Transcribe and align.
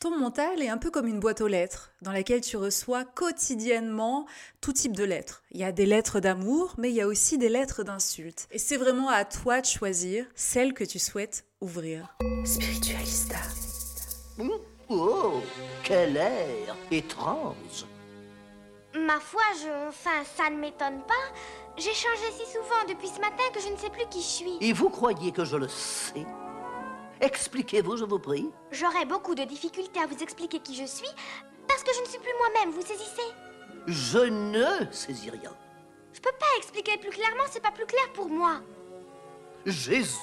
Ton 0.00 0.16
mental 0.16 0.62
est 0.62 0.68
un 0.68 0.78
peu 0.78 0.92
comme 0.92 1.08
une 1.08 1.18
boîte 1.18 1.40
aux 1.40 1.48
lettres 1.48 1.90
dans 2.02 2.12
laquelle 2.12 2.40
tu 2.40 2.56
reçois 2.56 3.04
quotidiennement 3.04 4.26
tout 4.60 4.72
type 4.72 4.94
de 4.94 5.02
lettres. 5.02 5.42
Il 5.50 5.58
y 5.58 5.64
a 5.64 5.72
des 5.72 5.86
lettres 5.86 6.20
d'amour, 6.20 6.74
mais 6.78 6.90
il 6.90 6.94
y 6.94 7.00
a 7.00 7.08
aussi 7.08 7.36
des 7.36 7.48
lettres 7.48 7.82
d'insultes. 7.82 8.46
Et 8.52 8.58
c'est 8.58 8.76
vraiment 8.76 9.08
à 9.08 9.24
toi 9.24 9.60
de 9.60 9.66
choisir 9.66 10.24
celle 10.36 10.72
que 10.72 10.84
tu 10.84 11.00
souhaites 11.00 11.46
ouvrir. 11.60 12.16
Spiritualista. 12.44 13.38
Oh, 14.88 15.40
quel 15.82 16.16
air 16.16 16.76
étrange 16.92 17.84
Ma 18.94 19.18
foi, 19.18 19.42
je... 19.60 19.88
Enfin, 19.88 20.22
ça 20.36 20.48
ne 20.48 20.58
m'étonne 20.58 21.00
pas. 21.08 21.14
J'ai 21.76 21.92
changé 21.92 22.30
si 22.36 22.52
souvent 22.52 22.84
depuis 22.88 23.08
ce 23.08 23.20
matin 23.20 23.42
que 23.52 23.60
je 23.60 23.68
ne 23.68 23.76
sais 23.76 23.90
plus 23.90 24.06
qui 24.10 24.20
je 24.20 24.26
suis. 24.26 24.58
Et 24.60 24.72
vous 24.72 24.90
croyez 24.90 25.32
que 25.32 25.44
je 25.44 25.56
le 25.56 25.66
sais? 25.66 26.24
Expliquez-vous, 27.20 27.96
je 27.96 28.04
vous 28.04 28.18
prie. 28.18 28.48
J'aurais 28.70 29.04
beaucoup 29.04 29.34
de 29.34 29.42
difficultés 29.42 30.00
à 30.00 30.06
vous 30.06 30.22
expliquer 30.22 30.60
qui 30.60 30.74
je 30.76 30.86
suis 30.86 31.08
parce 31.66 31.82
que 31.82 31.90
je 31.94 32.00
ne 32.00 32.06
suis 32.06 32.18
plus 32.18 32.32
moi-même, 32.38 32.72
vous 32.72 32.80
saisissez? 32.80 33.34
Je 33.86 34.18
ne 34.18 34.92
saisis 34.92 35.30
rien. 35.30 35.54
Je 36.12 36.20
peux 36.20 36.36
pas 36.38 36.46
expliquer 36.58 36.96
plus 36.98 37.10
clairement, 37.10 37.44
c'est 37.50 37.62
pas 37.62 37.70
plus 37.70 37.86
clair 37.86 38.12
pour 38.14 38.28
moi. 38.28 38.60
Jésus 39.66 40.16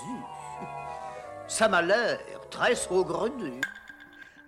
Ça 1.48 1.68
m'a 1.68 1.82
l'air 1.82 2.20
très 2.50 2.76
saugrenu. 2.76 3.62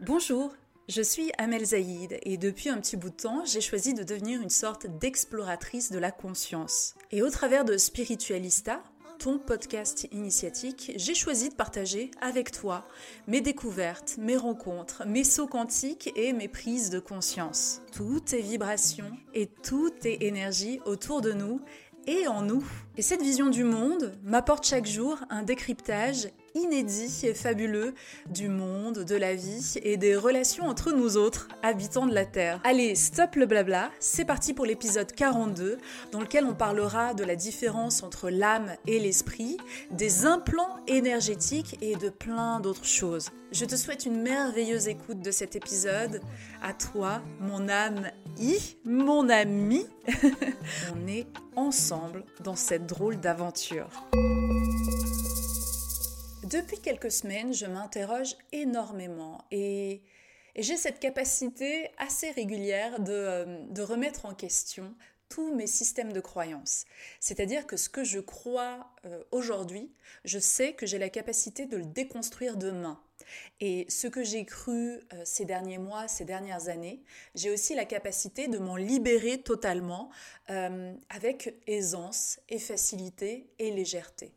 Bonjour, 0.02 0.53
je 0.88 1.02
suis 1.02 1.31
Amel 1.38 1.66
Zaïd 1.66 2.18
et 2.24 2.38
depuis 2.38 2.69
un 2.69 2.80
petit 2.80 2.96
bout 2.97 3.09
de 3.09 3.16
temps, 3.16 3.44
j'ai 3.46 3.62
choisi 3.62 3.94
de 3.94 4.03
devenir 4.03 4.41
une 4.41 4.50
sorte 4.50 4.88
d'exploratrice 4.88 5.91
de 5.91 6.00
la 6.00 6.12
conscience. 6.12 6.96
Et 7.12 7.22
au 7.22 7.30
travers 7.30 7.66
de 7.66 7.78
Spiritualista, 7.78 8.81
ton 9.18 9.40
podcast 9.40 10.08
initiatique, 10.12 10.92
j'ai 10.96 11.16
choisi 11.16 11.50
de 11.50 11.56
partager 11.56 12.12
avec 12.22 12.52
toi 12.52 12.88
mes 13.28 13.42
découvertes, 13.42 14.16
mes 14.20 14.38
rencontres, 14.38 15.04
mes 15.06 15.24
sauts 15.24 15.48
quantiques 15.48 16.12
et 16.16 16.34
mes 16.34 16.48
prises 16.48 16.90
de 16.90 17.00
conscience. 17.00 17.82
Tout 17.92 18.22
est 18.34 18.42
vibration 18.42 19.06
et 19.34 19.48
tout 19.48 19.92
est 20.04 20.24
énergie 20.24 20.80
autour 20.86 21.22
de 21.22 21.34
nous 21.34 21.62
et 22.06 22.28
en 22.28 22.42
nous. 22.42 22.64
Et 22.96 23.02
cette 23.02 23.22
vision 23.22 23.50
du 23.50 23.64
monde 23.64 24.14
m'apporte 24.24 24.66
chaque 24.66 24.86
jour 24.86 25.20
un 25.30 25.44
décryptage 25.44 26.30
inédit 26.57 27.22
et 27.23 27.34
fabuleux 27.34 27.94
du 28.29 28.50
monde, 28.50 29.03
de 29.03 29.16
la 29.16 29.35
vie 29.35 29.75
et 29.84 29.97
des 29.97 30.16
relations 30.16 30.66
entre 30.66 30.91
nous 30.91 31.18
autres, 31.18 31.47
habitants 31.63 32.07
de 32.07 32.13
la 32.13 32.25
Terre. 32.25 32.59
Allez, 32.63 32.95
stop 32.95 33.35
le 33.35 33.45
blabla, 33.45 33.91
c'est 34.00 34.25
parti 34.25 34.53
pour 34.53 34.66
l'épisode 34.66 35.12
42, 35.12 35.78
dans 36.12 36.19
lequel 36.19 36.45
on 36.45 36.53
parlera 36.53 37.13
de 37.13 37.23
la 37.23 37.35
différence 37.35 38.03
entre 38.03 38.29
l'âme 38.29 38.72
et 38.88 39.00
l'esprit, 39.00 39.57
des 39.91 40.25
implants 40.25 40.78
énergétiques 40.88 41.78
et 41.81 41.95
de 41.95 42.09
plein 42.09 42.59
d'autres 42.59 42.85
choses. 42.85 43.31
Je 43.51 43.66
te 43.66 43.75
souhaite 43.75 44.06
une 44.06 44.22
merveilleuse 44.22 44.88
écoute 44.88 45.22
de 45.22 45.31
cet 45.31 45.56
épisode. 45.56 46.22
À 46.62 46.74
toi, 46.74 47.22
mon 47.39 47.69
âme 47.69 48.12
I, 48.39 48.78
mon 48.84 49.29
ami. 49.29 49.85
on 50.94 51.07
est 51.07 51.28
ensemble 51.56 52.25
dans 52.44 52.56
cette 52.56 52.85
drôle 52.85 53.18
d'aventure. 53.18 53.89
Depuis 56.50 56.80
quelques 56.80 57.12
semaines, 57.12 57.53
je 57.53 57.66
m'interroge 57.66 58.38
énormément 58.53 59.44
et, 59.52 60.02
j'ai 60.56 60.78
cette 60.78 61.00
capacité 61.00 61.91
assez 61.97 62.31
régulière 62.31 63.00
de, 63.02 63.12
euh, 63.12 63.66
de, 63.69 63.81
remettre 63.81 64.25
en 64.25 64.34
question 64.34 64.96
tous 65.30 65.53
mes 65.53 65.68
systèmes 65.68 66.13
de 66.13 66.22
croyances. 66.22 66.86
C'est-à-dire 67.19 67.68
que 67.68 67.75
ce 67.75 67.90
que 67.90 68.03
je 68.03 68.19
crois 68.19 68.90
euh, 69.06 69.22
aujourd'hui, 69.31 69.91
je 70.24 70.40
sais 70.40 70.72
que 70.72 70.86
j'ai 70.86 70.97
la 70.97 71.09
capacité 71.09 71.66
de 71.66 71.78
le 71.78 71.86
déconstruire 71.86 72.56
demain. 72.56 73.00
Et 73.59 73.86
ce 73.90 74.07
que 74.07 74.24
j'ai 74.24 74.46
cru 74.46 75.02
euh, 75.13 75.22
ces 75.25 75.44
derniers 75.44 75.80
mois, 75.80 76.07
ces 76.07 76.24
dernières 76.24 76.69
années, 76.69 77.03
j'ai 77.36 77.52
aussi 77.52 77.75
la 77.75 77.86
capacité 77.86 78.47
de 78.47 78.57
m'en 78.57 78.78
libérer 78.78 79.41
totalement 79.41 80.09
avec 80.47 81.56
aisance 81.68 82.40
et 82.47 82.57
facilité 82.57 83.50
et 83.59 83.69
légèreté. 83.69 84.37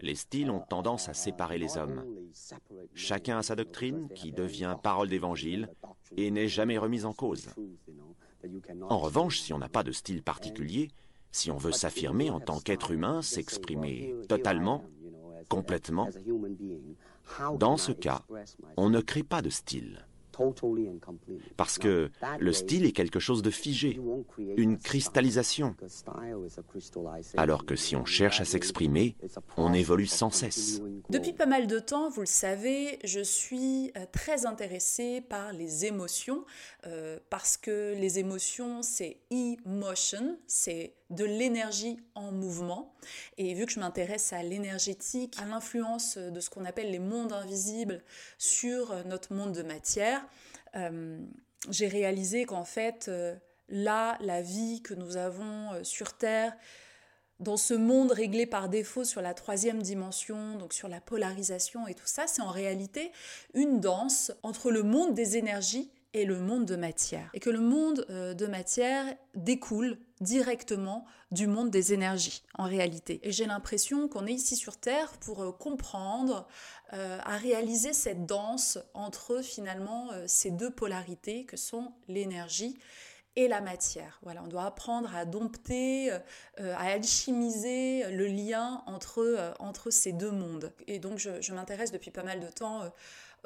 Les 0.00 0.14
styles 0.14 0.50
ont 0.50 0.60
tendance 0.60 1.08
à 1.08 1.14
séparer 1.14 1.58
les 1.58 1.76
hommes. 1.76 2.04
Chacun 2.94 3.38
a 3.38 3.42
sa 3.42 3.56
doctrine 3.56 4.08
qui 4.14 4.32
devient 4.32 4.76
parole 4.82 5.08
d'évangile 5.08 5.68
et 6.16 6.30
n'est 6.30 6.48
jamais 6.48 6.78
remise 6.78 7.04
en 7.04 7.12
cause. 7.12 7.48
En 8.88 8.98
revanche, 8.98 9.40
si 9.40 9.52
on 9.52 9.58
n'a 9.58 9.68
pas 9.68 9.82
de 9.82 9.92
style 9.92 10.22
particulier, 10.22 10.90
si 11.30 11.50
on 11.50 11.56
veut 11.56 11.72
s'affirmer 11.72 12.30
en 12.30 12.40
tant 12.40 12.60
qu'être 12.60 12.90
humain, 12.90 13.22
s'exprimer 13.22 14.14
totalement, 14.28 14.84
complètement, 15.48 16.08
dans 17.58 17.76
ce 17.76 17.92
cas, 17.92 18.22
on 18.76 18.90
ne 18.90 19.00
crée 19.00 19.22
pas 19.22 19.42
de 19.42 19.50
style. 19.50 20.06
Parce 21.56 21.78
que 21.78 22.10
le 22.38 22.52
style 22.52 22.86
est 22.86 22.92
quelque 22.92 23.20
chose 23.20 23.42
de 23.42 23.50
figé, 23.50 24.00
une 24.56 24.78
cristallisation. 24.78 25.74
Alors 27.36 27.64
que 27.64 27.76
si 27.76 27.96
on 27.96 28.04
cherche 28.04 28.40
à 28.40 28.44
s'exprimer, 28.44 29.16
on 29.56 29.72
évolue 29.72 30.06
sans 30.06 30.30
cesse. 30.30 30.80
Depuis 31.10 31.32
pas 31.32 31.46
mal 31.46 31.66
de 31.66 31.78
temps, 31.78 32.08
vous 32.08 32.20
le 32.20 32.26
savez, 32.26 32.98
je 33.04 33.20
suis 33.20 33.92
euh, 33.96 34.06
très 34.10 34.46
intéressée 34.46 35.20
par 35.20 35.52
les 35.52 35.84
émotions, 35.84 36.44
euh, 36.86 37.18
parce 37.28 37.56
que 37.56 37.94
les 37.98 38.18
émotions, 38.18 38.82
c'est 38.82 39.18
emotion, 39.30 40.38
c'est 40.46 40.94
de 41.12 41.24
l'énergie 41.24 41.98
en 42.14 42.32
mouvement. 42.32 42.94
Et 43.38 43.54
vu 43.54 43.66
que 43.66 43.72
je 43.72 43.80
m'intéresse 43.80 44.32
à 44.32 44.42
l'énergétique, 44.42 45.36
à 45.40 45.46
l'influence 45.46 46.18
de 46.18 46.40
ce 46.40 46.50
qu'on 46.50 46.64
appelle 46.64 46.90
les 46.90 46.98
mondes 46.98 47.32
invisibles 47.32 48.02
sur 48.38 49.04
notre 49.06 49.32
monde 49.32 49.52
de 49.52 49.62
matière, 49.62 50.26
euh, 50.76 51.18
j'ai 51.70 51.86
réalisé 51.86 52.44
qu'en 52.44 52.64
fait, 52.64 53.06
euh, 53.08 53.34
là, 53.68 54.18
la 54.20 54.42
vie 54.42 54.82
que 54.82 54.94
nous 54.94 55.16
avons 55.16 55.72
euh, 55.72 55.84
sur 55.84 56.16
Terre, 56.16 56.56
dans 57.40 57.56
ce 57.56 57.74
monde 57.74 58.12
réglé 58.12 58.46
par 58.46 58.68
défaut 58.68 59.04
sur 59.04 59.20
la 59.20 59.34
troisième 59.34 59.82
dimension, 59.82 60.56
donc 60.56 60.72
sur 60.72 60.88
la 60.88 61.00
polarisation 61.00 61.88
et 61.88 61.94
tout 61.94 62.06
ça, 62.06 62.26
c'est 62.26 62.42
en 62.42 62.50
réalité 62.50 63.10
une 63.54 63.80
danse 63.80 64.32
entre 64.42 64.70
le 64.70 64.82
monde 64.82 65.14
des 65.14 65.36
énergies 65.36 65.90
et 66.14 66.24
le 66.24 66.38
monde 66.38 66.66
de 66.66 66.76
matière. 66.76 67.30
Et 67.34 67.40
que 67.40 67.50
le 67.50 67.60
monde 67.60 68.06
euh, 68.10 68.34
de 68.34 68.46
matière 68.46 69.04
découle 69.34 69.98
directement 70.20 71.06
du 71.30 71.46
monde 71.46 71.70
des 71.70 71.92
énergies, 71.92 72.42
en 72.58 72.64
réalité. 72.64 73.20
Et 73.22 73.32
j'ai 73.32 73.46
l'impression 73.46 74.08
qu'on 74.08 74.26
est 74.26 74.32
ici 74.32 74.56
sur 74.56 74.76
Terre 74.76 75.12
pour 75.20 75.42
euh, 75.42 75.52
comprendre, 75.52 76.46
euh, 76.92 77.18
à 77.24 77.36
réaliser 77.38 77.94
cette 77.94 78.26
danse 78.26 78.78
entre 78.92 79.42
finalement 79.42 80.10
ces 80.26 80.50
deux 80.50 80.70
polarités 80.70 81.44
que 81.46 81.56
sont 81.56 81.92
l'énergie 82.08 82.76
et 83.34 83.48
la 83.48 83.62
matière. 83.62 84.20
Voilà, 84.22 84.42
on 84.44 84.48
doit 84.48 84.66
apprendre 84.66 85.16
à 85.16 85.24
dompter, 85.24 86.10
à 86.58 86.82
alchimiser 86.82 88.10
le 88.10 88.26
lien 88.26 88.82
entre, 88.86 89.54
entre 89.58 89.88
ces 89.88 90.12
deux 90.12 90.30
mondes. 90.30 90.70
Et 90.86 90.98
donc 90.98 91.18
je, 91.18 91.40
je 91.40 91.54
m'intéresse 91.54 91.92
depuis 91.92 92.10
pas 92.10 92.24
mal 92.24 92.40
de 92.40 92.48
temps 92.48 92.82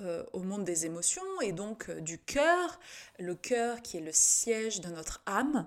euh, 0.02 0.24
au 0.34 0.40
monde 0.40 0.62
des 0.62 0.84
émotions 0.84 1.22
et 1.40 1.52
donc 1.52 1.88
euh, 1.88 2.02
du 2.02 2.18
cœur, 2.18 2.78
le 3.18 3.34
cœur 3.34 3.80
qui 3.80 3.96
est 3.96 4.02
le 4.02 4.12
siège 4.12 4.82
de 4.82 4.88
notre 4.90 5.22
âme. 5.24 5.66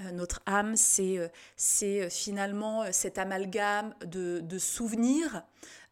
Euh, 0.00 0.10
notre 0.10 0.42
âme, 0.46 0.74
c'est 0.74 2.10
finalement 2.10 2.90
cet 2.90 3.18
amalgame 3.18 3.94
de, 4.04 4.40
de 4.40 4.58
souvenirs, 4.58 5.44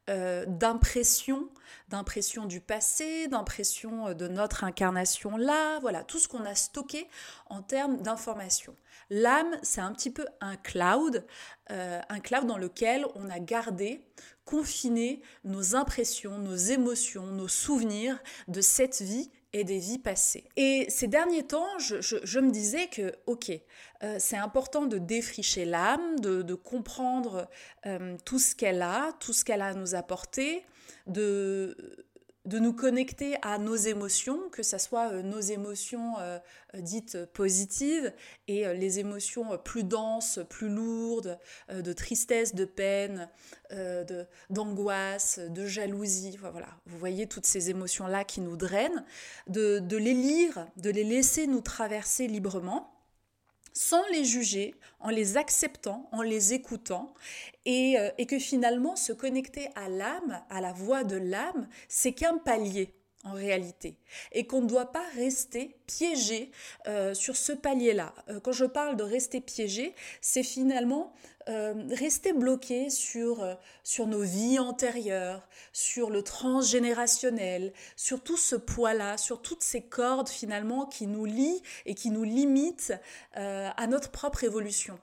d'impressions, 0.09 1.49
d'impressions 1.88 2.44
du 2.44 2.61
passé, 2.61 3.27
d'impressions 3.27 4.15
de 4.15 4.29
notre 4.29 4.62
incarnation 4.62 5.37
là, 5.37 5.81
voilà, 5.81 6.05
tout 6.05 6.21
ce 6.21 6.29
qu'on 6.29 6.44
a 6.44 6.55
stocké 6.55 7.09
en 7.50 7.61
termes 7.61 8.00
d'informations. 8.03 8.77
L'âme, 9.11 9.50
c'est 9.62 9.81
un 9.81 9.93
petit 9.93 10.12
peu 10.12 10.25
un 10.41 10.55
cloud, 10.55 11.27
un 11.69 12.21
cloud 12.21 12.47
dans 12.47 12.56
lequel 12.56 13.05
on 13.17 13.29
a 13.29 13.41
gardé 13.41 14.06
confiner 14.47 15.21
nos 15.45 15.75
impressions, 15.75 16.39
nos 16.39 16.57
émotions, 16.57 17.27
nos 17.27 17.49
souvenirs 17.49 18.19
de 18.49 18.63
cette 18.63 19.03
vie 19.03 19.31
et 19.53 19.65
des 19.65 19.79
vies 19.79 19.99
passées. 19.99 20.45
Et 20.57 20.87
ces 20.89 21.09
derniers 21.09 21.43
temps, 21.43 21.79
je, 21.79 22.39
me 22.39 22.51
disais 22.51 22.87
que, 22.87 23.13
ok, 23.27 23.51
euh, 24.03 24.17
c'est 24.19 24.37
important 24.37 24.87
de 24.87 24.99
défricher 24.99 25.65
l'âme, 25.65 26.21
de, 26.21 26.55
comprendre 26.55 27.49
euh, 27.87 28.17
tout 28.25 28.39
ce 28.39 28.55
qu'elle 28.55 28.83
a, 28.83 29.13
tout 29.21 29.33
ce 29.33 29.45
qu'elle 29.45 29.63
a 29.63 29.67
à 29.67 29.75
nous 29.75 29.95
apporter, 29.95 30.65
de 31.07 32.07
de 32.47 32.61
nous 32.61 32.73
connecter 32.73 33.37
à 33.43 33.59
nos 33.59 33.75
émotions, 33.75 34.49
que 34.51 34.63
ce 34.63 34.79
soit 34.79 35.13
euh, 35.13 35.23
nos 35.23 35.41
émotions 35.41 36.19
euh, 36.21 36.39
euh, 36.75 36.81
dites 36.81 37.25
positives 37.33 38.13
et 38.47 38.65
les 38.75 39.01
émotions 39.01 39.59
plus 39.59 39.83
denses, 39.83 40.41
plus 40.49 40.69
lourdes, 40.69 41.39
de 41.69 41.93
tristesse, 41.93 42.55
de 42.55 42.65
peine, 42.65 43.29
d'angoisse, 44.51 45.39
de, 45.39 45.67
jalousie. 45.67 46.39
Voilà, 46.41 46.69
vous 46.87 46.99
voyez 46.99 47.27
toutes 47.27 47.47
ces 47.47 47.71
émotions-là 47.71 48.25
qui 48.25 48.41
nous 48.41 48.57
drainent, 48.57 49.05
de, 49.49 49.81
de 49.81 49.97
les 49.97 50.15
lire, 50.15 50.67
de 50.77 50.91
les 50.91 51.05
laisser 51.05 51.47
nous 51.47 51.61
traverser 51.61 52.29
librement 52.29 52.96
sans 53.76 54.06
les 54.08 54.25
juger, 54.25 54.75
en 55.00 55.11
les 55.11 55.37
acceptant, 55.37 56.08
en 56.11 56.23
les 56.23 56.55
écoutant, 56.55 57.12
et, 57.67 57.99
euh, 57.99 58.11
que 58.26 58.38
finalement 58.38 58.96
se 58.96 59.12
connecter 59.12 59.69
à 59.75 59.90
l'âme, 59.90 60.43
à 60.49 60.62
la 60.62 60.73
voix 60.73 61.05
de 61.05 61.17
l'âme, 61.17 61.69
c'est 61.87 62.12
qu'un 62.12 62.38
palier 62.38 62.94
en 63.25 63.32
réalité, 63.32 63.99
et 64.32 64.46
qu'on 64.46 64.62
ne 64.62 64.67
doit 64.67 64.93
pas 64.93 65.05
rester 65.14 65.76
piégé 65.87 66.50
euh, 66.87 67.12
sur 67.12 67.37
ce 67.37 67.52
palier-là. 67.52 68.14
Euh, 68.31 68.40
quand 68.40 68.52
je 68.52 68.64
parle 68.64 68.96
de 68.96 69.02
rester 69.02 69.43
piégé, 69.43 69.94
c'est 70.23 70.43
finalement 70.43 71.12
euh, 71.49 71.75
rester 71.91 72.33
bloqué 72.33 72.91
sur, 72.91 73.57
sur 73.83 74.07
nos 74.07 74.23
vies 74.23 74.59
antérieures, 74.59 75.49
sur 75.73 76.11
le 76.11 76.23
transgénérationnel, 76.23 77.73
sur 77.97 78.23
tout 78.23 78.37
ce 78.37 78.57
poids-là, 78.57 79.17
sur 79.17 79.43
toutes 79.43 79.63
ces 79.63 79.83
cordes 79.83 80.29
finalement 80.29 80.87
qui 80.87 81.07
nous 81.07 81.25
lient 81.25 81.63
et 81.85 81.95
qui 81.95 82.11
nous 82.11 82.25
limitent 82.25 82.95
à 83.35 83.87
notre 83.87 84.11
propre 84.11 84.45
évolution. 84.45 84.99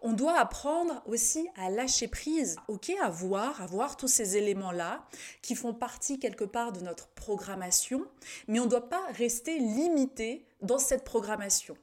On 0.00 0.12
doit 0.12 0.38
apprendre 0.38 1.02
aussi 1.06 1.48
à 1.56 1.70
lâcher 1.70 2.08
prise, 2.08 2.56
ok, 2.68 2.92
à 3.02 3.08
voir, 3.08 3.62
à 3.62 3.66
voir 3.66 3.96
tous 3.96 4.08
ces 4.08 4.36
éléments-là 4.36 5.06
qui 5.42 5.54
font 5.54 5.74
partie 5.74 6.18
quelque 6.18 6.44
part 6.44 6.72
de 6.72 6.80
notre 6.80 7.08
programmation, 7.08 8.04
mais 8.48 8.60
on 8.60 8.64
ne 8.64 8.70
doit 8.70 8.88
pas 8.88 9.04
rester 9.12 9.58
limité 9.58 10.46
dans 10.60 10.78
cette 10.78 11.04
programmation. 11.04 11.76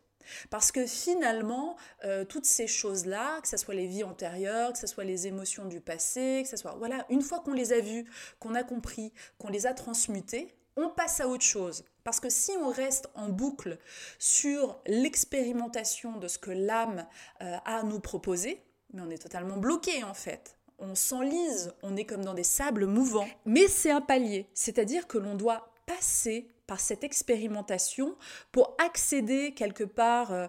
Parce 0.50 0.72
que 0.72 0.86
finalement, 0.86 1.76
euh, 2.06 2.26
toutes 2.26 2.46
ces 2.46 2.68
choses-là, 2.68 3.40
que 3.42 3.48
ce 3.48 3.58
soit 3.58 3.76
les 3.76 3.88
vies 3.88 4.04
antérieures, 4.04 4.74
que 4.74 4.80
ce 4.80 4.88
soit 4.88 5.04
les 5.04 5.28
émotions 5.28 5.66
du 5.66 5.82
passé, 5.82 6.42
que 6.44 6.50
ce 6.50 6.58
soit, 6.58 6.76
voilà, 6.78 7.06
une 7.10 7.22
fois 7.22 7.40
qu'on 7.40 7.54
les 7.54 7.74
a 7.74 7.80
vues, 7.80 8.06
qu'on 8.40 8.56
a 8.56 8.64
compris, 8.64 9.14
qu'on 9.38 9.50
les 9.50 9.68
a 9.68 9.74
transmutées, 9.74 10.56
on 10.76 10.90
passe 10.90 11.20
à 11.20 11.28
autre 11.28 11.44
chose. 11.44 11.84
Parce 12.04 12.20
que 12.20 12.30
si 12.30 12.52
on 12.62 12.70
reste 12.70 13.10
en 13.16 13.30
boucle 13.30 13.78
sur 14.18 14.80
l'expérimentation 14.88 16.18
de 16.18 16.28
ce 16.28 16.38
que 16.40 16.52
l'âme 16.52 17.06
euh, 17.42 17.58
a 17.66 17.80
à 17.80 17.84
nous 17.84 18.00
proposer, 18.00 18.64
mais 18.94 19.02
on 19.02 19.10
est 19.10 19.22
totalement 19.22 19.58
bloqué 19.58 20.04
en 20.04 20.14
fait. 20.14 20.58
On 20.80 20.96
s'enlise, 20.96 21.74
on 21.84 21.96
est 21.96 22.06
comme 22.06 22.26
dans 22.26 22.34
des 22.34 22.44
sables 22.44 22.88
mouvants. 22.88 23.28
Mais 23.46 23.68
c'est 23.68 23.92
un 23.92 24.02
palier, 24.02 24.48
c'est-à-dire 24.54 25.08
que 25.08 25.20
l'on 25.20 25.36
doit 25.36 25.72
passer 25.86 26.48
par 26.72 26.80
cette 26.80 27.04
expérimentation 27.04 28.16
pour 28.54 28.78
accéder 28.78 29.54
quelque 29.54 29.84
part. 29.84 30.32
Euh, 30.32 30.48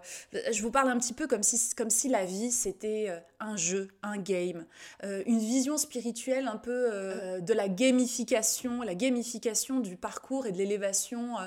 je 0.53 0.63
vous 0.63 0.71
parle 0.71 0.89
un 0.89 0.97
petit 0.97 1.15
peu 1.15 1.27
comme 1.27 1.43
si, 1.43 1.75
comme 1.75 1.91
si 1.91 2.09
la 2.09 2.25
vie 2.25 2.53
c'était 2.53 3.07
euh, 3.09 3.19
un 3.41 3.57
jeu, 3.57 3.89
un 4.05 4.19
game, 4.19 4.65
euh, 5.03 5.25
une 5.27 5.41
vision 5.41 5.77
spirituelle 5.77 6.47
un 6.47 6.59
peu 6.59 7.41
de 7.41 7.53
la 7.53 7.69
gamification, 7.69 8.83
la 8.83 8.95
gamification 8.95 9.81
du 9.81 9.97
parcours 9.97 10.47
et 10.47 10.53
de 10.53 10.59
l'élévation 10.59 11.39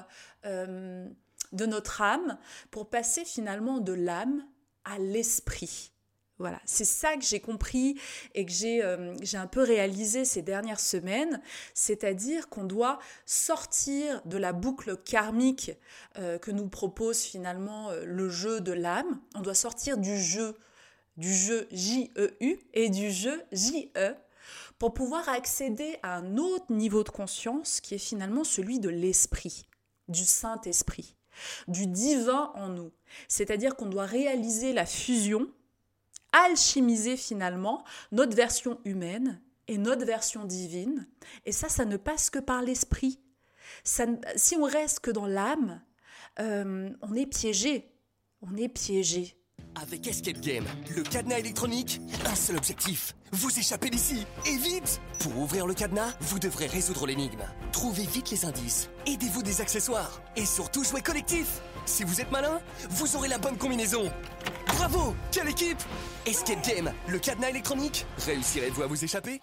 de 0.43 1.65
notre 1.65 2.01
âme 2.01 2.37
pour 2.69 2.89
passer 2.89 3.23
finalement 3.23 3.79
de 3.79 3.93
l'âme 3.93 4.45
à 4.83 4.99
l'esprit. 4.99 5.94
Voilà, 6.37 6.59
c'est 6.65 6.85
ça 6.85 7.15
que 7.15 7.23
j'ai 7.23 7.39
compris 7.39 7.97
et 8.33 8.45
que 8.45 8.83
euh, 8.83 9.15
j'ai 9.21 9.37
un 9.37 9.47
peu 9.47 9.63
réalisé 9.63 10.25
ces 10.25 10.41
dernières 10.41 10.81
semaines, 10.81 11.41
c'est-à-dire 11.73 12.49
qu'on 12.49 12.65
doit 12.65 12.99
sortir 13.25 14.21
de 14.25 14.37
la 14.37 14.51
boucle 14.51 14.97
karmique 14.97 15.71
euh, 16.17 16.37
que 16.37 16.51
nous 16.51 16.67
propose 16.67 17.21
finalement 17.21 17.89
euh, 17.89 18.03
le 18.03 18.27
jeu 18.27 18.59
de 18.59 18.73
l'âme, 18.73 19.21
on 19.33 19.39
doit 19.39 19.55
sortir 19.55 19.97
du 19.97 20.19
jeu, 20.19 20.57
du 21.15 21.33
jeu 21.33 21.69
J-E-U 21.71 22.59
et 22.73 22.89
du 22.89 23.11
jeu 23.11 23.41
J-E 23.53 24.13
pour 24.77 24.93
pouvoir 24.93 25.29
accéder 25.29 25.97
à 26.03 26.17
un 26.17 26.35
autre 26.35 26.69
niveau 26.69 27.05
de 27.05 27.09
conscience 27.09 27.79
qui 27.79 27.95
est 27.95 27.97
finalement 27.97 28.43
celui 28.43 28.81
de 28.81 28.89
l'esprit, 28.89 29.69
du 30.09 30.25
Saint-Esprit, 30.25 31.15
du 31.69 31.87
divin 31.87 32.51
en 32.55 32.67
nous. 32.67 32.91
C'est-à-dire 33.29 33.77
qu'on 33.77 33.85
doit 33.85 34.05
réaliser 34.05 34.73
la 34.73 34.85
fusion 34.85 35.47
alchimiser 36.35 37.17
finalement 37.17 37.83
notre 38.11 38.35
version 38.35 38.79
humaine 38.85 39.41
et 39.67 39.77
notre 39.77 40.05
version 40.05 40.45
divine. 40.45 41.07
Et 41.45 41.51
ça, 41.51 41.69
ça 41.69 41.85
ne 41.85 41.97
passe 41.97 42.29
que 42.29 42.39
par 42.39 42.61
l'esprit. 42.61 43.19
Si 43.83 44.55
on 44.55 44.63
reste 44.63 44.99
que 44.99 45.11
dans 45.11 45.25
l'âme, 45.25 45.81
euh, 46.39 46.89
on 47.01 47.15
est 47.15 47.25
piégé. 47.25 47.91
On 48.41 48.55
est 48.57 48.67
piégé. 48.69 49.35
Avec 49.81 50.07
Escape 50.07 50.39
Game, 50.39 50.65
le 50.95 51.03
cadenas 51.03 51.39
électronique, 51.39 51.99
un 52.25 52.35
seul 52.35 52.55
objectif, 52.55 53.13
vous 53.31 53.59
échapper 53.59 53.89
d'ici, 53.89 54.25
et 54.45 54.55
vite 54.55 55.01
Pour 55.19 55.37
ouvrir 55.37 55.67
le 55.67 55.73
cadenas, 55.73 56.13
vous 56.21 56.39
devrez 56.39 56.67
résoudre 56.67 57.05
l'énigme. 57.07 57.43
Trouvez 57.73 58.03
vite 58.03 58.31
les 58.31 58.45
indices, 58.45 58.89
aidez-vous 59.05 59.43
des 59.43 59.59
accessoires, 59.59 60.21
et 60.37 60.45
surtout 60.45 60.83
jouez 60.83 61.01
collectif 61.01 61.61
Si 61.85 62.05
vous 62.05 62.21
êtes 62.21 62.31
malin, 62.31 62.61
vous 62.89 63.17
aurez 63.17 63.27
la 63.27 63.37
bonne 63.37 63.57
combinaison 63.57 64.09
Bravo 64.77 65.15
Quelle 65.31 65.47
équipe 65.49 65.81
Escape 66.25 66.61
Game, 66.67 66.91
le 67.07 67.17
cadenas 67.17 67.49
électronique, 67.49 68.05
réussirez-vous 68.25 68.83
à 68.83 68.87
vous 68.87 69.03
échapper? 69.03 69.39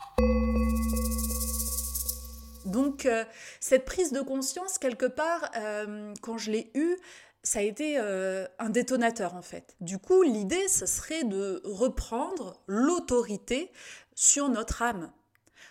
Donc 2.67 3.07
euh, 3.07 3.25
cette 3.59 3.87
prise 3.87 4.12
de 4.12 4.21
conscience, 4.21 4.79
quelque 4.79 5.07
part, 5.07 5.51
euh, 5.57 6.12
quand 6.21 6.37
je 6.37 6.51
l'ai 6.51 6.71
eue, 6.75 6.97
ça 7.43 7.61
a 7.61 7.62
été 7.62 7.99
euh, 7.99 8.47
un 8.59 8.69
détonateur 8.69 9.35
en 9.35 9.41
fait. 9.41 9.75
Du 9.81 9.99
coup, 9.99 10.23
l'idée, 10.23 10.69
ce 10.69 10.85
serait 10.85 11.25
de 11.25 11.62
reprendre 11.65 12.61
l'autorité 12.67 13.73
sur 14.15 14.51
notre 14.51 14.83
âme. 14.83 15.11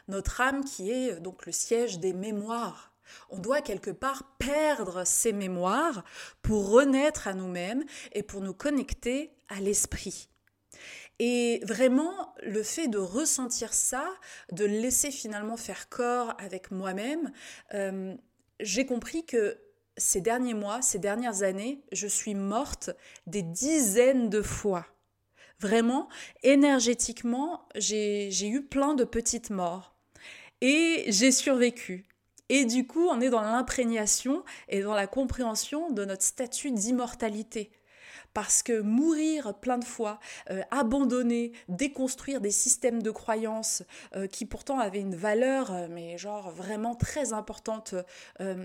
Notre 0.07 0.41
âme 0.41 0.65
qui 0.65 0.91
est 0.91 1.19
donc 1.19 1.45
le 1.45 1.51
siège 1.51 1.99
des 1.99 2.13
mémoires. 2.13 2.93
On 3.29 3.37
doit 3.37 3.61
quelque 3.61 3.91
part 3.91 4.23
perdre 4.39 5.05
ces 5.05 5.33
mémoires 5.33 6.03
pour 6.41 6.71
renaître 6.71 7.27
à 7.27 7.33
nous-mêmes 7.33 7.83
et 8.13 8.23
pour 8.23 8.41
nous 8.41 8.53
connecter 8.53 9.31
à 9.51 9.59
l'esprit. 9.59 10.29
Et 11.19 11.61
vraiment, 11.63 12.33
le 12.41 12.63
fait 12.63 12.87
de 12.87 12.97
ressentir 12.97 13.73
ça, 13.73 14.09
de 14.51 14.65
laisser 14.65 15.11
finalement 15.11 15.55
faire 15.57 15.87
corps 15.87 16.33
avec 16.39 16.71
moi-même, 16.71 17.31
euh, 17.75 18.15
j'ai 18.59 18.87
compris 18.87 19.23
que 19.23 19.57
ces 19.97 20.21
derniers 20.21 20.55
mois, 20.55 20.81
ces 20.81 20.97
dernières 20.97 21.43
années, 21.43 21.83
je 21.91 22.07
suis 22.07 22.33
morte 22.33 22.89
des 23.27 23.43
dizaines 23.43 24.29
de 24.29 24.41
fois. 24.41 24.87
Vraiment, 25.59 26.09
énergétiquement, 26.41 27.67
j'ai 27.75 28.47
eu 28.47 28.63
plein 28.65 28.95
de 28.95 29.03
petites 29.03 29.51
morts. 29.51 29.95
Et 30.61 31.05
j'ai 31.07 31.31
survécu. 31.31 32.05
Et 32.49 32.65
du 32.65 32.87
coup, 32.87 33.07
on 33.07 33.21
est 33.21 33.29
dans 33.29 33.41
l'imprégnation 33.41 34.43
et 34.69 34.81
dans 34.81 34.95
la 34.95 35.07
compréhension 35.07 35.91
de 35.91 36.03
notre 36.03 36.23
statut 36.23 36.71
d'immortalité 36.71 37.71
parce 38.33 38.63
que 38.63 38.81
mourir 38.81 39.53
plein 39.59 39.77
de 39.77 39.85
fois, 39.85 40.19
euh, 40.49 40.61
abandonner, 40.71 41.51
déconstruire 41.67 42.41
des 42.41 42.51
systèmes 42.51 43.01
de 43.01 43.11
croyances 43.11 43.83
euh, 44.15 44.27
qui 44.27 44.45
pourtant 44.45 44.79
avaient 44.79 44.99
une 44.99 45.15
valeur, 45.15 45.71
euh, 45.71 45.87
mais 45.89 46.17
genre 46.17 46.51
vraiment 46.51 46.95
très 46.95 47.33
importante 47.33 47.95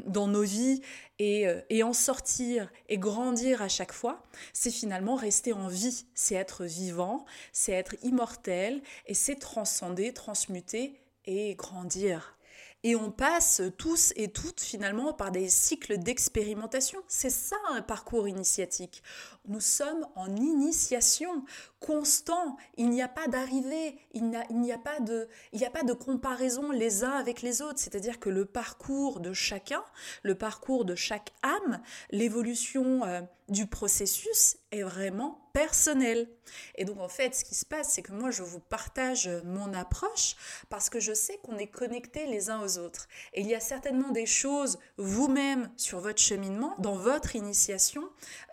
dans 0.07 0.29
nos 0.29 0.43
vies, 0.43 0.81
et, 1.19 1.47
et 1.71 1.83
en 1.83 1.93
sortir 1.93 2.71
et 2.89 2.99
grandir 2.99 3.63
à 3.63 3.69
chaque 3.69 3.93
fois, 3.93 4.23
c'est 4.53 4.71
finalement 4.71 5.15
rester 5.15 5.53
en 5.53 5.69
vie, 5.69 6.07
c'est 6.15 6.35
être 6.35 6.65
vivant, 6.65 7.25
c'est 7.53 7.73
être 7.73 7.95
immortel, 8.03 8.83
et 9.07 9.15
c'est 9.15 9.37
transcender, 9.37 10.13
transmuter 10.13 11.01
et 11.25 11.55
grandir. 11.55 12.36
Et 12.87 12.95
on 12.95 13.11
passe 13.11 13.63
tous 13.79 14.13
et 14.15 14.29
toutes 14.29 14.61
finalement 14.61 15.13
par 15.13 15.33
des 15.33 15.49
cycles 15.49 15.99
d'expérimentation. 15.99 17.01
C'est 17.09 17.31
ça 17.31 17.57
un 17.71 17.83
parcours 17.83 18.29
initiatique. 18.29 19.03
Nous 19.49 19.59
sommes 19.59 20.07
en 20.15 20.29
initiation 20.37 21.45
constant. 21.81 22.57
Il 22.77 22.91
n'y 22.91 23.03
a 23.03 23.09
pas 23.09 23.27
d'arrivée, 23.27 23.99
il 24.13 24.29
n'y 24.29 24.71
a, 24.71 24.79
pas 24.79 25.01
de, 25.01 25.27
il 25.53 25.65
a 25.65 25.71
pas 25.71 25.83
de 25.83 25.95
comparaison 25.95 26.71
les 26.71 27.03
uns 27.03 27.11
avec 27.11 27.43
les 27.43 27.61
autres. 27.61 27.81
C'est-à-dire 27.81 28.21
que 28.21 28.31
le 28.31 28.45
parcours 28.45 29.19
de 29.19 29.33
chacun, 29.33 29.83
le 30.23 30.37
parcours 30.37 30.85
de 30.85 30.95
chaque 30.95 31.33
âme, 31.43 31.81
l'évolution 32.13 33.05
euh, 33.05 33.21
du 33.49 33.67
processus 33.67 34.57
est 34.73 34.83
vraiment 34.83 35.51
personnel. 35.53 36.29
Et 36.75 36.85
donc 36.85 36.99
en 37.01 37.09
fait, 37.09 37.35
ce 37.35 37.45
qui 37.45 37.55
se 37.55 37.65
passe, 37.65 37.93
c'est 37.93 38.03
que 38.03 38.13
moi, 38.13 38.31
je 38.31 38.43
vous 38.43 38.61
partage 38.61 39.29
mon 39.45 39.73
approche 39.73 40.37
parce 40.69 40.91
que 40.91 41.01
je 41.01 41.15
sais 41.15 41.39
qu'on 41.43 41.57
est 41.57 41.69
connectés 41.69 42.27
les 42.27 42.51
uns 42.51 42.61
aux 42.61 42.79
autres. 42.79 43.09
Et 43.35 43.41
il 43.41 43.47
y 43.47 43.55
a 43.55 43.61
certainement 43.61 44.11
des 44.11 44.27
choses, 44.27 44.79
vous-même, 44.97 45.71
sur 45.77 46.01
votre 46.01 46.21
cheminement, 46.21 46.75
dans 46.79 46.97
votre 46.97 47.37
initiation, 47.37 48.03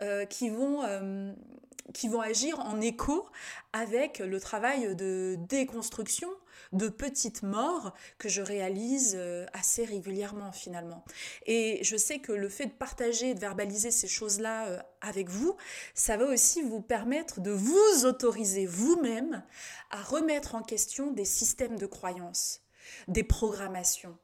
euh, 0.02 0.26
qui 0.26 0.50
vont 0.50 0.84
euh, 0.84 1.34
qui 1.94 2.08
vont 2.08 2.22
agir 2.22 2.60
en 2.60 2.80
écho 2.80 3.28
avec 3.74 4.20
le 4.20 4.40
travail 4.40 4.96
de 4.96 5.38
déconstruction 5.50 6.30
de 6.74 6.90
petites 6.90 7.44
morts 7.44 7.94
que 8.18 8.30
je 8.30 8.42
réalise 8.42 9.16
euh, 9.18 9.46
assez 9.54 9.86
régulièrement 9.86 10.52
finalement. 10.52 11.06
Et 11.46 11.80
je 11.84 11.96
sais 11.96 12.20
que 12.20 12.32
le 12.32 12.50
fait 12.50 12.66
de 12.66 12.72
partager, 12.72 13.34
de 13.34 13.40
verbaliser 13.40 13.92
ces 13.92 14.08
choses-là 14.08 14.68
euh, 14.68 14.80
avec 15.02 15.30
vous, 15.30 15.56
ça 15.94 16.18
va 16.18 16.26
aussi 16.26 16.62
vous 16.62 16.82
permettre 16.82 17.40
de 17.42 17.52
vous 17.52 18.06
autoriser 18.06 18.66
vous-même 18.66 19.44
à 19.92 20.02
remettre 20.02 20.56
en 20.56 20.62
question 20.62 21.12
des 21.12 21.26
systèmes 21.26 21.78
de 21.78 21.86
croyances, 21.86 22.62
des 23.08 23.24
programmations 23.24 24.18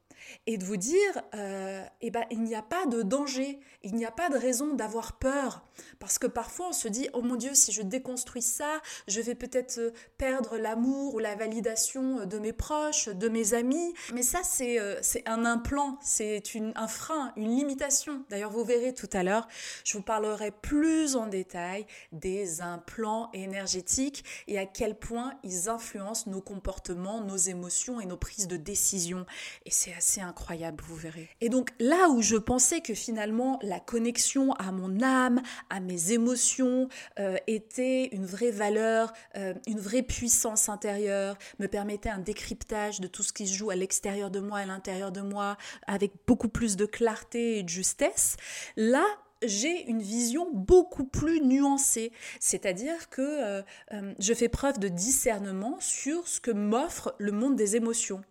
et 0.47 0.57
de 0.57 0.65
vous 0.65 0.77
dire, 0.77 1.21
euh, 1.33 1.83
eh 2.01 2.11
ben, 2.11 2.25
il 2.31 2.43
n'y 2.43 2.55
a 2.55 2.61
pas 2.61 2.85
de 2.85 3.01
danger, 3.01 3.59
il 3.83 3.95
n'y 3.95 4.05
a 4.05 4.11
pas 4.11 4.29
de 4.29 4.37
raison 4.37 4.73
d'avoir 4.73 5.17
peur. 5.17 5.65
Parce 5.99 6.19
que 6.19 6.27
parfois 6.27 6.69
on 6.69 6.73
se 6.73 6.87
dit, 6.87 7.09
oh 7.13 7.21
mon 7.21 7.35
Dieu, 7.35 7.51
si 7.53 7.71
je 7.71 7.81
déconstruis 7.81 8.41
ça, 8.41 8.81
je 9.07 9.21
vais 9.21 9.35
peut-être 9.35 9.79
euh, 9.79 9.91
perdre 10.17 10.57
l'amour 10.57 11.15
ou 11.15 11.19
la 11.19 11.35
validation 11.35 12.25
de 12.25 12.39
mes 12.39 12.53
proches, 12.53 13.09
de 13.09 13.29
mes 13.29 13.53
amis. 13.53 13.93
Mais 14.13 14.23
ça, 14.23 14.39
c'est 14.43 14.79
euh, 14.79 14.99
un 15.25 15.45
implant, 15.45 15.97
c'est 16.01 16.41
un 16.75 16.87
frein, 16.87 17.33
une 17.35 17.55
limitation. 17.55 18.23
D'ailleurs, 18.29 18.51
vous 18.51 18.63
verrez 18.63 18.93
tout 18.93 19.09
à 19.13 19.23
l'heure, 19.23 19.47
je 19.83 19.97
vous 19.97 20.03
parlerai 20.03 20.51
plus 20.51 21.15
en 21.15 21.27
détail 21.27 21.85
des 22.11 22.61
implants 22.61 23.29
énergétiques 23.33 24.23
et 24.47 24.57
à 24.57 24.65
quel 24.65 24.97
point 24.97 25.33
ils 25.43 25.69
influencent 25.69 26.29
nos 26.29 26.41
comportements, 26.41 27.21
nos 27.21 27.37
émotions 27.37 27.99
et 27.99 28.05
nos 28.05 28.17
prises 28.17 28.47
de 28.47 28.57
décision. 28.57 29.25
Et 29.65 29.71
c'est 29.71 29.93
assez 29.93 30.21
incroyable, 30.21 30.83
vous 30.87 30.95
verrez. 30.95 31.29
Et 31.41 31.49
donc 31.49 31.71
là 31.79 32.09
où 32.09 32.21
je 32.21 32.35
pensais 32.37 32.81
que 32.81 32.93
finalement 32.93 33.59
la 33.61 33.79
connexion 33.79 34.53
à 34.53 34.71
mon 34.71 35.01
âme, 35.01 35.41
à 35.69 35.79
mes 35.79 36.11
émotions, 36.11 36.87
euh, 37.19 37.37
était 37.47 38.07
une 38.07 38.25
vraie 38.25 38.51
valeur, 38.51 39.13
euh, 39.37 39.53
une 39.67 39.79
vraie 39.79 40.01
puissance 40.01 40.69
intérieure, 40.69 41.37
me 41.59 41.67
permettait 41.67 42.09
un 42.09 42.19
décryptage 42.19 42.99
de 42.99 43.07
tout 43.07 43.23
ce 43.23 43.33
qui 43.33 43.47
se 43.47 43.55
joue 43.55 43.69
à 43.69 43.75
l'extérieur 43.75 44.29
de 44.31 44.39
moi 44.39 44.59
à 44.59 44.65
l'intérieur 44.65 45.11
de 45.11 45.21
moi, 45.21 45.57
avec 45.87 46.11
beaucoup 46.27 46.49
plus 46.49 46.75
de 46.75 46.85
clarté 46.85 47.59
et 47.59 47.63
de 47.63 47.69
justesse, 47.69 48.35
là, 48.75 49.05
j'ai 49.43 49.89
une 49.89 50.01
vision 50.01 50.49
beaucoup 50.51 51.05
plus 51.05 51.41
nuancée, 51.41 52.11
c'est-à-dire 52.39 53.09
que 53.09 53.21
euh, 53.21 53.61
euh, 53.93 54.13
je 54.19 54.33
fais 54.33 54.49
preuve 54.49 54.79
de 54.79 54.87
discernement 54.87 55.77
sur 55.79 56.27
ce 56.27 56.39
que 56.39 56.51
m'offre 56.51 57.15
le 57.19 57.31
monde 57.31 57.55
des 57.55 57.75
émotions. 57.75 58.21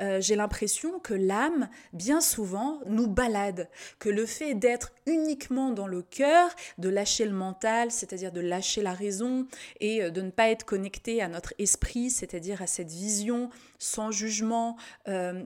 Euh, 0.00 0.20
j'ai 0.20 0.36
l'impression 0.36 0.98
que 0.98 1.14
l'âme, 1.14 1.68
bien 1.92 2.20
souvent, 2.20 2.80
nous 2.86 3.06
balade, 3.06 3.68
que 3.98 4.08
le 4.08 4.26
fait 4.26 4.54
d'être 4.54 4.92
uniquement 5.06 5.70
dans 5.70 5.86
le 5.86 6.02
cœur, 6.02 6.50
de 6.78 6.88
lâcher 6.88 7.24
le 7.24 7.32
mental, 7.32 7.90
c'est-à-dire 7.90 8.32
de 8.32 8.40
lâcher 8.40 8.82
la 8.82 8.92
raison, 8.92 9.46
et 9.80 10.10
de 10.10 10.20
ne 10.20 10.30
pas 10.30 10.48
être 10.48 10.64
connecté 10.64 11.22
à 11.22 11.28
notre 11.28 11.54
esprit, 11.58 12.10
c'est-à-dire 12.10 12.62
à 12.62 12.66
cette 12.66 12.90
vision 12.90 13.50
sans 13.78 14.10
jugement, 14.10 14.76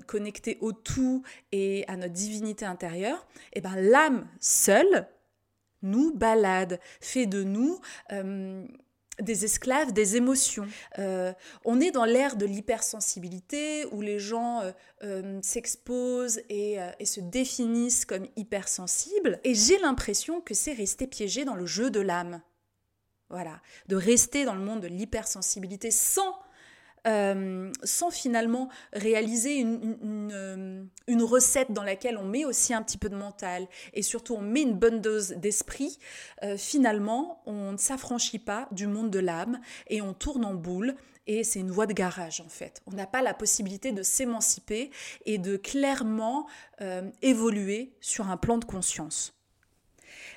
connecté 0.07 0.59
au 0.61 0.73
tout 0.73 1.23
et 1.53 1.85
à 1.89 1.97
notre 1.97 2.13
divinité 2.13 2.65
intérieure, 2.65 3.27
et 3.53 3.59
eh 3.59 3.61
ben 3.61 3.77
l'âme 3.77 4.27
seule 4.41 5.07
nous 5.85 6.13
balade, 6.15 6.81
fait 7.01 7.27
de 7.27 7.45
nous 7.45 7.79
euh, 8.11 8.67
des 9.21 9.45
esclaves 9.45 9.93
des 9.93 10.17
émotions. 10.17 10.67
Euh, 10.99 11.33
on 11.65 11.81
est 11.81 11.91
dans 11.91 12.05
l'ère 12.05 12.37
de 12.37 12.47
l'hypersensibilité 12.47 13.87
où 13.93 14.01
les 14.01 14.19
gens 14.19 14.63
euh, 15.03 15.41
s'exposent 15.43 16.41
et, 16.49 16.79
et, 16.99 17.07
se 17.07 17.21
définissent 17.21 18.05
comme 18.05 18.27
hypersensibles. 18.37 19.41
Et 19.45 19.55
j'ai 19.55 19.79
l'impression 19.79 20.41
que 20.41 20.55
c'est 20.55 20.73
rester 20.73 21.07
piégé 21.07 21.45
dans 21.45 21.55
le 21.55 21.67
jeu 21.67 21.91
de 21.91 22.01
l'âme. 22.01 22.41
Voilà, 23.31 23.61
de 23.89 23.97
rester 23.97 24.45
dans 24.45 24.55
le 24.55 24.61
monde 24.61 24.81
de 24.81 24.89
l'hypersensibilité 24.89 25.91
sans 25.91 26.37
euh, 27.07 27.71
sans 27.83 28.11
finalement 28.11 28.71
réaliser 28.95 29.63
euh, 29.63 30.85
une, 31.07 31.23
recette 31.23 31.71
dans 31.71 31.83
laquelle 31.83 32.17
on 32.17 32.25
met 32.25 32.47
aussi 32.47 32.73
un 32.73 32.83
petit 32.83 32.97
peu 32.97 33.11
de 33.11 33.17
mental 33.17 33.67
et 33.93 34.01
surtout 34.01 34.35
on 34.35 34.41
met 34.41 34.63
une 34.63 34.73
bonne 34.73 35.03
dose 35.03 35.31
d'esprit, 35.33 35.99
euh, 36.43 36.57
finalement 36.57 37.43
on 37.45 37.73
ne 37.73 37.77
s'affranchit 37.77 38.39
pas 38.39 38.69
du 38.73 38.87
monde 38.87 39.11
de 39.11 39.19
l'âme 39.19 39.61
et 39.89 40.01
on 40.01 40.15
tourne 40.15 40.47
en 40.47 40.55
boule 40.55 40.95
et 41.27 41.45
c'est 41.45 41.61
une 41.61 41.71
voie 41.71 41.87
de 41.87 41.93
garage 41.93 42.41
en 42.41 42.49
fait. 42.49 42.83
On 42.87 42.93
n'a 42.93 43.07
pas 43.07 43.21
la 43.21 43.35
possibilité 43.35 43.93
de 43.93 44.03
s'émanciper 44.03 44.91
et 45.27 45.37
de 45.37 45.57
clairement 45.57 46.47
évoluer 47.23 47.93
sur 48.01 48.29
un 48.31 48.37
plan 48.37 48.59
de 48.59 48.65
conscience. 48.65 49.35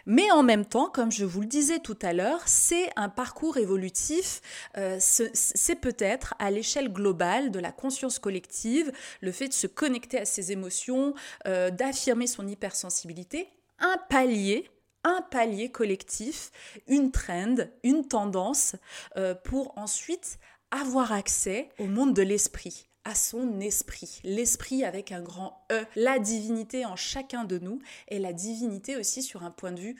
Mais 0.10 0.32
en 0.32 0.42
même 0.42 0.66
temps, 0.66 0.90
comme 0.90 1.12
je 1.12 1.26
vous 1.26 1.42
le 1.42 1.48
disais 1.48 1.80
tout 1.80 1.98
à 2.02 2.14
l'heure, 2.14 2.42
c'est 2.46 2.90
un 2.96 3.10
parcours 3.10 3.58
évolutif, 3.58 4.42
euh, 4.78 4.98
c'est 5.02 5.76
peut-être 5.76 6.34
à 6.40 6.50
l'échelle 6.50 6.94
globale 6.94 7.52
de 7.52 7.60
la 7.60 7.74
conscience 7.74 8.18
collective, 8.18 8.94
le 9.20 9.34
fait 9.34 9.50
de 9.50 9.54
se 9.54 9.68
connecter 9.68 10.20
à 10.20 10.24
ses 10.26 10.54
émotions, 10.54 11.14
euh, 11.46 11.72
d'affirmer 11.72 12.26
son 12.26 12.48
hypersensibilité, 12.48 13.50
un 13.80 13.98
palier 14.10 14.72
un 15.04 15.22
palier 15.22 15.72
collectif, 15.72 16.52
une 16.88 17.12
trend, 17.12 17.56
une 17.84 18.06
tendance, 18.08 18.76
euh, 19.16 19.36
pour 19.36 19.78
ensuite 19.78 20.38
avoir 20.72 21.14
accès 21.14 21.70
au 21.80 21.86
monde 21.86 22.14
de 22.14 22.22
l'esprit 22.22 22.87
à 23.08 23.16
son 23.16 23.62
esprit, 23.62 24.20
l'esprit 24.26 24.84
avec 24.84 25.14
un 25.14 25.22
grand 25.22 25.66
E, 25.72 25.86
la 25.96 26.20
divinité 26.20 26.86
en 26.86 26.98
chacun 26.98 27.46
de 27.46 27.58
nous 27.58 27.80
et 28.10 28.20
la 28.20 28.34
divinité 28.34 28.98
aussi 28.98 29.24
sur 29.24 29.44
un 29.44 29.52
point 29.52 29.72
de 29.72 29.80
vue 29.80 29.96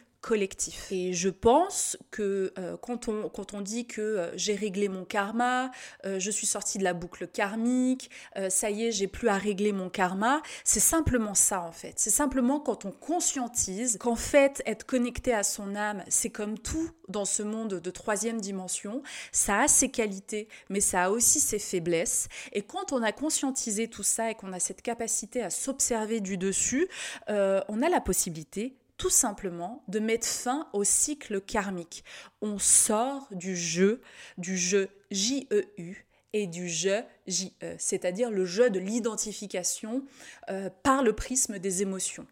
Et 0.92 1.14
je 1.14 1.30
pense 1.30 1.98
que 2.12 2.54
euh, 2.58 2.76
quand, 2.78 3.08
on, 3.08 3.30
quand 3.30 3.54
on 3.54 3.62
dit 3.62 3.86
que 3.86 4.02
euh, 4.02 4.38
j'ai 4.38 4.56
réglé 4.56 4.90
mon 4.90 5.06
karma, 5.06 5.72
euh, 6.06 6.20
je 6.20 6.32
suis 6.32 6.48
sortie 6.48 6.78
de 6.78 6.84
la 6.84 6.94
boucle 6.94 7.28
karmique, 7.28 8.10
ça 8.50 8.70
y 8.70 8.86
est, 8.86 8.92
j'ai 8.92 9.08
plus 9.08 9.30
à 9.30 9.38
régler 9.38 9.72
mon 9.72 9.90
karma, 9.90 10.42
c'est 10.64 10.80
simplement 10.80 11.34
ça 11.34 11.62
en 11.62 11.72
fait. 11.72 11.94
C'est 11.98 12.10
simplement 12.10 12.60
quand 12.60 12.86
on 12.86 12.92
conscientise 12.92 13.98
qu'en 14.00 14.16
fait, 14.16 14.62
être 14.66 14.86
connecté 14.86 15.34
à 15.34 15.44
son 15.44 15.76
âme, 15.76 16.04
c'est 16.08 16.30
comme 16.30 16.58
tout 16.60 16.90
dans 17.08 17.26
ce 17.26 17.44
monde 17.44 17.76
de 17.76 17.92
troisième 17.92 18.42
dimension, 18.42 19.02
ça 19.32 19.62
a 19.62 19.68
ses 19.68 19.90
qualités, 19.90 20.48
mais 20.70 20.82
ça 20.82 21.06
a 21.06 21.10
aussi 21.10 21.40
ses 21.40 21.60
faiblesses. 21.60 22.28
Et 22.54 22.62
quand 22.62 22.92
on 22.92 23.02
a 23.02 23.12
conscientisé 23.12 23.88
tout 23.88 24.04
ça 24.04 24.32
et 24.32 24.36
qu'on 24.36 24.54
a 24.54 24.60
cette 24.60 24.82
capacité 24.82 25.42
à 25.42 25.50
s'observer 25.50 26.20
du 26.20 26.38
dessus, 26.38 26.88
on 27.28 27.82
a 27.82 27.90
la 27.90 28.02
possibilité 28.02 28.76
tout 28.98 29.10
simplement 29.10 29.84
de 29.88 30.00
mettre 30.00 30.28
fin 30.28 30.70
au 30.74 30.84
cycle 30.84 31.42
karmique. 31.42 32.04
On 32.42 32.60
sort 32.60 33.28
du 33.32 33.56
jeu, 33.56 34.02
du 34.38 34.58
jeu 34.58 34.90
JEU 35.12 35.96
et 36.34 36.48
du 36.48 36.68
jeu 36.68 37.04
JE, 37.28 37.50
c'est-à-dire 37.78 38.32
le 38.32 38.46
jeu 38.46 38.70
de 38.70 38.80
l'identification 38.80 40.04
euh, 40.50 40.70
par 40.84 41.04
le 41.04 41.14
prisme 41.14 41.60
des 41.60 41.82
émotions. 41.82 42.28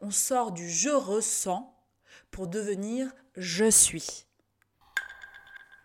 On 0.00 0.10
sort 0.10 0.52
du 0.52 0.68
je 0.68 0.90
ressens 0.90 1.74
pour 2.30 2.46
devenir 2.46 3.10
je 3.36 3.70
suis. 3.70 4.26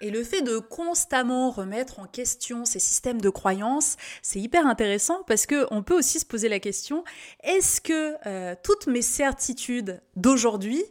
Et 0.02 0.12
le 0.12 0.24
fait 0.24 0.42
de 0.42 0.60
constamment 0.60 1.52
remettre 1.52 2.00
en 2.00 2.06
question 2.06 2.66
ces 2.66 2.80
systèmes 2.80 3.22
de 3.22 3.30
croyances, 3.30 3.96
c'est 4.22 4.40
hyper 4.40 4.68
intéressant 4.68 5.24
parce 5.24 5.46
que 5.46 5.66
on 5.72 5.84
peut 5.84 5.98
aussi 5.98 6.20
se 6.20 6.26
poser 6.26 6.50
la 6.50 6.60
question 6.60 7.04
est-ce 7.44 7.80
que 7.80 8.16
euh, 8.26 8.56
toutes 8.64 8.88
mes 8.88 9.02
certitudes 9.02 10.02
d'aujourd'hui 10.16 10.84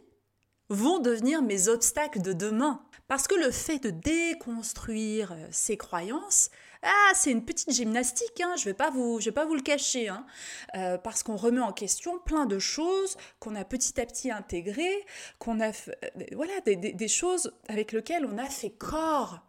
vont 0.69 0.99
devenir 0.99 1.41
mes 1.41 1.67
obstacles 1.67 2.21
de 2.21 2.33
demain? 2.33 2.81
Parce 3.07 3.27
que 3.27 3.35
le 3.35 3.51
fait 3.51 3.77
de 3.79 3.91
déconstruire 3.91 5.31
euh, 5.33 5.47
ces 5.51 5.77
croyances, 5.77 6.49
ah, 6.85 7.11
c'est 7.13 7.31
une 7.31 7.43
petite 7.43 7.71
gymnastique, 7.71 8.39
hein, 8.41 8.53
je 8.57 8.61
ne 8.61 8.65
vais, 8.65 8.73
pas 8.73 8.89
vous, 8.89 9.17
vais 9.17 9.31
pas 9.31 9.45
vous 9.45 9.55
le 9.55 9.61
cacher, 9.61 10.07
hein, 10.07 10.25
euh, 10.75 10.97
parce 10.97 11.23
qu'on 11.23 11.35
remet 11.35 11.61
en 11.61 11.71
question 11.71 12.19
plein 12.19 12.45
de 12.45 12.59
choses 12.59 13.17
qu'on 13.39 13.55
a 13.55 13.65
petit 13.65 13.99
à 13.99 14.05
petit 14.05 14.31
intégrées, 14.31 15.05
qu'on 15.39 15.59
a, 15.59 15.69
euh, 15.69 15.73
voilà, 16.33 16.53
des, 16.61 16.75
des 16.75 17.07
choses 17.07 17.53
avec 17.67 17.91
lesquelles 17.91 18.25
on 18.25 18.37
a 18.37 18.45
fait 18.45 18.69
corps, 18.69 19.39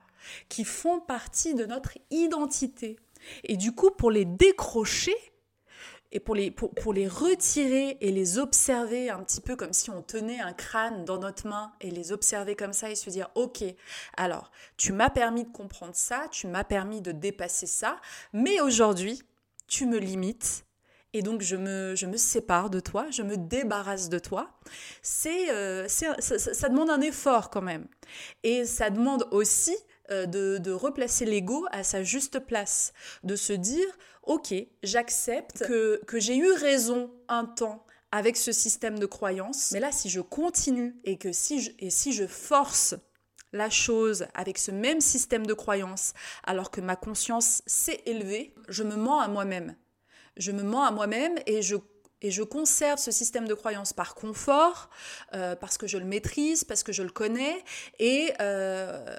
qui 0.48 0.64
font 0.64 0.98
partie 1.00 1.54
de 1.54 1.66
notre 1.66 1.98
identité. 2.10 2.96
Et 3.44 3.56
du 3.56 3.72
coup, 3.72 3.90
pour 3.90 4.10
les 4.10 4.24
décrocher, 4.24 5.14
et 6.16 6.20
pour 6.20 6.34
les, 6.34 6.50
pour, 6.50 6.74
pour, 6.74 6.94
les 6.94 7.06
retirer 7.06 7.98
et 8.00 8.10
les 8.10 8.38
observer 8.38 9.10
un 9.10 9.22
petit 9.22 9.42
peu 9.42 9.54
comme 9.54 9.74
si 9.74 9.90
on 9.90 10.00
tenait 10.00 10.40
un 10.40 10.54
crâne 10.54 11.04
dans 11.04 11.18
notre 11.18 11.46
main 11.46 11.72
et 11.82 11.90
les 11.90 12.10
observer 12.10 12.56
comme 12.56 12.72
ça 12.72 12.90
et 12.90 12.94
se 12.94 13.10
dire, 13.10 13.28
ok, 13.34 13.62
alors 14.16 14.50
tu 14.78 14.94
m'as 14.94 15.10
permis 15.10 15.44
de 15.44 15.50
comprendre 15.50 15.94
ça, 15.94 16.26
tu 16.30 16.46
m'as 16.46 16.64
permis 16.64 17.02
de 17.02 17.12
dépasser 17.12 17.66
ça, 17.66 18.00
mais 18.32 18.62
aujourd'hui, 18.62 19.24
tu 19.68 19.84
me 19.84 19.98
limites. 19.98 20.64
Et 21.12 21.20
donc 21.20 21.42
je 21.42 21.56
me, 21.56 21.94
je 21.94 22.06
me 22.06 22.16
sépare 22.16 22.70
de 22.70 22.80
toi, 22.80 23.08
je 23.10 23.22
me 23.22 23.36
débarrasse 23.36 24.08
de 24.08 24.18
toi. 24.18 24.48
C'est, 25.02 25.50
euh, 25.50 25.86
ça, 25.86 26.68
demande 26.70 26.88
un 26.88 27.02
effort 27.02 27.50
quand 27.50 27.62
même. 27.62 27.88
Et 28.42 28.64
ça 28.64 28.88
demande 28.88 29.28
aussi 29.32 29.76
euh, 30.10 30.24
de, 30.24 30.56
de, 30.56 30.72
replacer 30.72 31.26
l'ego 31.26 31.66
à 31.72 31.84
sa 31.84 32.02
juste 32.02 32.38
place, 32.38 32.94
de 33.22 33.36
se 33.36 33.52
dire, 33.52 33.86
ok, 34.26 34.54
j'accepte 34.82 35.66
que, 35.66 36.00
que 36.06 36.20
j'ai 36.20 36.36
eu 36.36 36.50
raison 36.52 37.10
un 37.28 37.44
temps 37.44 37.86
avec 38.12 38.36
ce 38.36 38.52
système 38.52 38.98
de 38.98 39.06
croyance, 39.06 39.70
mais 39.72 39.80
là, 39.80 39.92
si 39.92 40.08
je 40.08 40.20
continue 40.20 40.96
et 41.04 41.18
que 41.18 41.32
si 41.32 41.60
je, 41.60 41.70
et 41.78 41.90
si 41.90 42.12
je 42.12 42.26
force 42.26 42.94
la 43.52 43.70
chose 43.70 44.26
avec 44.34 44.58
ce 44.58 44.70
même 44.70 45.00
système 45.00 45.46
de 45.46 45.54
croyance 45.54 46.12
alors 46.44 46.70
que 46.70 46.80
ma 46.80 46.96
conscience 46.96 47.62
s'est 47.66 48.02
élevée, 48.06 48.54
je 48.68 48.82
me 48.82 48.96
mens 48.96 49.20
à 49.20 49.28
moi-même. 49.28 49.76
Je 50.36 50.52
me 50.52 50.62
mens 50.62 50.84
à 50.84 50.90
moi-même 50.90 51.36
et 51.46 51.62
je 51.62 51.76
et 52.22 52.30
je 52.30 52.42
conserve 52.42 52.98
ce 52.98 53.10
système 53.10 53.46
de 53.46 53.54
croyance 53.54 53.92
par 53.92 54.14
confort, 54.14 54.88
euh, 55.34 55.54
parce 55.56 55.78
que 55.78 55.86
je 55.86 55.98
le 55.98 56.04
maîtrise, 56.04 56.64
parce 56.64 56.82
que 56.82 56.92
je 56.92 57.02
le 57.02 57.10
connais, 57.10 57.62
et, 57.98 58.32
euh, 58.40 59.16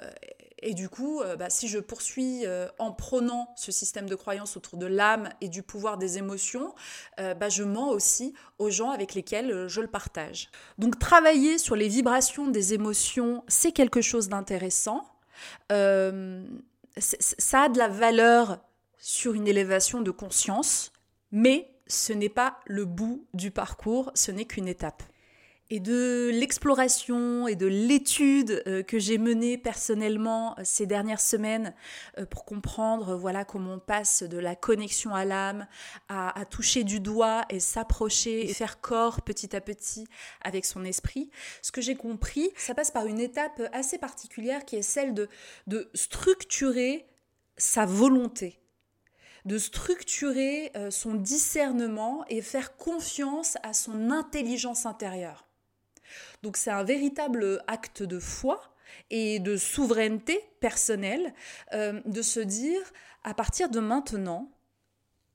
et 0.58 0.74
du 0.74 0.88
coup, 0.88 1.20
euh, 1.20 1.36
bah, 1.36 1.50
si 1.50 1.68
je 1.68 1.78
poursuis 1.78 2.44
en 2.78 2.92
prônant 2.92 3.52
ce 3.56 3.70
système 3.70 4.08
de 4.08 4.14
croyance 4.14 4.56
autour 4.56 4.78
de 4.78 4.86
l'âme 4.86 5.28
et 5.40 5.48
du 5.48 5.62
pouvoir 5.62 5.98
des 5.98 6.18
émotions, 6.18 6.74
bah, 7.16 7.48
je 7.48 7.62
mens 7.62 7.90
aussi 7.90 8.34
aux 8.58 8.70
gens 8.70 8.90
avec 8.90 9.14
lesquels 9.14 9.68
je 9.68 9.80
le 9.80 9.86
partage. 9.86 10.50
Donc 10.78 10.98
travailler 10.98 11.58
sur 11.58 11.76
les 11.76 11.88
vibrations 11.88 12.48
des 12.48 12.74
émotions, 12.74 13.44
c'est 13.48 13.72
quelque 13.72 14.00
chose 14.00 14.28
d'intéressant. 14.28 15.04
ça 15.70 15.74
a 17.62 17.68
de 17.68 17.78
la 17.78 17.88
valeur 17.88 18.58
sur 18.98 19.34
une 19.34 19.46
élévation 19.46 20.00
de 20.00 20.10
conscience, 20.10 20.92
mais 21.30 21.70
ce 21.88 22.12
n'est 22.12 22.28
pas 22.28 22.58
le 22.66 22.84
bout 22.84 23.26
du 23.34 23.50
parcours, 23.50 24.10
ce 24.14 24.30
n'est 24.30 24.44
qu'une 24.44 24.68
étape 24.68 25.02
et 25.70 25.80
de 25.80 26.30
l'exploration 26.32 27.46
et 27.46 27.54
de 27.54 27.66
l'étude 27.66 28.62
euh, 28.66 28.82
que 28.82 28.98
j'ai 28.98 29.18
menée 29.18 29.58
personnellement 29.58 30.58
euh, 30.58 30.62
ces 30.64 30.86
dernières 30.86 31.20
semaines 31.20 31.74
euh, 32.18 32.24
pour 32.24 32.44
comprendre 32.44 33.16
voilà 33.16 33.44
comment 33.44 33.74
on 33.74 33.78
passe 33.78 34.22
de 34.22 34.38
la 34.38 34.56
connexion 34.56 35.14
à 35.14 35.24
l'âme 35.24 35.66
à, 36.08 36.44
toucher 36.46 36.84
du 36.84 37.00
doigt 37.00 37.44
et 37.50 37.60
s'approcher 37.60 38.48
et 38.48 38.54
faire 38.54 38.80
corps 38.80 39.22
petit 39.22 39.54
à 39.54 39.60
petit 39.60 40.06
avec 40.40 40.64
son 40.64 40.84
esprit. 40.84 41.30
Ce 41.60 41.72
que 41.72 41.80
j'ai 41.80 41.94
compris, 41.94 42.50
ça 42.56 42.74
passe 42.74 42.90
par 42.90 43.06
une 43.06 43.20
étape 43.20 43.60
assez 43.72 43.98
particulière 43.98 44.64
qui 44.64 44.76
est 44.76 44.82
celle 44.82 45.12
de, 45.12 45.28
de 45.66 45.90
structurer 45.94 47.06
sa 47.56 47.84
volonté 47.84 48.58
de 49.48 49.58
structurer 49.58 50.70
son 50.90 51.14
discernement 51.14 52.24
et 52.28 52.42
faire 52.42 52.76
confiance 52.76 53.56
à 53.64 53.72
son 53.72 54.10
intelligence 54.10 54.86
intérieure. 54.86 55.48
Donc 56.42 56.56
c'est 56.56 56.70
un 56.70 56.84
véritable 56.84 57.62
acte 57.66 58.02
de 58.02 58.18
foi 58.18 58.60
et 59.10 59.38
de 59.38 59.56
souveraineté 59.56 60.40
personnelle 60.60 61.34
euh, 61.72 62.00
de 62.04 62.22
se 62.22 62.40
dire, 62.40 62.80
à 63.24 63.34
partir 63.34 63.68
de 63.68 63.80
maintenant, 63.80 64.50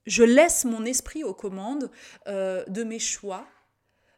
je 0.05 0.23
laisse 0.23 0.65
mon 0.65 0.85
esprit 0.85 1.23
aux 1.23 1.33
commandes 1.33 1.89
euh, 2.27 2.63
de 2.67 2.83
mes 2.83 2.99
choix, 2.99 3.47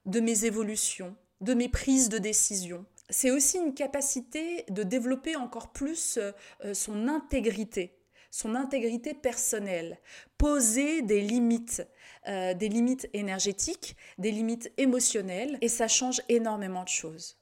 de 0.05 0.19
mes 0.19 0.45
évolutions, 0.45 1.15
de 1.41 1.53
mes 1.53 1.69
prises 1.69 2.09
de 2.09 2.17
décision. 2.17 2.85
C'est 3.09 3.29
aussi 3.29 3.57
une 3.57 3.75
capacité 3.75 4.65
de 4.69 4.83
développer 4.83 5.35
encore 5.35 5.71
plus 5.71 6.17
euh, 6.17 6.73
son 6.73 7.07
intégrité 7.07 7.93
son 8.35 8.53
intégrité 8.53 9.13
personnelle, 9.13 9.97
poser 10.37 11.01
des 11.01 11.21
limites, 11.21 11.87
euh, 12.27 12.53
des 12.53 12.67
limites 12.67 13.07
énergétiques, 13.13 13.95
des 14.17 14.29
limites 14.29 14.73
émotionnelles, 14.75 15.57
et 15.61 15.69
ça 15.69 15.87
change 15.87 16.21
énormément 16.27 16.83
de 16.83 16.89
choses. 16.89 17.37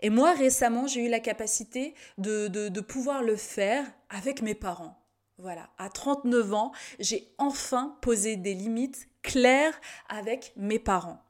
Et 0.00 0.08
moi, 0.08 0.32
récemment, 0.32 0.86
j'ai 0.86 1.04
eu 1.04 1.10
la 1.10 1.20
capacité 1.20 1.92
de, 2.16 2.48
de, 2.48 2.80
pouvoir 2.80 3.22
le 3.22 3.36
faire 3.36 3.84
avec 4.08 4.40
mes 4.40 4.54
parents. 4.54 4.98
Voilà, 5.36 5.68
à 5.76 5.90
39 5.90 6.54
ans, 6.54 6.72
j'ai 6.98 7.28
enfin 7.36 7.98
posé 8.00 8.36
des 8.36 8.54
limites 8.54 9.06
claires 9.20 9.78
avec 10.08 10.54
mes 10.56 10.78
parents. 10.78 11.22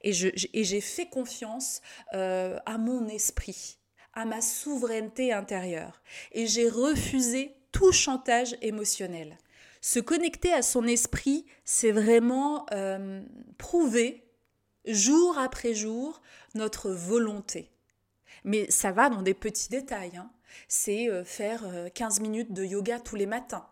Et 0.00 0.12
j'ai 0.14 0.80
fait 0.80 1.10
confiance 1.10 1.82
euh, 2.14 2.58
à 2.64 2.78
mon 2.78 3.06
esprit, 3.08 3.76
à 4.14 4.24
ma 4.24 4.40
souveraineté 4.40 5.30
intérieure. 5.30 6.02
Et 6.32 6.46
j'ai 6.46 6.70
refusé 6.70 7.54
tout 7.72 7.92
chantage 7.92 8.56
émotionnel. 8.62 9.38
Se 9.80 9.98
connecter 9.98 10.52
à 10.52 10.62
son 10.62 10.86
esprit, 10.86 11.44
c'est 11.64 11.90
vraiment 11.90 12.66
euh, 12.72 13.20
prouver 13.58 14.24
jour 14.84 15.38
après 15.38 15.74
jour 15.74 16.22
notre 16.54 16.90
volonté. 16.90 17.72
Mais 18.44 18.70
ça 18.70 18.92
va 18.92 19.08
dans 19.08 19.22
des 19.22 19.34
petits 19.34 19.68
détails. 19.70 20.16
Hein. 20.16 20.30
C'est 20.68 21.10
euh, 21.10 21.24
faire 21.24 21.64
15 21.94 22.18
euh, 22.18 22.22
minutes 22.22 22.52
de 22.52 22.64
yoga 22.64 23.00
tous 23.00 23.16
les 23.16 23.26
matins. 23.26 23.66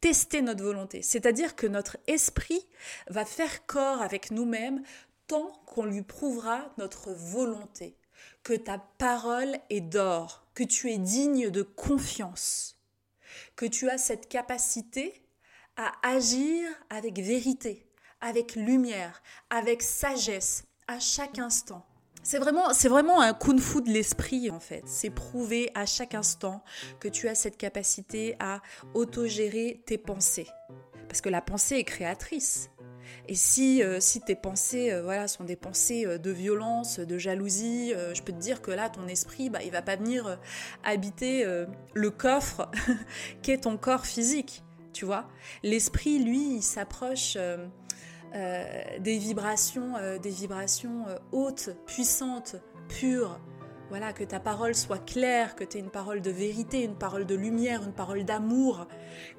Tester 0.00 0.42
notre 0.42 0.64
volonté. 0.64 1.02
C'est-à-dire 1.02 1.54
que 1.54 1.66
notre 1.66 1.98
esprit 2.06 2.66
va 3.08 3.24
faire 3.24 3.66
corps 3.66 4.02
avec 4.02 4.30
nous-mêmes 4.30 4.82
tant 5.28 5.52
qu'on 5.66 5.84
lui 5.84 6.02
prouvera 6.02 6.72
notre 6.78 7.12
volonté. 7.12 7.96
Que 8.42 8.54
ta 8.54 8.78
parole 8.98 9.58
est 9.70 9.80
d'or, 9.80 10.46
que 10.54 10.64
tu 10.64 10.90
es 10.90 10.98
digne 10.98 11.50
de 11.50 11.62
confiance 11.62 12.77
que 13.58 13.66
tu 13.66 13.90
as 13.90 13.98
cette 13.98 14.28
capacité 14.28 15.20
à 15.76 15.90
agir 16.08 16.70
avec 16.90 17.18
vérité, 17.18 17.84
avec 18.20 18.54
lumière, 18.54 19.20
avec 19.50 19.82
sagesse, 19.82 20.62
à 20.86 21.00
chaque 21.00 21.40
instant. 21.40 21.84
C'est 22.22 22.38
vraiment, 22.38 22.72
c'est 22.72 22.88
vraiment 22.88 23.20
un 23.20 23.34
kung-fu 23.34 23.82
de 23.82 23.90
l'esprit 23.90 24.48
en 24.52 24.60
fait. 24.60 24.84
C'est 24.86 25.10
prouver 25.10 25.72
à 25.74 25.86
chaque 25.86 26.14
instant 26.14 26.62
que 27.00 27.08
tu 27.08 27.26
as 27.26 27.34
cette 27.34 27.56
capacité 27.56 28.36
à 28.38 28.62
autogérer 28.94 29.82
tes 29.86 29.98
pensées. 29.98 30.46
Parce 31.08 31.20
que 31.20 31.28
la 31.28 31.42
pensée 31.42 31.76
est 31.76 31.84
créatrice. 31.84 32.70
Et 33.28 33.34
si, 33.34 33.82
euh, 33.82 34.00
si 34.00 34.20
tes 34.20 34.34
pensées 34.34 34.90
euh, 34.90 35.02
voilà, 35.02 35.28
sont 35.28 35.44
des 35.44 35.56
pensées 35.56 36.06
euh, 36.06 36.18
de 36.18 36.30
violence, 36.30 36.98
de 36.98 37.18
jalousie, 37.18 37.92
je 38.14 38.22
peux 38.22 38.32
te 38.32 38.38
dire 38.38 38.62
que 38.62 38.70
là, 38.70 38.88
ton 38.88 39.06
esprit, 39.06 39.50
bah, 39.50 39.60
il 39.64 39.70
va 39.70 39.82
pas 39.82 39.96
venir 39.96 40.38
habiter 40.84 41.44
le 41.94 42.10
coffre 42.10 42.70
qu'est 43.42 43.58
ton 43.58 43.76
corps 43.76 44.06
physique. 44.06 44.62
Tu 44.92 45.04
vois 45.04 45.28
L'esprit, 45.62 46.18
lui, 46.18 46.56
il 46.56 46.62
s'approche 46.62 47.36
des 48.34 49.18
vibrations, 49.18 49.94
des 50.20 50.30
vibrations 50.30 51.06
hautes, 51.32 51.70
puissantes, 51.86 52.56
pures. 52.88 53.40
Voilà, 53.90 54.12
que 54.12 54.24
ta 54.24 54.38
parole 54.38 54.74
soit 54.74 54.98
claire, 54.98 55.56
que 55.56 55.64
tu 55.64 55.78
aies 55.78 55.80
une 55.80 55.90
parole 55.90 56.20
de 56.20 56.30
vérité, 56.30 56.82
une 56.82 56.96
parole 56.96 57.24
de 57.24 57.34
lumière, 57.34 57.82
une 57.82 57.94
parole 57.94 58.24
d'amour, 58.24 58.86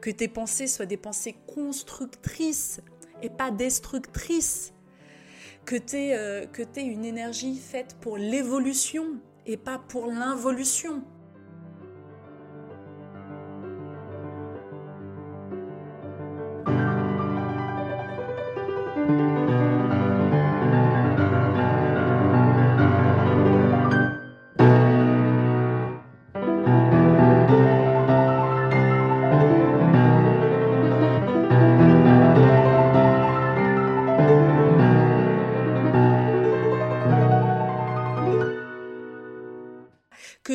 que 0.02 0.10
tes 0.10 0.28
pensées 0.28 0.66
soient 0.66 0.88
des 0.88 0.98
pensées 0.98 1.36
constructrices, 1.46 2.82
et 3.22 3.30
pas 3.30 3.52
destructrice. 3.52 4.74
Que 5.66 5.76
tu 5.76 5.98
es, 5.98 6.18
euh, 6.18 6.46
une 6.76 7.06
énergie 7.06 7.56
faite 7.56 7.96
pour 8.02 8.18
l'évolution 8.18 9.20
et 9.46 9.58
pas 9.58 9.78
pour 9.78 10.08
l'involution. 10.08 11.04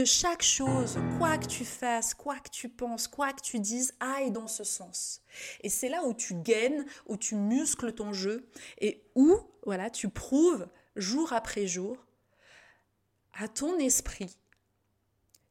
Que 0.04 0.10
chaque 0.10 0.42
chose, 0.42 0.98
quoi 1.16 1.38
que 1.38 1.46
tu 1.46 1.64
fasses, 1.64 2.12
quoi 2.12 2.38
que 2.38 2.50
tu 2.50 2.68
penses, 2.68 3.08
quoi 3.08 3.32
que 3.32 3.40
tu 3.40 3.58
dises, 3.58 3.94
aille 4.00 4.30
dans 4.30 4.48
ce 4.48 4.62
sens. 4.62 5.22
Et 5.62 5.70
c'est 5.70 5.88
là 5.88 6.04
où 6.04 6.12
tu 6.12 6.34
gaines, 6.34 6.84
où 7.06 7.16
tu 7.16 7.36
muscles 7.36 7.90
ton 7.94 8.12
jeu 8.12 8.46
et 8.82 9.02
où, 9.14 9.34
voilà, 9.64 9.88
tu 9.88 10.10
prouves 10.10 10.68
jour 10.94 11.32
après 11.32 11.66
jour 11.66 11.96
à 13.32 13.48
ton 13.48 13.78
esprit 13.78 14.36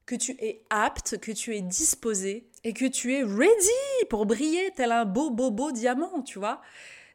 que 0.05 0.13
tu 0.13 0.33
es 0.33 0.63
apte, 0.69 1.17
que 1.17 1.31
tu 1.31 1.55
es 1.55 1.61
disposé 1.61 2.47
et 2.63 2.73
que 2.73 2.85
tu 2.85 3.11
es 3.15 3.23
ready 3.23 4.05
pour 4.07 4.27
briller 4.27 4.69
tel 4.75 4.91
un 4.91 5.05
beau, 5.05 5.31
beau, 5.31 5.49
beau 5.49 5.71
diamant, 5.71 6.21
tu 6.21 6.37
vois. 6.37 6.61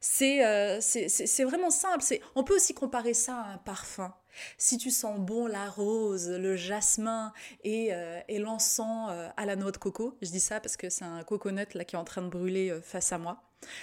C'est 0.01 0.45
euh, 0.45 0.81
c'est 0.81 1.45
vraiment 1.45 1.71
simple. 1.71 2.03
On 2.35 2.43
peut 2.43 2.57
aussi 2.57 2.75
comparer 2.75 3.15
ça 3.15 3.37
à 3.37 3.53
un 3.53 3.59
parfum. 3.59 4.13
Si 4.57 4.79
tu 4.79 4.91
sens 4.91 5.19
bon 5.19 5.47
la 5.47 5.69
rose, 5.69 6.29
le 6.29 6.57
jasmin 6.57 7.33
et, 7.65 7.89
euh, 7.93 8.21
et 8.29 8.39
l'encens 8.39 9.09
euh, 9.11 9.29
à 9.37 9.47
la 9.47 9.57
noix 9.57 9.73
de 9.73 9.77
coco, 9.77 10.17
je 10.23 10.31
dis 10.31 10.41
ça 10.41 10.61
parce 10.61 10.77
que 10.77 10.89
c'est 10.89 11.05
un 11.05 11.23
coconut 11.23 11.67
là 11.75 11.85
qui 11.85 11.97
est 11.97 11.99
en 11.99 12.05
train 12.05 12.23
de 12.23 12.29
brûler 12.29 12.71
euh, 12.71 12.81
face 12.81 13.13
à 13.13 13.19
moi. 13.19 13.43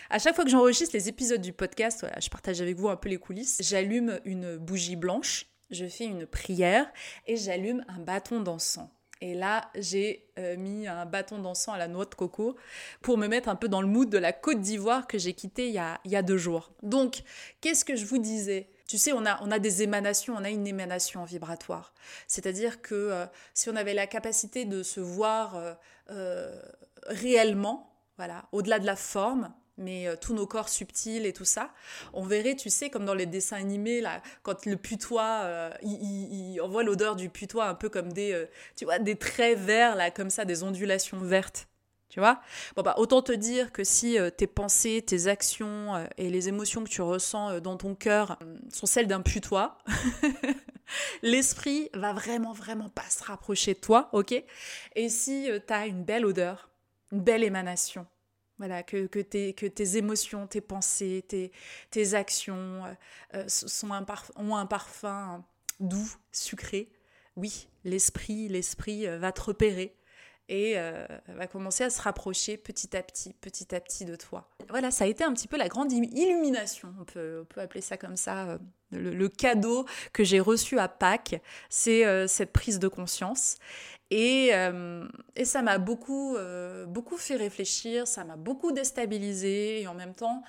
À 0.10 0.20
chaque 0.20 0.36
fois 0.36 0.46
que 0.46 0.50
j'enregistre 0.50 0.96
les 0.96 1.10
épisodes 1.10 1.42
du 1.42 1.52
podcast, 1.52 2.06
je 2.22 2.30
partage 2.30 2.62
avec 2.62 2.78
vous 2.78 2.88
un 2.88 2.96
peu 2.96 3.10
les 3.10 3.18
coulisses. 3.18 3.58
J'allume 3.60 4.20
une 4.24 4.58
bougie 4.58 4.96
blanche, 4.96 5.48
je 5.70 5.86
fais 5.86 6.06
une 6.06 6.26
prière 6.26 6.90
et 7.28 7.36
j'allume 7.36 7.84
un 7.90 8.00
bâton 8.00 8.40
d'encens. 8.40 8.88
Et 9.20 9.34
là, 9.34 9.70
j'ai 9.76 10.30
mis 10.58 10.88
un 10.88 11.06
bâton 11.06 11.40
d'encens 11.40 11.76
à 11.76 11.78
la 11.78 11.90
noix 11.90 12.06
de 12.06 12.16
coco 12.16 12.56
pour 13.02 13.18
me 13.18 13.28
mettre 13.28 13.50
un 13.50 13.56
peu 13.56 13.68
dans 13.68 13.82
le 13.82 13.88
mood 13.88 14.10
de 14.10 14.18
la 14.18 14.32
Côte 14.32 14.62
d'Ivoire 14.62 15.08
que 15.08 15.18
j'ai 15.18 15.34
quitté 15.34 15.68
il 15.68 15.74
y, 15.74 15.78
a, 15.78 16.00
il 16.06 16.12
y 16.12 16.16
a 16.16 16.22
deux 16.22 16.38
jours. 16.38 16.72
Donc, 16.82 17.24
qu'est-ce 17.60 17.84
que 17.84 17.98
je 17.98 18.06
vous 18.06 18.18
disais? 18.18 18.70
Tu 18.88 18.98
sais, 18.98 19.14
on 19.14 19.26
a, 19.26 19.42
on 19.42 19.52
a 19.52 19.60
des 19.60 19.82
émanations, 19.82 20.36
on 20.38 20.44
a 20.44 20.50
une 20.50 20.68
émanation 20.68 21.24
vibratoire. 21.24 21.94
C'est-à-dire 22.28 22.82
que 22.82 22.96
euh, 22.96 23.26
si 23.54 23.70
on 23.70 23.76
avait 23.76 23.94
la 23.94 24.08
capacité 24.08 24.66
de 24.66 24.84
se 24.84 25.00
voir 25.00 25.56
euh, 25.56 25.74
euh, 26.12 26.56
réellement, 27.08 27.92
voilà, 28.18 28.46
au-delà 28.52 28.80
de 28.80 28.86
la 28.86 28.96
forme, 28.96 29.52
mais 29.78 30.08
tous 30.22 30.34
nos 30.34 30.48
corps 30.48 30.70
subtils 30.70 31.26
et 31.26 31.34
tout 31.34 31.44
ça, 31.44 31.74
on 32.14 32.24
verrait, 32.24 32.56
tu 32.56 32.70
sais, 32.70 32.90
comme 32.90 33.04
dans 33.04 33.14
les 33.14 33.26
dessins 33.26 33.58
animés, 33.58 34.00
là, 34.00 34.22
quand 34.42 34.66
le 34.66 34.78
putois, 34.78 35.70
on 35.84 36.68
voit 36.70 36.84
l'odeur 36.84 37.18
du 37.18 37.30
putois 37.30 37.68
un 37.68 37.76
peu 37.76 37.90
comme 37.90 38.14
des, 38.14 38.48
tu 38.78 38.86
vois, 38.86 39.00
des 39.00 39.18
traits 39.18 39.60
verts, 39.60 39.98
là, 39.98 40.12
comme 40.12 40.30
ça, 40.30 40.46
des 40.46 40.64
ondulations 40.64 41.18
vertes. 41.18 41.68
Tu 42.10 42.20
vois? 42.20 42.40
Bon, 42.76 42.84
bah, 42.84 42.94
autant 42.98 43.22
te 43.22 43.32
dire 43.32 43.72
que 43.72 43.84
si 43.84 44.18
euh, 44.18 44.30
tes 44.30 44.48
pensées, 44.48 45.04
tes 45.06 45.28
actions 45.28 45.96
euh, 45.96 46.06
et 46.18 46.30
les 46.30 46.48
émotions 46.48 46.84
que 46.84 46.90
tu 46.90 47.02
ressens 47.02 47.50
euh, 47.50 47.60
dans 47.60 47.78
ton 47.78 47.96
cœur 47.96 48.38
sont 48.72 48.86
celles 48.86 49.08
d'un 49.08 49.22
putois, 49.22 49.78
l'esprit 51.24 51.90
va 51.94 52.14
vraiment, 52.14 52.54
vraiment 52.54 52.90
pas 52.90 53.10
se 53.10 53.24
rapprocher 53.24 53.74
de 53.74 53.80
toi, 53.80 54.10
ok? 54.14 54.34
Et 54.96 55.10
si 55.10 55.50
tu 55.68 55.74
as 55.74 55.88
une 55.88 56.04
belle 56.04 56.26
odeur, 56.26 56.70
une 57.12 57.22
belle 57.22 57.44
émanation, 57.44 58.06
voilà, 58.60 58.84
que, 58.84 59.08
que, 59.08 59.20
tes, 59.20 59.54
que 59.54 59.66
tes 59.66 59.98
émotions, 59.98 60.48
tes 60.48 60.62
pensées, 60.62 61.26
tes, 61.28 61.52
tes 61.90 62.14
actions 62.14 62.84
sont 63.48 63.90
ont 63.90 64.56
un 64.56 64.66
parfum 64.66 65.44
doux, 65.82 66.16
sucré, 66.32 66.94
oui, 67.36 67.68
l'esprit, 67.84 68.48
l'esprit 68.48 69.08
va 69.18 69.34
te 69.34 69.42
repérer 69.42 69.98
et 70.48 70.74
euh, 70.76 71.06
va 71.28 71.48
commencer 71.48 71.84
à 71.84 71.90
se 71.90 72.02
rapprocher 72.02 72.58
petit 72.58 72.96
à 72.96 73.02
petit, 73.02 73.34
petit 73.34 73.74
à 73.74 73.80
petit 73.80 74.06
de 74.06 74.16
toi. 74.16 74.48
Voilà, 74.70 74.92
ça 74.92 75.06
a 75.06 75.08
été 75.08 75.24
un 75.24 75.34
petit 75.34 75.48
peu 75.48 75.58
la 75.58 75.68
grande 75.68 75.92
illumination, 75.92 76.94
on 77.00 77.04
peut, 77.04 77.40
on 77.42 77.46
peut 77.46 77.62
appeler 77.62 77.82
ça 77.82 77.98
comme 77.98 78.18
ça. 78.18 78.46
Euh, 78.50 78.58
le, 78.92 79.28
cadeau 79.28 79.86
que 80.14 80.24
j'ai 80.24 80.40
reçu 80.40 80.78
à 80.80 80.88
Pâques, 80.88 81.42
c'est 81.70 82.06
euh, 82.06 82.28
cette 82.28 82.54
prise 82.54 82.80
de 82.80 82.88
conscience. 82.88 83.58
Et, 84.12 84.52
et 85.36 85.46
ça 85.46 85.64
m'a 85.64 85.80
beaucoup, 85.80 86.38
beaucoup 86.88 87.18
fait 87.18 87.36
réfléchir, 87.36 88.06
ça 88.06 88.24
m'a 88.24 88.36
beaucoup 88.36 88.72
déstabilisé, 88.72 89.82
et 89.82 89.88
en 89.88 89.96
même 89.96 90.14
temps, 90.14 90.44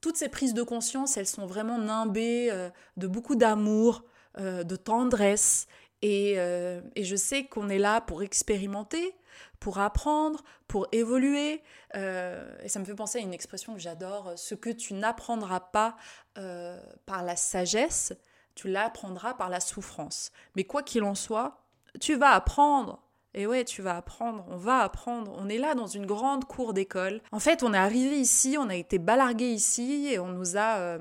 toutes 0.00 0.16
ces 0.16 0.28
prises 0.28 0.54
de 0.54 0.62
conscience, 0.62 1.16
elles 1.16 1.26
sont 1.26 1.44
vraiment 1.44 1.76
nimbées 1.76 2.52
de 2.96 3.06
beaucoup 3.08 3.34
d'amour, 3.34 4.04
de 4.38 4.76
tendresse 4.76 5.66
euh, 6.04 6.80
et, 6.94 7.04
je 7.04 7.16
sais 7.16 7.44
qu'on 7.46 7.68
est 7.68 7.78
là 7.78 8.00
pour 8.00 8.22
expérimenter, 8.22 9.14
pour 9.60 9.78
apprendre, 9.78 10.44
pour 10.66 10.86
évoluer. 10.92 11.62
Euh, 11.96 12.56
et 12.62 12.68
ça 12.68 12.78
me 12.78 12.84
fait 12.84 12.94
penser 12.94 13.18
à 13.18 13.22
une 13.22 13.34
expression 13.34 13.74
que 13.74 13.80
j'adore, 13.80 14.32
ce 14.36 14.54
que 14.54 14.70
tu 14.70 14.94
n'apprendras 14.94 15.60
pas 15.60 15.96
euh, 16.36 16.80
par 17.06 17.24
la 17.24 17.36
sagesse, 17.36 18.12
tu 18.54 18.68
l'apprendras 18.68 19.34
par 19.34 19.48
la 19.48 19.60
souffrance. 19.60 20.30
Mais 20.54 20.64
quoi 20.64 20.82
qu'il 20.82 21.02
en 21.02 21.14
soit, 21.14 21.64
tu 22.00 22.16
vas 22.16 22.30
apprendre. 22.30 23.02
Et 23.34 23.46
ouais, 23.46 23.64
tu 23.64 23.82
vas 23.82 23.96
apprendre, 23.96 24.44
on 24.48 24.56
va 24.56 24.78
apprendre. 24.78 25.32
On 25.36 25.48
est 25.48 25.58
là 25.58 25.74
dans 25.74 25.86
une 25.86 26.06
grande 26.06 26.44
cour 26.44 26.72
d'école. 26.72 27.20
En 27.30 27.40
fait, 27.40 27.62
on 27.62 27.74
est 27.74 27.78
arrivé 27.78 28.18
ici, 28.18 28.56
on 28.58 28.68
a 28.68 28.74
été 28.74 28.98
balargué 28.98 29.50
ici 29.50 30.08
et 30.10 30.18
on 30.18 30.28
nous 30.28 30.56
a 30.56 30.98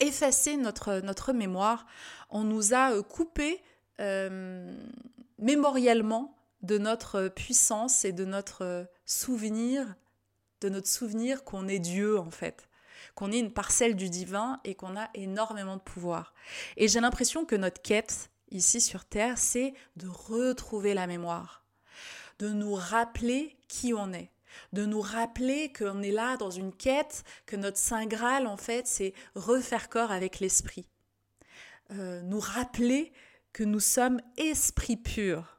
effacé 0.00 0.56
notre, 0.56 1.00
notre 1.00 1.32
mémoire. 1.32 1.86
On 2.30 2.44
nous 2.44 2.74
a 2.74 3.02
coupé 3.02 3.60
euh, 3.60 3.64
mémoriellement 5.38 6.36
de 6.62 6.78
notre 6.78 7.28
puissance 7.28 8.04
et 8.04 8.12
de 8.12 8.24
notre 8.24 8.88
souvenir, 9.06 9.94
de 10.60 10.68
notre 10.68 10.88
souvenir 10.88 11.44
qu'on 11.44 11.68
est 11.68 11.78
Dieu 11.78 12.18
en 12.18 12.30
fait, 12.30 12.68
qu'on 13.14 13.32
est 13.32 13.38
une 13.38 13.52
parcelle 13.52 13.96
du 13.96 14.10
divin 14.10 14.60
et 14.64 14.74
qu'on 14.74 14.96
a 14.96 15.08
énormément 15.14 15.76
de 15.76 15.82
pouvoir. 15.82 16.34
Et 16.76 16.88
j'ai 16.88 17.00
l'impression 17.00 17.44
que 17.44 17.56
notre 17.56 17.80
quête 17.80 18.30
ici 18.50 18.80
sur 18.80 19.04
Terre, 19.04 19.38
c'est 19.38 19.74
de 19.96 20.08
retrouver 20.08 20.94
la 20.94 21.06
mémoire, 21.06 21.64
de 22.38 22.48
nous 22.48 22.74
rappeler 22.74 23.56
qui 23.68 23.94
on 23.94 24.12
est 24.12 24.30
de 24.72 24.84
nous 24.84 25.00
rappeler 25.00 25.72
qu'on 25.72 26.02
est 26.02 26.10
là 26.10 26.36
dans 26.36 26.50
une 26.50 26.72
quête, 26.72 27.24
que 27.46 27.56
notre 27.56 27.78
Saint 27.78 28.06
Graal, 28.06 28.46
en 28.46 28.56
fait, 28.56 28.86
c'est 28.86 29.14
refaire 29.34 29.88
corps 29.88 30.10
avec 30.10 30.40
l'esprit. 30.40 30.88
Euh, 31.92 32.20
nous 32.22 32.40
rappeler 32.40 33.12
que 33.58 33.64
nous 33.64 33.80
sommes 33.80 34.20
esprit 34.36 34.96
pur, 34.96 35.58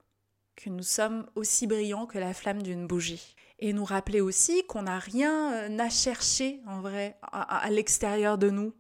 que 0.56 0.70
nous 0.70 0.84
sommes 0.84 1.30
aussi 1.36 1.68
brillants 1.68 2.06
que 2.06 2.18
la 2.18 2.34
flamme 2.34 2.64
d'une 2.64 2.88
bougie. 2.88 3.36
Et 3.60 3.74
nous 3.74 3.84
rappeler 3.84 4.22
aussi 4.22 4.66
qu'on 4.68 4.84
n'a 4.84 5.00
rien 5.00 5.52
euh, 5.52 5.80
à 5.80 5.90
chercher 5.90 6.62
en 6.66 6.80
vrai 6.80 7.18
à, 7.22 7.70
l'extérieur 7.70 8.38
de 8.38 8.50
nous. 8.50 8.74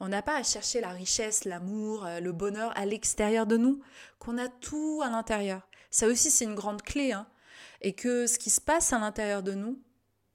On 0.00 0.08
n'a 0.08 0.22
pas 0.22 0.38
à 0.38 0.42
chercher 0.42 0.80
la 0.80 0.88
richesse, 0.88 1.44
l'amour, 1.44 2.06
euh, 2.06 2.20
le 2.20 2.32
bonheur 2.32 2.72
à 2.74 2.86
l'extérieur 2.86 3.44
de 3.44 3.58
nous, 3.58 3.82
qu'on 4.18 4.38
a 4.38 4.48
tout 4.48 5.02
à 5.04 5.10
l'intérieur. 5.10 5.68
Ça 5.90 6.06
aussi 6.06 6.30
c'est 6.30 6.46
une 6.46 6.54
grande 6.54 6.80
clé, 6.80 7.12
hein. 7.12 7.26
et 7.82 7.92
que 7.92 8.26
ce 8.26 8.38
qui 8.38 8.48
se 8.48 8.62
passe 8.62 8.94
à 8.94 8.98
l'intérieur 8.98 9.42
de 9.42 9.52
nous 9.52 9.78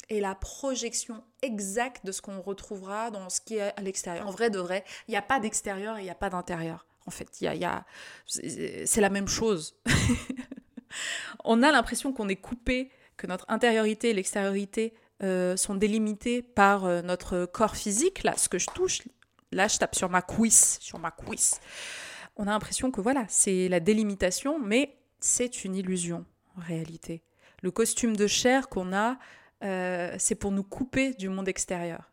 est 0.07 0.19
la 0.19 0.35
projection 0.35 1.23
exacte 1.41 2.05
de 2.05 2.11
ce 2.11 2.21
qu'on 2.21 2.41
retrouvera 2.41 3.09
dans 3.09 3.27
ce 3.29 3.41
qui 3.41 3.55
est 3.55 3.73
à 3.75 3.81
l'extérieur. 3.81 4.27
En 4.27 4.31
vrai 4.31 4.51
de 4.51 4.59
vrai, 4.59 4.85
il 5.07 5.11
n'y 5.13 5.17
a 5.17 5.23
pas 5.23 5.39
d'extérieur 5.39 5.97
et 5.97 6.01
il 6.01 6.03
n'y 6.03 6.11
a 6.11 6.15
pas 6.15 6.29
d'intérieur. 6.29 6.85
En 7.05 7.11
fait, 7.11 7.41
y 7.41 7.47
a, 7.47 7.85
c'est 8.25 9.01
la 9.01 9.09
même 9.09 9.27
chose. 9.27 9.75
on 11.43 11.63
a 11.63 11.71
l'impression 11.71 12.13
qu'on 12.13 12.29
est 12.29 12.35
coupé, 12.35 12.91
que 13.17 13.27
notre 13.27 13.45
intériorité 13.49 14.09
et 14.11 14.13
l'extériorité 14.13 14.93
euh, 15.23 15.57
sont 15.57 15.75
délimités 15.75 16.41
par 16.41 16.85
euh, 16.85 17.01
notre 17.01 17.45
corps 17.45 17.75
physique. 17.75 18.23
Là, 18.23 18.35
ce 18.37 18.47
que 18.47 18.57
je 18.57 18.67
touche, 18.67 19.01
là, 19.51 19.67
je 19.67 19.77
tape 19.77 19.95
sur 19.95 20.09
ma 20.09 20.21
cuisse, 20.21 20.77
sur 20.81 20.99
ma 20.99 21.11
cuisse. 21.11 21.59
On 22.37 22.43
a 22.43 22.51
l'impression 22.51 22.91
que 22.91 23.01
voilà, 23.01 23.25
c'est 23.27 23.67
la 23.67 23.79
délimitation, 23.79 24.59
mais 24.59 24.97
c'est 25.19 25.65
une 25.65 25.75
illusion 25.75 26.25
en 26.57 26.61
réalité. 26.61 27.21
Le 27.61 27.71
costume 27.71 28.15
de 28.15 28.27
chair 28.27 28.69
qu'on 28.69 28.93
a, 28.93 29.17
euh, 29.63 30.15
c'est 30.17 30.35
pour 30.35 30.51
nous 30.51 30.63
couper 30.63 31.13
du 31.13 31.27
monde 31.27 31.49
extérieur 31.49 32.08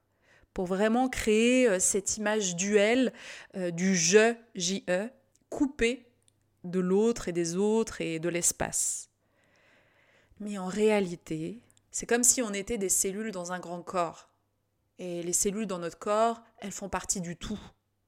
pour 0.57 0.65
vraiment 0.65 1.11
créer 1.11 1.69
euh, 1.69 1.79
cette 1.79 2.17
image 2.17 2.57
duel 2.57 3.13
euh, 3.59 3.71
du 3.71 3.95
je, 3.95 4.35
J-E, 4.55 5.11
coupé 5.51 6.07
de 6.65 6.81
l'autre 6.81 7.29
et 7.29 7.33
des 7.33 7.57
autres 7.57 8.01
et 8.01 8.19
de 8.19 8.31
l'espace. 8.31 9.11
Mais 10.41 10.57
en 10.57 10.65
réalité, 10.65 11.61
c'est 11.91 12.07
comme 12.07 12.25
si 12.25 12.41
on 12.41 12.55
était 12.55 12.79
des 12.79 12.89
cellules 12.89 13.33
dans 13.33 13.53
un 13.53 13.59
grand 13.59 13.83
corps. 13.83 14.31
Et 14.99 15.23
les 15.23 15.35
cellules 15.35 15.67
dans 15.67 15.79
notre 15.79 15.99
corps, 15.99 16.43
elles 16.57 16.73
font 16.73 16.89
partie 16.89 17.21
du 17.21 17.37
tout. 17.37 17.61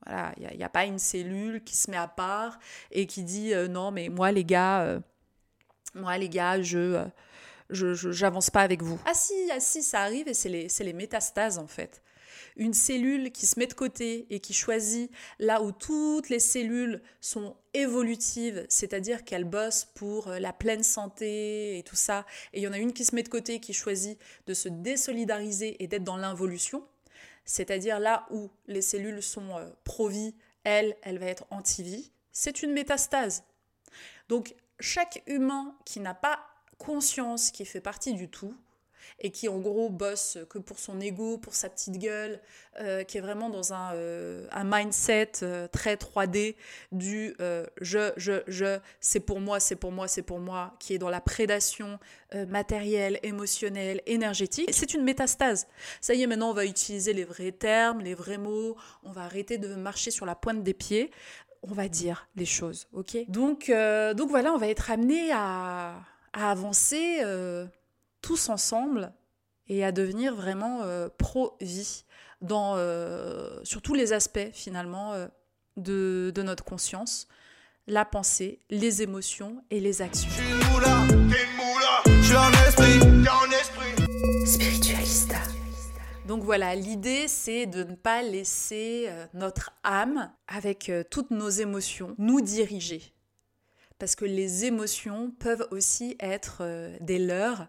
Voilà, 0.06 0.32
il 0.38 0.56
n'y 0.56 0.64
a, 0.64 0.70
pas 0.70 0.86
une 0.86 0.98
cellule 0.98 1.62
qui 1.62 1.76
se 1.76 1.90
met 1.90 1.98
à 1.98 2.08
part 2.08 2.58
et 2.90 3.06
qui 3.06 3.24
dit 3.24 3.52
euh, 3.52 3.68
non, 3.68 3.90
mais 3.90 4.08
moi 4.08 4.32
les 4.32 4.46
gars, 4.46 5.02
moi 5.94 6.16
les 6.16 6.30
gars, 6.30 6.62
je 6.62 7.04
je 7.68 7.92
j'avance 7.94 8.48
pas 8.48 8.62
avec 8.62 8.82
vous. 8.82 8.98
Ah 9.04 9.12
si, 9.12 9.34
ah 9.52 9.60
si, 9.60 9.82
ça 9.82 10.00
arrive 10.00 10.28
et 10.28 10.32
c'est 10.32 10.48
les, 10.48 10.68
les 10.80 10.92
métastases 10.94 11.58
en 11.58 11.66
fait 11.66 12.00
une 12.58 12.74
cellule 12.74 13.30
qui 13.30 13.46
se 13.46 13.58
met 13.58 13.66
de 13.66 13.74
côté 13.74 14.26
et 14.30 14.40
qui 14.40 14.52
choisit 14.52 15.10
là 15.38 15.62
où 15.62 15.72
toutes 15.72 16.28
les 16.28 16.40
cellules 16.40 17.00
sont 17.20 17.56
évolutives, 17.72 18.66
c'est-à-dire 18.68 19.24
qu'elles 19.24 19.44
bossent 19.44 19.86
pour 19.94 20.28
euh, 20.28 20.38
la 20.38 20.52
pleine 20.52 20.82
santé 20.82 21.78
et 21.78 21.82
tout 21.84 21.96
ça, 21.96 22.26
et 22.52 22.60
il 22.60 22.62
y 22.64 22.68
en 22.68 22.72
a 22.72 22.78
une 22.78 22.92
qui 22.92 23.04
se 23.04 23.14
met 23.14 23.22
de 23.22 23.28
côté 23.28 23.60
qui 23.60 23.72
choisit 23.72 24.18
de 24.46 24.54
se 24.54 24.68
désolidariser 24.68 25.82
et 25.82 25.86
d'être 25.86 26.04
dans 26.04 26.16
l'involution, 26.16 26.84
c'est-à-dire 27.44 28.00
là 28.00 28.26
où 28.30 28.50
les 28.66 28.82
cellules 28.82 29.22
sont 29.22 29.56
euh, 29.56 29.70
pro-vie, 29.84 30.34
elle, 30.64 30.96
elle 31.02 31.18
va 31.18 31.26
être 31.26 31.46
anti-vie, 31.50 32.10
c'est 32.32 32.62
une 32.62 32.72
métastase. 32.72 33.44
Donc 34.28 34.54
chaque 34.80 35.22
humain 35.26 35.76
qui 35.84 36.00
n'a 36.00 36.14
pas 36.14 36.40
conscience 36.76 37.50
qui 37.50 37.64
fait 37.64 37.80
partie 37.80 38.14
du 38.14 38.28
tout, 38.28 38.54
et 39.20 39.30
qui 39.30 39.48
en 39.48 39.58
gros 39.58 39.90
bosse 39.90 40.38
que 40.48 40.58
pour 40.58 40.78
son 40.78 41.00
ego, 41.00 41.38
pour 41.38 41.54
sa 41.54 41.68
petite 41.68 41.98
gueule, 41.98 42.40
euh, 42.80 43.02
qui 43.02 43.18
est 43.18 43.20
vraiment 43.20 43.50
dans 43.50 43.72
un, 43.72 43.94
euh, 43.94 44.46
un 44.52 44.62
mindset 44.64 45.32
euh, 45.42 45.66
très 45.66 45.96
3D 45.96 46.54
du 46.92 47.34
je, 47.80 48.12
je, 48.16 48.42
je, 48.46 48.78
c'est 49.00 49.20
pour 49.20 49.40
moi, 49.40 49.58
c'est 49.58 49.76
pour 49.76 49.90
moi, 49.90 50.06
c'est 50.06 50.22
pour 50.22 50.38
moi, 50.38 50.74
qui 50.78 50.94
est 50.94 50.98
dans 50.98 51.10
la 51.10 51.20
prédation 51.20 51.98
matérielle, 52.48 53.18
émotionnelle, 53.22 54.02
énergétique. 54.06 54.68
C'est 54.72 54.94
une 54.94 55.02
métastase. 55.02 55.66
Ça 56.00 56.14
y 56.14 56.22
est, 56.22 56.26
maintenant 56.26 56.50
on 56.50 56.54
va 56.54 56.66
utiliser 56.66 57.12
les 57.12 57.24
vrais 57.24 57.52
termes, 57.52 58.00
les 58.00 58.14
vrais 58.14 58.38
mots, 58.38 58.76
on 59.02 59.12
va 59.12 59.22
arrêter 59.22 59.58
de 59.58 59.74
marcher 59.74 60.10
sur 60.10 60.26
la 60.26 60.34
pointe 60.34 60.62
des 60.62 60.74
pieds 60.74 61.10
on 61.62 61.72
va 61.72 61.88
dire 61.88 62.28
les 62.36 62.44
choses, 62.44 62.86
ok? 62.92 63.18
Donc, 63.26 63.68
donc 63.68 64.30
voilà, 64.30 64.52
on 64.52 64.58
va 64.58 64.68
être 64.68 64.92
amené 64.92 65.32
à, 65.32 65.96
à 66.32 66.50
avancer 66.52 67.20
tous 68.20 68.48
ensemble 68.48 69.12
et 69.68 69.84
à 69.84 69.92
devenir 69.92 70.34
vraiment 70.34 70.82
euh, 70.82 71.08
pro-vie 71.18 72.04
dans 72.40 72.76
euh, 72.76 73.60
sur 73.64 73.82
tous 73.82 73.94
les 73.94 74.12
aspects 74.12 74.50
finalement 74.52 75.12
euh, 75.12 75.26
de, 75.76 76.32
de, 76.34 76.42
notre 76.42 76.64
conscience, 76.64 77.28
la 77.86 78.04
pensée, 78.04 78.60
les 78.70 79.02
émotions 79.02 79.62
et 79.70 79.80
les 79.80 80.02
actions. 80.02 80.30
Spiritualista. 84.46 85.36
Donc 86.26 86.42
voilà, 86.42 86.74
l'idée 86.74 87.28
c'est 87.28 87.66
de 87.66 87.84
ne 87.84 87.94
pas 87.94 88.22
laisser 88.22 89.08
notre 89.32 89.72
âme 89.82 90.30
avec 90.46 90.92
toutes 91.10 91.30
nos 91.30 91.48
émotions 91.48 92.14
nous 92.18 92.40
diriger. 92.40 93.14
Parce 93.98 94.14
que 94.14 94.26
les 94.26 94.64
émotions 94.64 95.32
peuvent 95.38 95.66
aussi 95.70 96.16
être 96.20 96.62
des 97.00 97.18
leurs 97.18 97.68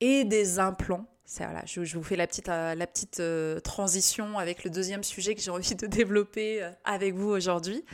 et 0.00 0.24
des 0.24 0.58
implants. 0.58 1.06
Voilà, 1.36 1.62
je, 1.64 1.96
vous 1.96 2.02
fais 2.02 2.16
la 2.16 2.26
petite, 2.26 2.48
euh, 2.48 2.74
la 2.74 2.86
petite 2.86 3.20
euh, 3.20 3.60
transition 3.60 4.38
avec 4.38 4.64
le 4.64 4.70
deuxième 4.70 5.04
sujet 5.04 5.34
que 5.34 5.40
j'ai 5.40 5.50
envie 5.50 5.76
de 5.76 5.86
développer 5.86 6.62
euh, 6.62 6.70
avec 6.84 7.14
vous 7.14 7.28
aujourd'hui. 7.28 7.84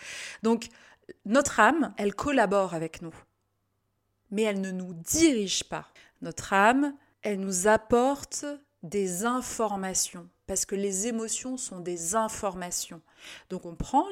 Donc, 0.43 0.69
notre 1.25 1.61
âme, 1.61 1.95
elle 1.99 2.15
collabore 2.15 2.75
avec 2.75 3.03
nous, 3.03 3.15
mais 4.31 4.43
elle 4.43 4.61
ne 4.61 4.71
nous 4.71 4.95
dirige 4.95 5.65
pas. 5.65 5.87
Notre 6.23 6.55
âme, 6.55 6.95
elle 7.23 7.39
nous 7.41 7.69
apporte 7.69 8.47
des 8.83 9.25
informations, 9.25 10.29
parce 10.47 10.65
que 10.65 10.75
les 10.75 11.07
émotions 11.07 11.59
sont 11.59 11.81
des 11.81 12.15
informations. 12.15 13.03
Donc, 13.51 13.67
on 13.67 13.75
prend 13.75 14.07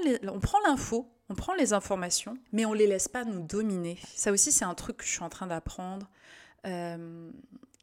l'info, 0.67 1.09
on, 1.29 1.35
prend 1.35 1.55
les 1.55 1.73
informations, 1.73 2.37
mais 2.53 2.67
on 2.67 2.73
ne 2.73 2.79
les 2.79 2.87
laisse 2.87 3.09
pas 3.09 3.25
nous 3.25 3.41
dominer. 3.41 3.99
Ça 4.15 4.33
aussi, 4.33 4.53
c'est 4.53 4.65
un 4.65 4.75
truc 4.75 4.99
que 4.99 5.05
je 5.05 5.11
suis 5.13 5.23
en 5.23 5.31
train 5.31 5.47
d'apprendre. 5.47 6.11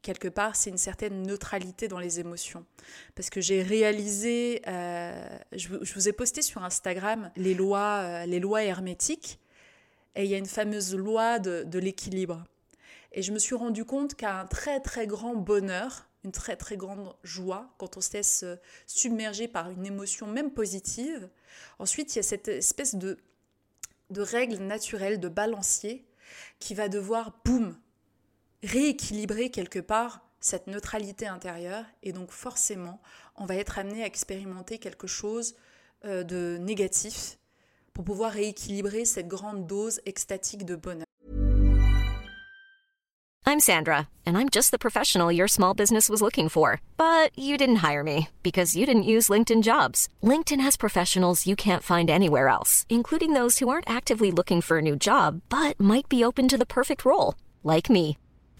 Quelque 0.02 0.28
part, 0.28 0.56
c'est 0.56 0.70
une 0.70 0.78
certaine 0.78 1.24
neutralité 1.24 1.88
dans 1.88 2.00
les 2.00 2.20
émotions. 2.20 2.66
Parce 3.16 3.30
que 3.30 3.42
j'ai 3.42 3.62
réalisé, 3.62 4.62
euh, 4.68 5.40
je, 5.52 5.68
vous 5.70 6.10
ai 6.10 6.14
posté 6.14 6.42
sur 6.42 6.64
Instagram 6.64 7.32
les 7.36 7.54
lois, 7.54 8.02
euh, 8.02 8.26
les 8.26 8.40
lois 8.40 8.64
hermétiques, 8.64 9.40
et 10.16 10.24
il 10.24 10.30
y 10.30 10.36
a 10.36 10.38
une 10.38 10.46
fameuse 10.46 10.96
loi 10.96 11.40
de, 11.40 11.64
de 11.64 11.80
l'équilibre. 11.80 12.44
Et 13.14 13.22
je 13.22 13.32
me 13.32 13.40
suis 13.40 13.56
rendu 13.56 13.86
compte 13.86 14.16
qu'à 14.16 14.40
un 14.40 14.46
très 14.46 14.80
très 14.80 15.08
grand 15.08 15.36
bonheur, 15.36 16.08
une 16.24 16.32
très 16.32 16.56
très 16.56 16.78
grande 16.78 17.14
joie, 17.24 17.74
quand 17.78 17.98
on 17.98 18.02
se 18.02 18.14
laisse 18.14 18.44
euh, 18.44 18.56
submerger 18.88 19.48
par 19.48 19.70
une 19.70 19.86
émotion 19.86 20.28
même 20.28 20.52
positive, 20.52 21.30
ensuite 21.80 22.16
il 22.16 22.18
y 22.18 22.20
a 22.20 22.24
cette 22.24 22.48
espèce 22.48 22.96
de, 22.96 23.18
de 24.10 24.22
règle 24.22 24.58
naturelle, 24.58 25.20
de 25.20 25.30
balancier, 25.30 26.06
qui 26.60 26.74
va 26.74 26.90
devoir, 26.90 27.40
boum, 27.44 27.76
rééquilibrer 28.64 29.50
quelque 29.50 29.80
part 29.80 30.22
cette 30.40 30.68
neutralité 30.68 31.28
intérieure 31.28 31.86
et 32.04 32.14
donc 32.14 32.32
forcément 32.32 33.02
on 33.36 33.46
va 33.46 33.56
être 33.56 33.78
amené 33.80 34.04
à 34.04 34.06
expérimenter 34.06 34.78
quelque 34.78 35.08
chose 35.08 35.56
euh, 36.06 36.24
de 36.24 36.58
négatif 36.60 37.38
pour 37.94 38.04
pouvoir 38.04 38.32
rééquilibrer 38.32 39.06
cette 39.06 39.28
grande 39.28 39.68
dose 39.68 40.02
extatique 40.06 40.66
de 40.66 40.76
bonheur. 40.76 41.06
I'm 43.46 43.60
Sandra 43.60 44.08
and 44.26 44.38
I'm 44.38 44.50
just 44.50 44.72
the 44.72 44.80
professional 44.80 45.32
your 45.32 45.48
small 45.48 45.74
business 45.74 46.10
was 46.10 46.22
looking 46.22 46.48
for, 46.48 46.80
but 46.96 47.38
you 47.38 47.58
didn't 47.58 47.84
hire 47.84 48.04
me 48.04 48.30
because 48.44 48.76
you 48.78 48.86
didn't 48.86 49.04
use 49.04 49.30
LinkedIn 49.30 49.62
Jobs. 49.62 50.08
LinkedIn 50.24 50.62
has 50.62 50.78
professionals 50.78 51.46
you 51.46 51.56
can't 51.56 51.84
find 51.84 52.10
anywhere 52.10 52.48
else, 52.48 52.86
including 52.90 53.34
those 53.34 53.60
who 53.60 53.68
aren't 53.70 53.90
actively 53.90 54.32
looking 54.32 54.62
for 54.62 54.78
a 54.78 54.82
new 54.82 54.96
job 54.96 55.42
but 55.50 55.80
might 55.80 56.08
be 56.08 56.24
open 56.24 56.48
to 56.48 56.58
the 56.58 56.66
perfect 56.66 57.04
role, 57.04 57.36
like 57.64 57.90
me. 57.90 58.18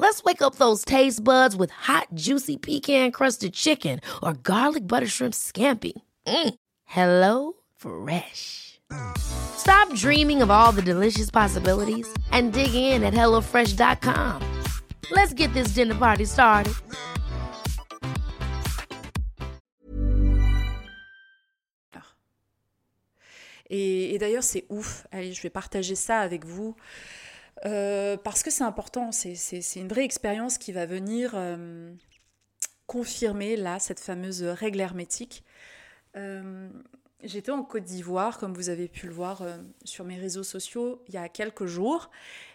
Let's 0.00 0.24
wake 0.24 0.40
up 0.40 0.54
those 0.54 0.82
taste 0.82 1.22
buds 1.22 1.54
with 1.54 1.70
hot, 1.70 2.06
juicy 2.14 2.56
pecan 2.56 3.12
crusted 3.12 3.52
chicken 3.52 4.00
or 4.22 4.32
garlic 4.32 4.88
butter 4.88 5.06
shrimp 5.06 5.34
scampi. 5.34 5.92
Mm. 6.26 6.54
Hello 6.86 7.52
Fresh. 7.76 8.80
Stop 9.18 9.94
dreaming 9.94 10.40
of 10.40 10.50
all 10.50 10.72
the 10.72 10.80
delicious 10.80 11.30
possibilities 11.30 12.08
and 12.32 12.54
dig 12.54 12.72
in 12.72 13.04
at 13.04 13.12
HelloFresh.com. 13.12 14.40
Let's 15.10 15.34
get 15.34 15.52
this 15.52 15.74
dinner 15.74 15.94
party 15.94 16.24
started. 16.24 16.72
Et, 23.72 24.14
et 24.14 24.18
d'ailleurs, 24.18 24.42
c'est 24.42 24.64
ouf. 24.68 25.06
Allez, 25.12 25.32
je 25.32 25.42
vais 25.42 25.50
partager 25.50 25.94
ça 25.94 26.20
avec 26.20 26.44
vous. 26.44 26.74
Euh, 27.66 28.16
parce 28.16 28.42
que 28.42 28.50
c'est 28.50 28.64
important, 28.64 29.12
c'est 29.12 29.60
une 29.76 29.88
vraie 29.88 30.04
expérience 30.04 30.58
qui 30.58 30.72
va 30.72 30.86
venir 30.86 31.32
euh, 31.34 31.92
confirmer 32.86 33.56
là 33.56 33.78
cette 33.78 34.00
fameuse 34.00 34.42
règle 34.42 34.80
hermétique. 34.80 35.44
Euh, 36.16 36.70
j'étais 37.22 37.52
en 37.52 37.62
Côte 37.62 37.84
d'Ivoire, 37.84 38.38
comme 38.38 38.54
vous 38.54 38.70
avez 38.70 38.88
pu 38.88 39.06
le 39.06 39.12
voir 39.12 39.42
sur 39.84 40.04
mes 40.04 40.16
réseaux 40.16 40.42
sociaux 40.42 41.02
il 41.08 41.14
y 41.14 41.18
a 41.18 41.28
quelques 41.28 41.66
jours, 41.66 42.10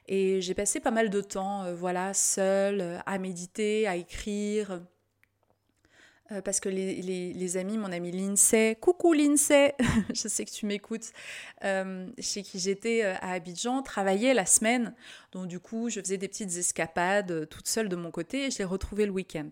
et 0.07 0.41
j'ai 0.41 0.55
passé 0.55 0.79
pas 0.79 0.91
mal 0.91 1.09
de 1.09 1.21
temps, 1.21 1.71
voilà, 1.73 2.13
seule, 2.13 3.01
à 3.05 3.19
méditer, 3.19 3.87
à 3.87 3.95
écrire, 3.95 4.81
euh, 6.31 6.41
parce 6.41 6.59
que 6.59 6.69
les, 6.69 7.57
amis, 7.57 7.77
mon 7.77 7.91
ami 7.91 8.11
Lindsay, 8.11 8.75
coucou 8.81 9.13
Lindsay, 9.13 9.75
je 10.13 10.27
sais 10.27 10.43
que 10.43 10.49
tu 10.49 10.65
m'écoutes, 10.65 11.11
euh, 11.63 12.07
chez 12.17 12.41
qui 12.41 12.57
j'étais 12.57 13.03
euh, 13.03 13.13
à 13.21 13.33
Abidjan, 13.33 13.83
travaillait 13.83 14.33
la 14.33 14.47
semaine. 14.47 14.95
Donc 15.33 15.47
du 15.47 15.59
coup, 15.59 15.89
je 15.89 15.99
faisais 15.99 16.17
des 16.17 16.27
petites 16.27 16.57
escapades 16.57 17.47
toute 17.49 17.67
seule 17.67 17.89
de 17.89 17.95
mon 17.95 18.09
côté 18.09 18.45
et 18.45 18.51
je 18.51 18.57
les 18.57 18.63
retrouvais 18.63 19.05
le 19.05 19.11
week-end. 19.11 19.49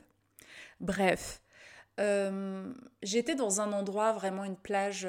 Bref, 0.79 1.41
j'étais 3.03 3.35
dans 3.35 3.61
un 3.61 3.71
endroit, 3.71 4.11
vraiment 4.11 4.43
une 4.43 4.57
plage 4.57 5.07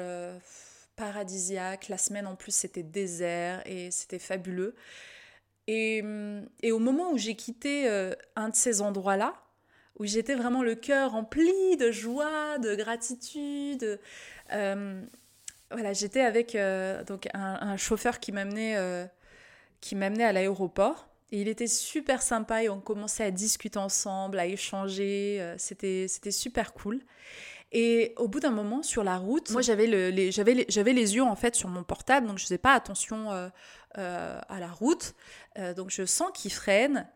paradisiaque. 0.95 1.89
La 1.89 1.97
semaine 1.97 2.27
en 2.27 2.35
plus, 2.35 2.53
c'était 2.53 2.83
désert 2.83 3.63
et 3.65 3.89
c'était 3.89 4.19
fabuleux. 4.19 4.75
Et, 5.67 6.03
et, 6.61 6.71
au 6.71 6.77
moment 6.77 7.11
où 7.11 7.17
j'ai 7.17 7.35
quitté 7.35 7.89
un 8.35 8.49
de 8.49 8.55
ces 8.55 8.81
endroits-là, 8.81 9.33
où 9.97 10.05
j'étais 10.05 10.35
vraiment 10.35 10.63
le 10.63 10.75
cœur 10.75 11.11
rempli 11.11 11.77
de 11.77 11.91
joie, 11.91 12.57
de 12.59 12.75
gratitude. 12.75 13.99
Euh, 14.51 15.01
voilà, 15.71 15.93
j'étais 15.93 16.21
avec 16.21 16.55
euh, 16.55 17.03
donc 17.03 17.27
un, 17.33 17.77
chauffeur 17.77 18.19
qui 18.19 18.31
m'amenait 18.31 18.75
euh, 18.77 19.05
qui 19.81 19.95
m'amenait 19.95 20.25
à 20.25 20.33
l'aéroport. 20.33 21.09
Il 21.31 21.47
était 21.47 21.67
super 21.67 22.21
sympa 22.21 22.63
et 22.63 22.69
on 22.69 22.79
commençait 22.79 23.23
à 23.23 23.31
discuter 23.31 23.79
ensemble, 23.79 24.39
à 24.39 24.45
échanger. 24.45 25.55
C'était 25.57 26.07
c'était 26.07 26.31
super 26.31 26.73
cool. 26.73 27.01
Et 27.71 28.13
au 28.17 28.27
bout 28.27 28.39
d'un 28.39 28.51
moment, 28.51 28.83
sur 28.83 29.03
la 29.03 29.17
route, 29.17 29.49
moi 29.49 29.61
j'avais 29.61 29.87
le, 29.87 30.09
les, 30.09 30.31
j'avais 30.31 30.65
j'avais 30.69 30.93
les 30.93 31.15
yeux 31.15 31.23
en 31.23 31.35
fait 31.35 31.55
sur 31.55 31.67
mon 31.67 31.83
portable, 31.83 32.27
donc 32.27 32.37
je 32.37 32.43
faisais 32.43 32.57
pas 32.57 32.73
attention 32.73 33.31
à 33.31 34.59
la 34.59 34.67
route. 34.67 35.15
donc 35.75 35.89
je 35.89 36.05
sens 36.05 36.29
qu'il 36.33 36.53
freine 36.53 37.07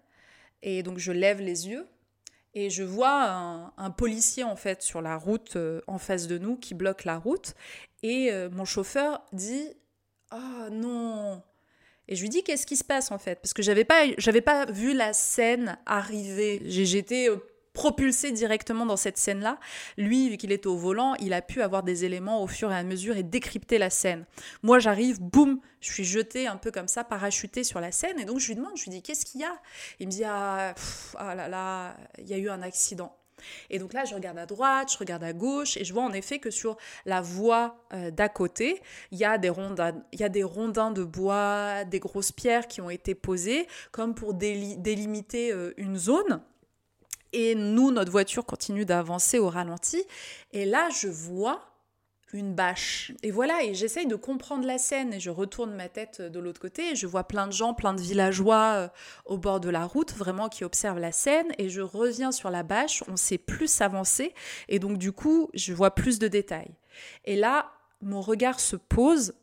et 0.64 0.82
donc 0.82 0.98
je 0.98 1.12
lève 1.12 1.40
les 1.40 1.70
yeux 1.70 1.86
et 2.60 2.70
je 2.70 2.84
vois 2.84 3.72
un, 3.78 3.92
policier 3.92 4.44
en 4.44 4.56
fait 4.56 4.82
sur 4.82 5.02
la 5.02 5.18
route 5.18 5.56
euh, 5.56 5.82
en 5.88 5.98
face 5.98 6.28
de 6.28 6.38
nous 6.38 6.58
qui 6.58 6.74
bloque 6.74 7.06
la 7.06 7.18
route. 7.18 7.54
Et 8.04 8.32
euh, 8.32 8.50
mon 8.50 8.66
chauffeur 8.66 9.24
dit 9.32 9.70
ah 10.32 10.68
oh, 10.68 10.70
non! 10.70 11.44
Et 12.08 12.16
je 12.16 12.22
lui 12.22 12.30
dis 12.30 12.44
qu'est-ce 12.44 12.66
qui 12.66 12.76
se 12.76 12.84
passe 12.84 13.12
en 13.12 13.18
fait? 13.18 13.36
Parce 13.42 13.54
que 13.54 13.62
j'avais 13.62 13.86
pas 13.86 14.06
j'avais 14.18 14.42
pas 14.42 14.66
vu 14.66 14.94
la 14.94 15.14
scène 15.14 15.78
arriver. 15.86 16.62
J'étais 16.66 17.30
propulsé 17.74 18.32
directement 18.32 18.86
dans 18.86 18.98
cette 18.98 19.18
scène-là. 19.18 19.60
Lui, 19.98 20.30
vu 20.30 20.38
qu'il 20.38 20.52
était 20.52 20.68
au 20.68 20.78
volant, 20.78 21.16
il 21.16 21.34
a 21.34 21.42
pu 21.42 21.62
avoir 21.62 21.84
des 21.84 22.06
éléments 22.06 22.44
au 22.44 22.48
fur 22.48 22.72
et 22.72 22.76
à 22.76 22.84
mesure 22.84 23.18
et 23.18 23.24
décrypter 23.24 23.78
la 23.78 23.90
scène. 23.90 24.26
Moi, 24.64 24.80
j'arrive, 24.80 25.22
boum, 25.22 25.60
je 25.82 25.92
suis 25.92 26.06
jetée 26.06 26.48
un 26.48 26.58
peu 26.58 26.72
comme 26.72 26.88
ça, 26.88 27.04
parachutée 27.04 27.64
sur 27.64 27.80
la 27.80 27.92
scène, 27.92 28.20
et 28.20 28.26
donc 28.26 28.40
je 28.40 28.48
lui 28.48 28.56
demande, 28.56 28.76
je 28.76 28.84
lui 28.84 28.92
dis, 28.92 29.02
qu'est-ce 29.02 29.26
qu'il 29.26 29.42
y 29.42 29.46
a? 29.46 29.54
Il 30.00 30.08
me 30.08 30.12
dit, 30.12 30.24
ah, 30.26 30.74
ah 31.18 31.36
là 31.36 31.48
là, 31.48 31.96
il 32.18 32.28
y 32.28 32.34
a 32.34 32.38
eu 32.38 32.50
un 32.50 32.62
accident. 32.62 33.16
Et 33.70 33.80
donc 33.80 33.94
là, 33.94 34.06
je 34.06 34.16
regarde 34.16 34.38
à 34.38 34.46
droite, 34.46 34.92
je 34.92 34.98
regarde 34.98 35.24
à 35.24 35.34
gauche, 35.34 35.78
et 35.78 35.84
je 35.84 35.94
vois 35.94 36.04
en 36.04 36.14
effet 36.14 36.40
que 36.40 36.52
sur 36.52 36.78
la 37.06 37.22
voie 37.22 37.86
euh, 37.94 38.12
d'à 38.12 38.30
côté, 38.30 38.82
il 39.12 39.18
y, 39.18 39.26
a 39.26 39.38
des 39.38 39.50
rondins, 39.50 40.04
y 40.14 40.24
a 40.24 40.30
des 40.30 40.44
rondins 40.44 40.92
de 40.92 41.04
bois, 41.04 41.84
des 41.86 42.00
grosses 42.00 42.32
pierres 42.32 42.68
qui 42.68 42.82
ont 42.82 42.90
été 42.90 43.16
posées, 43.16 43.68
comme 43.92 44.16
pour 44.16 44.34
délimiter 44.34 45.52
euh, 45.52 45.74
une 45.78 45.98
zone. 45.98 46.42
Et 47.34 47.56
nous, 47.56 47.92
notre 47.92 48.12
voiture 48.12 48.46
continue 48.46 48.86
d'avancer 48.86 49.40
au 49.40 49.50
ralenti. 49.50 50.04
Et 50.52 50.66
là, 50.66 50.90
je 50.90 51.08
vois 51.08 51.70
une 52.34 52.54
bâche. 52.54 53.12
Et 53.24 53.32
voilà, 53.32 53.64
et 53.64 53.74
j'essaye 53.74 54.06
de 54.06 54.16
comprendre 54.16 54.66
la 54.66 54.78
scène 54.78 55.14
et 55.14 55.20
je 55.20 55.30
retourne 55.30 55.74
ma 55.74 55.90
tête 55.90 56.22
de 56.22 56.40
l'autre 56.40 56.62
côté 56.62 56.92
et 56.92 56.96
je 56.96 57.08
vois 57.08 57.24
plein 57.24 57.48
de 57.48 57.52
gens, 57.52 57.74
plein 57.74 57.94
de 57.94 58.02
villageois 58.02 58.74
euh, 58.76 58.88
au 59.26 59.38
bord 59.38 59.60
de 59.60 59.70
la 59.70 59.86
route, 59.86 60.14
vraiment 60.14 60.50
qui 60.50 60.64
observent 60.64 61.00
la 61.00 61.12
scène 61.12 61.48
et 61.58 61.70
je 61.70 61.82
reviens 61.82 62.32
sur 62.32 62.52
la 62.52 62.64
bâche, 62.64 63.04
on 63.08 63.18
sait 63.18 63.38
plus 63.38 63.82
avancer 63.82 64.34
et 64.68 64.80
donc 64.80 64.98
du 64.98 65.12
coup, 65.12 65.50
je 65.54 65.74
vois 65.74 65.96
plus 65.96 66.20
de 66.20 66.28
détails. 66.28 66.72
Et 67.26 67.36
là, 67.36 67.72
mon 68.02 68.22
regard 68.22 68.60
se 68.60 68.76
pose 68.76 69.34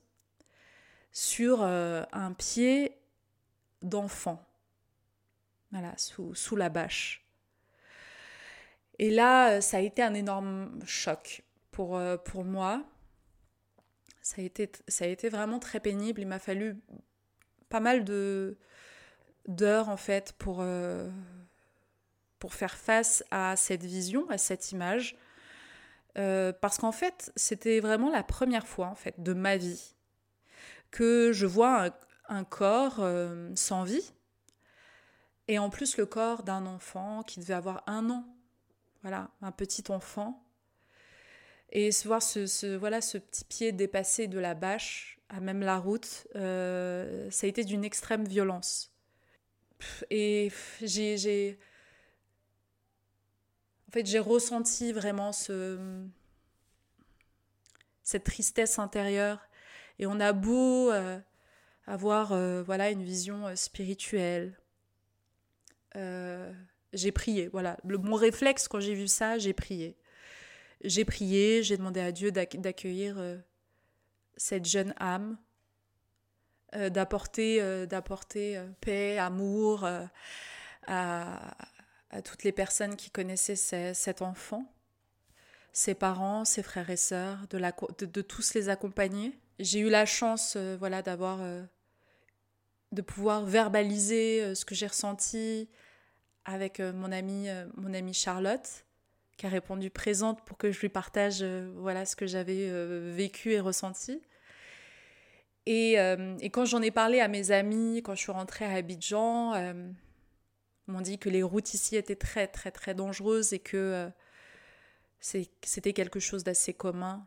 sur 1.13 1.63
euh, 1.63 2.05
un 2.13 2.33
pied 2.33 2.97
d'enfant. 3.83 4.43
Voilà, 5.73 5.95
sous 5.97 6.57
la 6.57 6.69
bâche. 6.69 7.26
Et 8.99 9.11
là, 9.11 9.53
euh, 9.53 9.61
ça 9.61 9.79
a 9.79 9.81
été 9.81 10.03
un 10.03 10.15
énorme 10.15 10.81
choc 10.85 11.43
pour, 11.71 11.97
euh, 11.97 12.17
pour 12.17 12.45
moi. 12.45 12.85
Ça 14.23 14.41
a, 14.41 14.45
été, 14.45 14.71
ça 14.89 15.05
a 15.05 15.09
été 15.09 15.29
vraiment 15.29 15.59
très 15.59 15.81
pénible. 15.81 16.21
Il 16.21 16.27
m'a 16.27 16.39
fallu 16.39 16.77
pas 17.69 17.81
mal 17.81 18.05
de 18.05 18.57
d'heures 19.47 19.89
en 19.89 19.97
fait 19.97 20.33
pour, 20.39 20.59
euh, 20.61 21.09
pour 22.41 22.53
faire 22.55 22.77
face 22.77 23.23
à 23.31 23.55
cette 23.55 23.85
vision, 23.85 24.29
à 24.29 24.39
cette 24.39 24.73
image. 24.73 25.17
parce 26.15 26.79
qu'en 26.79 26.91
fait, 26.91 27.31
c'était 27.37 27.79
vraiment 27.79 28.11
la 28.11 28.25
première 28.25 28.67
fois 28.67 28.89
en 28.89 28.97
fait 28.97 29.23
de 29.23 29.35
ma 29.35 29.57
vie 29.57 29.95
que 30.91 31.31
je 31.33 31.47
vois 31.47 31.91
un, 32.29 32.45
corps 32.45 33.07
sans 33.55 33.85
vie 33.85 34.13
et 35.47 35.61
en 35.61 35.71
plus 35.71 35.97
le 35.97 36.07
corps 36.07 36.43
d'un 36.43 36.67
enfant 36.67 37.23
qui 37.23 37.39
devait 37.39 37.55
avoir 37.55 37.85
un 37.87 38.11
an 38.11 38.36
voilà, 39.07 39.31
un 39.41 39.53
petit 39.53 39.85
enfant. 39.93 40.45
Et 41.71 41.93
voir 42.07 42.21
ce, 42.21 42.75
voilà, 42.75 43.01
ce 43.01 43.19
petit 43.19 43.45
pied 43.45 43.71
dépassé 43.71 44.27
de 44.27 44.41
la 44.41 44.55
bâche 44.55 45.21
à 45.29 45.39
même 45.39 45.61
la 45.61 45.79
route, 45.79 46.27
euh, 46.35 47.31
ça 47.31 47.47
a 47.47 47.49
été 47.49 47.63
d'une 47.63 47.85
extrême 47.85 48.25
violence. 48.25 48.93
Et 50.11 50.51
j'ai, 50.83 51.57
en 53.95 54.19
ressenti 54.19 54.93
vraiment 54.93 55.31
ce, 55.31 55.79
cette 58.03 58.25
tristesse 58.25 58.81
intérieure. 58.81 59.39
Et 60.01 60.07
on 60.07 60.19
a 60.19 60.33
beau 60.33 60.91
euh, 60.91 61.21
avoir 61.87 62.33
euh, 62.33 62.61
voilà, 62.65 62.91
une 62.91 63.05
vision 63.05 63.55
spirituelle, 63.55 64.59
j'ai 66.93 67.13
prié. 67.13 67.49
Voilà, 67.49 67.77
le, 67.85 67.99
mon 67.99 68.17
réflexe 68.17 68.69
quand 68.69 68.81
j'ai 68.81 68.95
vu 68.95 69.09
ça, 69.09 69.39
j'ai 69.39 69.53
prié. 69.53 69.97
J'ai 70.85 71.05
prié, 71.05 71.63
j'ai 71.63 71.77
demandé 71.77 72.01
à 72.01 72.13
Dieu 72.13 72.31
d'accueillir 72.31 73.17
euh, 73.19 73.39
cette 74.37 74.67
jeune 74.67 74.95
âme, 74.99 75.39
euh, 76.75 76.91
d'apporter 76.91 77.63
euh, 77.63 77.87
d'apporter 77.87 78.61
paix, 78.81 79.19
amour 79.19 79.89
à, 80.87 81.57
toutes 82.25 82.45
les 82.45 82.53
personnes 82.53 82.97
qui 82.97 83.11
connaissaient 83.11 83.57
cet 83.95 84.23
enfant, 84.23 84.73
ses 85.73 85.95
parents, 85.95 86.45
ses 86.45 86.63
frères 86.63 86.89
et 86.89 86.97
sœurs, 86.97 87.47
de, 87.49 87.59
de 88.07 88.23
tous 88.23 88.55
les 88.55 88.69
accompagner. 88.69 89.39
J'ai 89.59 89.81
eu 89.81 89.91
la 89.91 90.07
chance 90.07 90.57
voilà, 90.57 91.03
d'avoir 91.03 91.41
de 92.93 93.03
pouvoir 93.03 93.45
verbaliser 93.45 94.55
ce 94.55 94.65
que 94.65 94.75
j'ai 94.75 94.87
ressenti, 94.87 95.69
avec 96.47 96.81
euh, 96.81 96.93
mon 96.93 97.13
amie, 97.13 97.49
euh, 97.49 97.67
mon 97.77 97.93
amie 97.93 98.15
Charlotte, 98.15 98.85
qui 99.37 99.47
a 99.47 99.49
répondu 99.49 99.91
présente 99.91 100.43
pour 100.45 100.57
que 100.57 100.73
je 100.73 100.81
lui 100.81 100.89
partage 100.89 101.43
euh, 101.43 101.71
voilà 101.77 102.07
ce 102.07 102.17
que 102.17 102.27
j'avais 102.27 102.71
vécu 103.13 103.53
et 103.53 103.61
ressenti. 103.61 104.23
Et, 105.67 105.97
quand 106.53 106.65
j'en 106.65 106.81
ai 106.81 106.93
parlé 106.93 107.21
à 107.21 107.27
mes 107.27 107.51
amis, 107.51 108.01
quand 108.05 108.15
je 108.15 108.21
suis 108.21 108.33
rentrée 108.33 108.65
à 108.65 108.75
Abidjan, 108.75 109.55
ils 109.57 110.93
m'ont 110.93 111.01
dit 111.01 111.19
que 111.19 111.29
les 111.29 111.43
routes 111.43 111.75
ici 111.75 111.97
étaient 111.97 112.15
très 112.15 112.47
très 112.47 112.71
très 112.71 112.95
dangereuses 112.95 113.53
et 113.53 113.59
que 113.59 114.09
c'était 115.21 115.93
quelque 115.93 116.21
chose 116.21 116.45
d'assez 116.45 116.73
commun. 116.73 117.27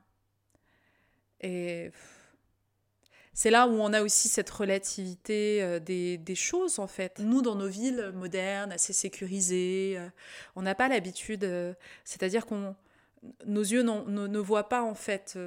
Et 1.41 1.91
c'est 3.39 3.51
là 3.51 3.67
où 3.69 3.79
on 3.79 3.93
a 3.93 4.01
aussi 4.01 4.27
cette 4.27 4.49
relativité 4.49 5.63
euh, 5.63 5.79
des, 5.79 6.35
choses, 6.35 6.77
en 6.77 6.87
fait. 6.87 7.19
Nous, 7.19 7.41
dans 7.41 7.55
nos 7.55 7.69
villes 7.69 8.11
modernes, 8.13 8.73
assez 8.73 8.91
sécurisées, 8.91 9.95
euh, 9.97 10.09
on 10.57 10.61
n'a 10.61 10.75
pas 10.75 10.89
l'habitude, 10.89 11.45
euh, 11.45 11.73
c'est-à-dire 12.03 12.45
qu'on 12.45 12.75
nos 13.45 13.61
yeux 13.61 13.81
ne 13.81 14.39
voient 14.39 14.67
pas, 14.67 14.83
en 14.83 14.93
fait, 14.93 15.39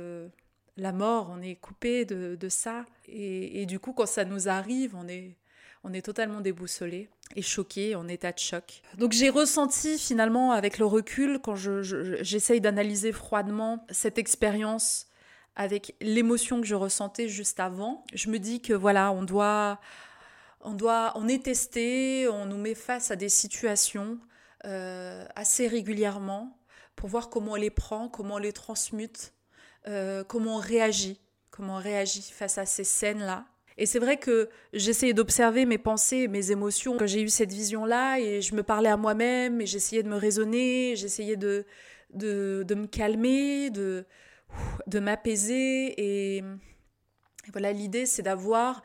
la 0.78 0.92
mort, 0.92 1.28
on 1.30 1.42
est 1.42 1.56
coupé 1.56 2.06
de, 2.06 2.48
ça. 2.48 2.86
Et, 3.08 3.66
du 3.66 3.78
coup, 3.78 3.92
quand 3.92 4.06
ça 4.06 4.24
nous 4.24 4.48
arrive, 4.48 4.96
on 4.96 5.06
est, 5.06 5.36
on 5.84 5.92
est 5.92 6.02
totalement 6.02 6.40
déboussolé 6.40 7.10
et 7.36 7.42
choqué, 7.42 7.94
en 7.94 8.08
état 8.08 8.32
de 8.32 8.38
choc. 8.38 8.80
Donc 8.96 9.12
j'ai 9.12 9.28
ressenti 9.28 9.98
finalement 9.98 10.52
avec 10.52 10.78
le 10.78 10.86
recul, 10.86 11.40
quand 11.42 11.56
j'essaye 11.56 12.62
d'analyser 12.62 13.12
froidement 13.12 13.86
cette 13.90 14.16
expérience 14.16 15.08
avec 15.56 15.94
l'émotion 16.00 16.60
que 16.60 16.66
je 16.66 16.74
ressentais 16.74 17.28
juste 17.28 17.60
avant. 17.60 18.04
Je 18.14 18.30
me 18.30 18.38
dis 18.38 18.60
que 18.60 18.72
voilà, 18.72 19.12
on 19.12 19.22
doit, 19.22 19.80
on 20.60 20.72
doit, 20.74 21.12
on 21.16 21.28
est 21.28 21.44
testé, 21.44 22.28
on 22.28 22.46
nous 22.46 22.56
met 22.56 22.74
face 22.74 23.10
à 23.10 23.16
des 23.16 23.28
situations 23.28 24.18
euh, 24.64 25.24
assez 25.36 25.66
régulièrement 25.66 26.56
pour 26.96 27.08
voir 27.08 27.28
comment 27.28 27.52
on 27.52 27.56
les 27.56 27.70
prend, 27.70 28.08
comment 28.08 28.34
on 28.34 28.38
les 28.38 28.52
transmute, 28.52 29.32
euh, 29.88 30.24
comment 30.24 30.56
on 30.56 30.60
réagit, 30.60 31.20
comment 31.50 31.76
on 31.76 31.80
réagit 31.80 32.22
face 32.22 32.58
à 32.58 32.66
ces 32.66 32.84
scènes-là. 32.84 33.44
Et 33.78 33.86
c'est 33.86 33.98
vrai 33.98 34.18
que 34.18 34.50
j'essayais 34.74 35.14
d'observer 35.14 35.64
mes 35.64 35.78
pensées, 35.78 36.28
mes 36.28 36.50
émotions 36.50 36.96
quand 36.98 37.06
j'ai 37.06 37.22
eu 37.22 37.28
cette 37.28 37.52
vision-là, 37.52 38.20
et 38.20 38.42
je 38.42 38.54
me 38.54 38.62
parlais 38.62 38.90
à 38.90 38.98
moi-même, 38.98 39.60
et 39.60 39.66
j'essayais 39.66 40.02
de 40.02 40.08
me 40.08 40.16
raisonner, 40.16 40.94
j'essayais 40.94 41.36
de, 41.36 41.64
de, 42.12 42.64
de 42.68 42.74
me 42.74 42.86
calmer, 42.86 43.70
de, 43.70 44.04
de 44.86 44.98
m'apaiser 44.98 45.94
et, 46.36 46.44
voilà 47.52 47.72
l'idée 47.72 48.06
c'est 48.06 48.22
d'avoir 48.22 48.82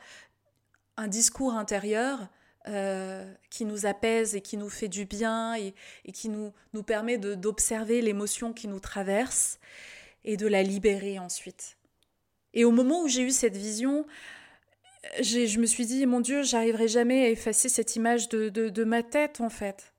un 0.96 1.06
discours 1.06 1.54
intérieur 1.54 2.28
euh, 2.66 3.32
qui 3.50 3.64
nous 3.64 3.86
apaise 3.86 4.34
et 4.34 4.40
qui 4.40 4.56
nous 4.56 4.68
fait 4.68 4.88
du 4.88 5.04
bien 5.04 5.54
et, 5.54 5.74
qui 6.12 6.28
nous, 6.28 6.52
nous 6.74 6.82
permet 6.82 7.16
d'observer 7.16 8.02
l'émotion 8.02 8.52
qui 8.52 8.68
nous 8.68 8.80
traverse 8.80 9.58
et 10.24 10.36
de 10.36 10.46
la 10.46 10.62
libérer 10.62 11.18
ensuite. 11.18 11.78
Et 12.52 12.64
au 12.64 12.70
moment 12.70 13.02
où 13.02 13.08
j'ai 13.08 13.22
eu 13.22 13.30
cette 13.30 13.56
vision, 13.56 14.04
je 15.20 15.58
me 15.58 15.66
suis 15.66 15.86
dit, 15.86 16.04
mon 16.06 16.20
Dieu, 16.20 16.42
j'arriverai 16.42 16.88
jamais 16.88 17.24
à 17.24 17.30
effacer 17.30 17.68
cette 17.68 17.96
image 17.96 18.28
de, 18.28 18.48
de, 18.48 18.84
ma 18.84 19.02
tête 19.02 19.40
en 19.40 19.48
fait. 19.48 19.94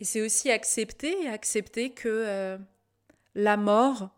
Et 0.00 0.04
c'est 0.04 0.22
aussi 0.22 0.50
accepter, 0.50 1.28
accepter 1.28 1.90
que 1.90 2.08
euh, 2.08 2.58
la 3.34 3.56
mort, 3.56 4.10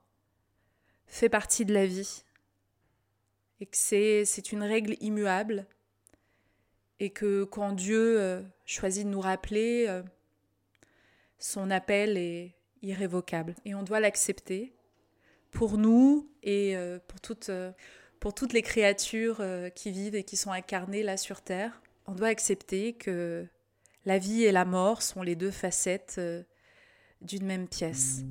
fait 1.13 1.29
partie 1.29 1.67
de 1.67 1.75
la 1.75 1.85
vie 1.85 2.25
et 3.61 3.67
que 3.67 3.77
c'est 3.77 4.53
une 4.53 4.63
règle 4.63 4.97
immuable 5.01 5.67
et 7.01 7.11
que 7.11 7.45
quand 7.45 7.73
Dieu 7.73 8.19
euh, 8.19 8.41
choisit 8.65 9.05
de 9.05 9.11
nous 9.11 9.21
rappeler, 9.21 9.85
euh, 9.89 10.03
son 11.39 11.71
appel 11.71 12.17
est 12.17 12.55
irrévocable 12.81 13.55
et 13.67 13.75
on 13.75 13.83
doit 13.83 14.01
l'accepter 14.01 14.73
pour 15.51 15.77
nous 15.77 16.31
et 16.43 16.79
euh, 16.79 16.99
pour, 17.07 17.21
toutes, 17.21 17.51
pour 18.19 18.35
toutes 18.35 18.55
les 18.55 18.63
créatures 18.63 19.45
qui 19.75 19.91
vivent 19.91 20.15
et 20.15 20.25
qui 20.25 20.39
sont 20.39 20.51
incarnées 20.51 21.03
là 21.03 21.19
sur 21.19 21.43
Terre. 21.43 21.83
On 22.07 22.15
doit 22.15 22.29
accepter 22.29 22.95
que 22.95 23.47
la 24.07 24.19
vie 24.19 24.45
et 24.45 24.51
la 24.51 24.65
mort 24.65 25.03
sont 25.03 25.23
les 25.23 25.37
deux 25.37 25.51
facettes 25.51 26.19
d'une 27.21 27.45
même 27.45 27.69
pièce. 27.69 28.23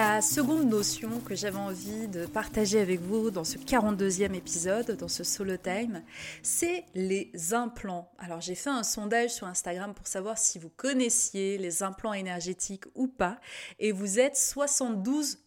La 0.00 0.22
seconde 0.22 0.68
notion 0.68 1.18
que 1.26 1.34
j'avais 1.34 1.58
envie 1.58 2.06
de 2.06 2.24
partager 2.24 2.78
avec 2.78 3.00
vous 3.00 3.32
dans 3.32 3.42
ce 3.42 3.58
42e 3.58 4.32
épisode, 4.32 4.92
dans 4.92 5.08
ce 5.08 5.24
solo 5.24 5.56
time, 5.56 6.04
c'est 6.40 6.84
les 6.94 7.32
implants. 7.52 8.08
Alors 8.20 8.40
j'ai 8.40 8.54
fait 8.54 8.70
un 8.70 8.84
sondage 8.84 9.34
sur 9.34 9.48
Instagram 9.48 9.94
pour 9.94 10.06
savoir 10.06 10.38
si 10.38 10.60
vous 10.60 10.68
connaissiez 10.68 11.58
les 11.58 11.82
implants 11.82 12.12
énergétiques 12.12 12.84
ou 12.94 13.08
pas, 13.08 13.40
et 13.80 13.90
vous 13.90 14.20
êtes 14.20 14.36
72 14.36 15.38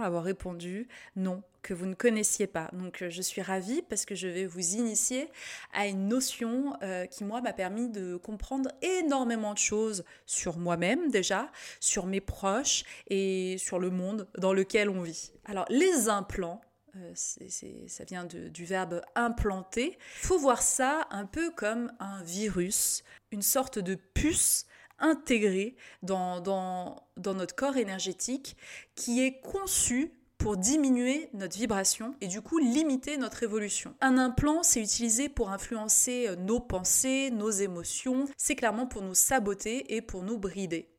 avoir 0.00 0.24
répondu 0.24 0.88
non, 1.14 1.42
que 1.62 1.74
vous 1.74 1.86
ne 1.86 1.94
connaissiez 1.94 2.46
pas. 2.46 2.70
Donc 2.72 3.02
euh, 3.02 3.10
je 3.10 3.22
suis 3.22 3.42
ravie 3.42 3.82
parce 3.82 4.04
que 4.04 4.14
je 4.14 4.28
vais 4.28 4.46
vous 4.46 4.74
initier 4.74 5.28
à 5.72 5.86
une 5.86 6.08
notion 6.08 6.74
euh, 6.82 7.06
qui 7.06 7.24
moi 7.24 7.40
m'a 7.40 7.52
permis 7.52 7.88
de 7.88 8.16
comprendre 8.16 8.70
énormément 8.82 9.52
de 9.52 9.58
choses 9.58 10.04
sur 10.26 10.58
moi-même 10.58 11.10
déjà, 11.10 11.50
sur 11.80 12.06
mes 12.06 12.20
proches 12.20 12.84
et 13.08 13.56
sur 13.58 13.78
le 13.78 13.90
monde 13.90 14.28
dans 14.38 14.52
lequel 14.52 14.88
on 14.88 15.02
vit. 15.02 15.32
Alors 15.44 15.66
les 15.68 16.08
implants, 16.08 16.60
euh, 16.96 17.12
ça 17.14 18.04
vient 18.04 18.24
du 18.24 18.64
verbe 18.64 19.02
implanter. 19.14 19.98
Faut 20.22 20.38
voir 20.38 20.62
ça 20.62 21.06
un 21.10 21.26
peu 21.26 21.50
comme 21.50 21.92
un 21.98 22.22
virus, 22.22 23.02
une 23.32 23.42
sorte 23.42 23.78
de 23.78 23.96
puce 23.96 24.66
intégré 24.98 25.76
dans, 26.02 26.40
dans, 26.40 27.34
notre 27.34 27.54
corps 27.54 27.76
énergétique 27.76 28.56
qui 28.94 29.22
est 29.22 29.40
conçu 29.40 30.12
pour 30.38 30.56
diminuer 30.56 31.30
notre 31.32 31.56
vibration 31.56 32.14
et 32.20 32.28
du 32.28 32.42
coup 32.42 32.58
limiter 32.58 33.16
notre 33.16 33.42
évolution. 33.42 33.94
Un 34.00 34.18
implant, 34.18 34.62
c'est 34.62 34.82
utilisé 34.82 35.28
pour 35.28 35.50
influencer 35.50 36.26
euh, 36.28 36.36
nos 36.36 36.60
pensées, 36.60 37.30
nos 37.30 37.50
émotions, 37.50 38.26
c'est 38.36 38.54
clairement 38.54 38.86
pour 38.86 39.02
nous 39.02 39.14
saboter 39.14 39.94
et 39.94 40.02
pour 40.02 40.22
nous 40.22 40.38
brider. 40.38 40.90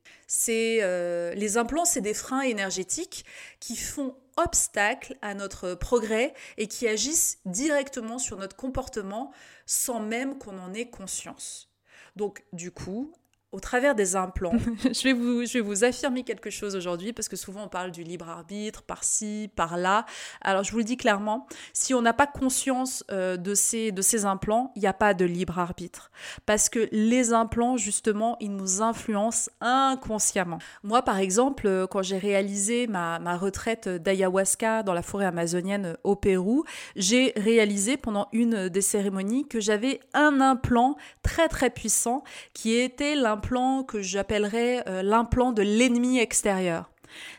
Euh, 0.48 1.34
les 1.34 1.56
implants, 1.56 1.84
c'est 1.84 2.00
des 2.00 2.14
freins 2.14 2.42
énergétiques 2.42 3.24
qui 3.60 3.76
font 3.76 4.16
obstacle 4.36 5.16
à 5.22 5.34
notre 5.34 5.74
progrès 5.74 6.34
et 6.56 6.68
qui 6.68 6.86
agissent 6.86 7.38
directement 7.44 8.18
sur 8.18 8.36
notre 8.36 8.56
comportement 8.56 9.32
sans 9.66 10.00
même 10.00 10.38
qu'on 10.38 10.58
en 10.58 10.72
ait 10.74 10.90
conscience. 10.90 11.70
Donc 12.16 12.44
du 12.52 12.70
coup, 12.70 13.12
au 13.52 13.60
travers 13.60 13.94
des 13.94 14.14
implants. 14.14 14.52
je, 14.84 15.02
vais 15.04 15.14
vous, 15.14 15.46
je 15.46 15.54
vais 15.54 15.60
vous 15.60 15.84
affirmer 15.84 16.22
quelque 16.22 16.50
chose 16.50 16.76
aujourd'hui 16.76 17.12
parce 17.12 17.28
que 17.28 17.36
souvent 17.36 17.64
on 17.64 17.68
parle 17.68 17.90
du 17.90 18.02
libre 18.02 18.28
arbitre 18.28 18.82
par-ci, 18.82 19.50
par-là. 19.56 20.04
Alors 20.42 20.64
je 20.64 20.72
vous 20.72 20.78
le 20.78 20.84
dis 20.84 20.98
clairement, 20.98 21.46
si 21.72 21.94
on 21.94 22.02
n'a 22.02 22.12
pas 22.12 22.26
conscience 22.26 23.04
euh, 23.10 23.36
de, 23.36 23.54
ces, 23.54 23.90
de 23.90 24.02
ces 24.02 24.26
implants, 24.26 24.72
il 24.76 24.80
n'y 24.80 24.88
a 24.88 24.92
pas 24.92 25.14
de 25.14 25.24
libre 25.24 25.58
arbitre. 25.58 26.10
Parce 26.44 26.68
que 26.68 26.88
les 26.92 27.32
implants, 27.32 27.78
justement, 27.78 28.36
ils 28.40 28.54
nous 28.54 28.82
influencent 28.82 29.50
inconsciemment. 29.60 30.58
Moi, 30.82 31.02
par 31.02 31.18
exemple, 31.18 31.66
euh, 31.66 31.86
quand 31.86 32.02
j'ai 32.02 32.18
réalisé 32.18 32.86
ma, 32.86 33.18
ma 33.18 33.36
retraite 33.36 33.88
d'ayahuasca 33.88 34.82
dans 34.82 34.92
la 34.92 35.02
forêt 35.02 35.26
amazonienne 35.26 35.96
au 36.04 36.16
Pérou, 36.16 36.64
j'ai 36.96 37.32
réalisé 37.36 37.96
pendant 37.96 38.28
une 38.32 38.68
des 38.68 38.82
cérémonies 38.82 39.48
que 39.48 39.60
j'avais 39.60 40.00
un 40.12 40.42
implant 40.42 40.96
très 41.22 41.48
très 41.48 41.70
puissant 41.70 42.24
qui 42.52 42.74
était 42.74 43.14
l'implant 43.14 43.37
que 43.86 44.00
j'appellerais 44.00 44.82
euh, 44.88 45.02
l'implant 45.02 45.52
de 45.52 45.62
l'ennemi 45.62 46.18
extérieur. 46.18 46.90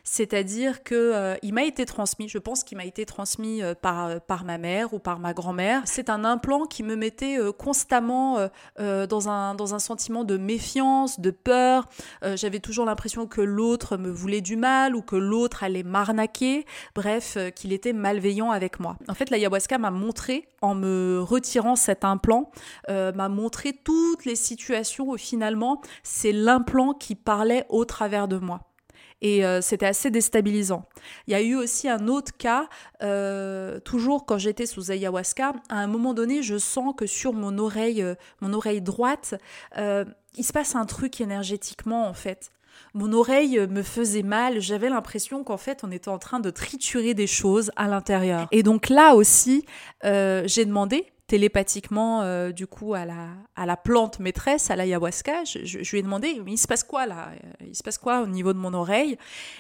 C'est-à-dire 0.03 0.83
que 0.83 0.95
euh, 0.95 1.35
il 1.41 1.53
m'a 1.53 1.63
été 1.63 1.85
transmis, 1.85 2.27
je 2.27 2.37
pense 2.37 2.63
qu'il 2.63 2.77
m'a 2.77 2.85
été 2.85 3.05
transmis 3.05 3.61
euh, 3.61 3.73
par, 3.73 4.05
euh, 4.05 4.19
par 4.19 4.43
ma 4.43 4.57
mère 4.57 4.93
ou 4.93 4.99
par 4.99 5.19
ma 5.19 5.33
grand-mère. 5.33 5.81
C'est 5.85 6.09
un 6.09 6.23
implant 6.23 6.65
qui 6.65 6.83
me 6.83 6.95
mettait 6.95 7.37
constamment 7.57 8.37
dans, 8.77 9.29
un, 9.29 9.55
dans 9.55 9.75
un 9.75 9.79
sentiment 9.79 10.23
de 10.23 10.37
méfiance, 10.37 11.19
de 11.19 11.31
peur. 11.31 11.87
J'avais 12.35 12.59
toujours 12.59 12.85
l'impression 12.85 13.27
que 13.27 13.41
l'autre 13.41 13.97
me 13.97 14.09
voulait 14.09 14.41
du 14.41 14.55
mal 14.55 14.95
ou 14.95 15.01
que 15.01 15.15
l'autre 15.15 15.63
allait 15.63 15.83
m'arnaquer. 15.83 16.65
Bref, 16.95 17.37
qu'il 17.55 17.73
était 17.73 17.93
malveillant 17.93 18.51
avec 18.51 18.79
moi. 18.79 18.97
En 19.07 19.13
fait, 19.13 19.29
l'ayahuasca 19.29 19.77
m'a 19.77 19.91
montré, 19.91 20.47
en 20.61 20.75
me 20.75 21.19
retirant 21.21 21.75
cet 21.75 22.03
implant, 22.03 22.51
m'a 22.87 23.29
montré 23.29 23.73
toutes 23.73 24.25
les 24.25 24.35
situations 24.35 25.09
où 25.09 25.17
finalement 25.17 25.81
c'est 26.03 26.31
l'implant 26.31 26.93
qui 26.93 27.15
parlait 27.15 27.65
au 27.69 27.85
travers 27.85 28.27
de 28.27 28.37
moi 28.37 28.68
et 29.21 29.45
euh, 29.45 29.61
c'était 29.61 29.85
assez 29.85 30.11
déstabilisant. 30.11 30.85
Il 31.27 31.31
y 31.31 31.35
a 31.35 31.41
eu 31.41 31.55
aussi 31.55 31.89
un 31.89 32.07
autre 32.07 32.31
cas, 32.37 32.67
euh, 33.03 33.79
toujours 33.79 34.25
quand 34.25 34.37
j'étais 34.37 34.65
sous 34.65 34.91
ayahuasca, 34.91 35.53
à 35.69 35.75
un 35.75 35.87
moment 35.87 36.13
donné, 36.13 36.41
je 36.43 36.57
sens 36.57 36.93
que 36.95 37.05
sur 37.05 37.33
mon 37.33 37.57
oreille, 37.57 38.01
euh, 38.01 38.15
mon 38.41 38.53
oreille 38.53 38.81
droite, 38.81 39.35
il 39.75 40.43
se 40.43 40.53
passe 40.53 40.75
un 40.75 40.85
truc 40.85 41.21
énergétiquement 41.21 42.07
en 42.07 42.13
fait. 42.13 42.51
Mon 42.93 43.11
oreille 43.11 43.59
me 43.67 43.83
faisait 43.83 44.23
mal, 44.23 44.61
j'avais 44.61 44.89
l'impression 44.89 45.43
qu'en 45.43 45.57
fait 45.57 45.83
on 45.83 45.91
était 45.91 46.09
en 46.09 46.17
train 46.17 46.39
de 46.39 46.49
triturer 46.49 47.13
des 47.13 47.27
choses 47.27 47.71
à 47.75 47.87
l'intérieur. 47.87 48.47
Et 48.51 48.63
donc 48.63 48.89
là 48.89 49.15
aussi, 49.15 49.65
j'ai 50.03 50.65
demandé 50.65 51.11
télépathiquement 51.29 52.23
euh, 52.23 52.51
du 52.51 52.65
coup 52.65 52.95
à 52.95 53.05
la, 53.05 53.77
plante 53.77 54.19
maîtresse, 54.19 54.71
à 54.71 54.75
l'ayahuasca. 54.75 55.43
Je, 55.43 55.63
je, 55.63 55.91
lui 55.91 55.99
ai 55.99 56.01
demandé, 56.01 56.41
il 56.45 56.57
se 56.57 56.67
passe 56.67 56.83
quoi 56.83 57.05
là? 57.05 57.29
Il 57.61 57.75
se 57.75 57.83
passe 57.83 57.99
quoi 57.99 58.21
au 58.21 58.27
niveau 58.27 58.51
de 58.51 58.57
mon 58.57 58.73
oreille? 58.73 59.15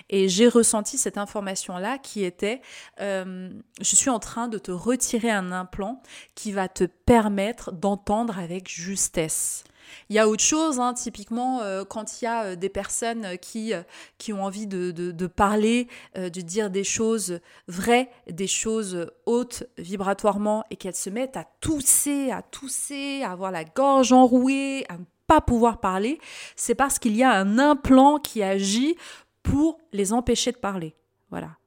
Et 0.09 0.27
j'ai 0.27 0.47
ressenti 0.47 0.97
cette 0.97 1.19
information-là 1.19 1.99
qui 1.99 2.23
était, 2.23 2.61
euh, 2.99 3.51
je 3.79 3.95
suis 3.95 4.09
en 4.09 4.17
train 4.19 4.47
de 4.47 4.57
te 4.57 4.71
retirer 4.71 5.29
un 5.29 5.51
implant 5.51 6.01
qui 6.33 6.51
va 6.51 6.67
te 6.67 6.83
permettre 6.83 7.71
d'entendre 7.71 8.39
avec 8.39 8.67
justesse. 8.67 9.63
Il 10.09 10.15
y 10.15 10.19
a 10.19 10.27
autre 10.27 10.43
chose, 10.43 10.79
hein, 10.79 10.93
typiquement 10.93 11.61
euh, 11.61 11.83
quand 11.83 12.21
il 12.21 12.25
y 12.25 12.27
a 12.27 12.43
euh, 12.43 12.55
des 12.55 12.69
personnes 12.69 13.37
qui, 13.41 13.73
euh, 13.73 13.81
qui 14.17 14.33
ont 14.33 14.43
envie 14.43 14.67
de, 14.67 14.91
de, 14.91 15.27
parler, 15.27 15.87
de 16.15 16.41
dire 16.41 16.69
des 16.69 16.83
choses 16.83 17.39
vraies, 17.67 18.09
des 18.29 18.47
choses 18.47 19.11
hautes 19.25 19.63
vibratoirement 19.77 20.63
et 20.69 20.75
qu'elles 20.75 20.95
se 20.95 21.09
mettent 21.09 21.37
à 21.37 21.45
tousser, 21.61 22.31
à 22.31 22.41
tousser, 22.41 23.21
à 23.23 23.31
avoir 23.31 23.51
la 23.51 23.63
gorge 23.63 24.11
enrouée, 24.11 24.85
à 24.89 24.97
ne 24.97 25.03
pas 25.27 25.41
pouvoir 25.41 25.79
parler, 25.79 26.19
c'est 26.55 26.75
parce 26.75 26.97
qu'il 26.97 27.15
y 27.15 27.23
a 27.23 27.31
un 27.31 27.59
implant 27.59 28.17
qui 28.17 28.41
agit 28.41 28.95
pour 29.43 29.77
les 29.93 30.11
empêcher 30.11 30.51
de 30.51 30.57
parler. 30.57 30.95
Voilà. 31.29 31.58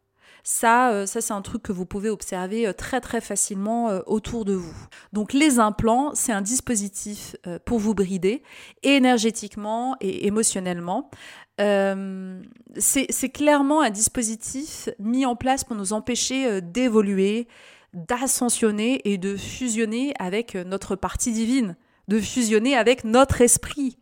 Ça, 0.44 0.90
euh, 0.90 1.06
ça 1.06 1.20
c'est 1.20 1.32
un 1.32 1.42
truc 1.42 1.62
que 1.62 1.72
vous 1.72 1.86
pouvez 1.86 2.10
observer 2.10 2.66
euh, 2.66 2.72
très 2.72 3.00
très 3.00 3.20
facilement 3.20 3.90
euh, 3.90 4.00
autour 4.06 4.44
de 4.44 4.54
vous. 4.54 4.74
Donc 5.12 5.32
les 5.32 5.60
implants, 5.60 6.10
c'est 6.14 6.32
un 6.32 6.42
dispositif 6.42 7.36
pour 7.64 7.78
vous 7.78 7.94
brider 7.94 8.42
énergétiquement 8.82 9.96
et 10.00 10.26
émotionnellement. 10.26 11.10
c'est 11.58 13.28
clairement 13.32 13.82
un 13.82 13.90
dispositif 13.90 14.88
mis 14.98 15.26
en 15.26 15.36
place 15.36 15.64
pour 15.64 15.76
nous 15.76 15.92
empêcher 15.92 16.60
d'évoluer, 16.60 17.46
d'ascensionner 17.94 19.00
et 19.04 19.18
de 19.18 19.36
fusionner 19.36 20.12
avec 20.18 20.54
notre 20.54 20.96
partie 20.96 21.32
divine, 21.32 21.76
de 22.08 22.20
fusionner 22.20 22.76
avec 22.76 23.04
notre 23.04 23.40
esprit. 23.40 23.98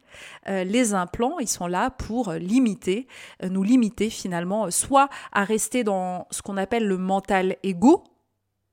Euh, 0.48 0.64
les 0.64 0.94
implants, 0.94 1.38
ils 1.38 1.48
sont 1.48 1.66
là 1.66 1.90
pour 1.90 2.32
limiter, 2.32 3.06
euh, 3.42 3.48
nous 3.48 3.62
limiter 3.62 4.10
finalement, 4.10 4.70
soit 4.70 5.08
à 5.32 5.44
rester 5.44 5.84
dans 5.84 6.26
ce 6.30 6.42
qu'on 6.42 6.56
appelle 6.56 6.86
le 6.86 6.98
mental 6.98 7.56
égo, 7.62 8.04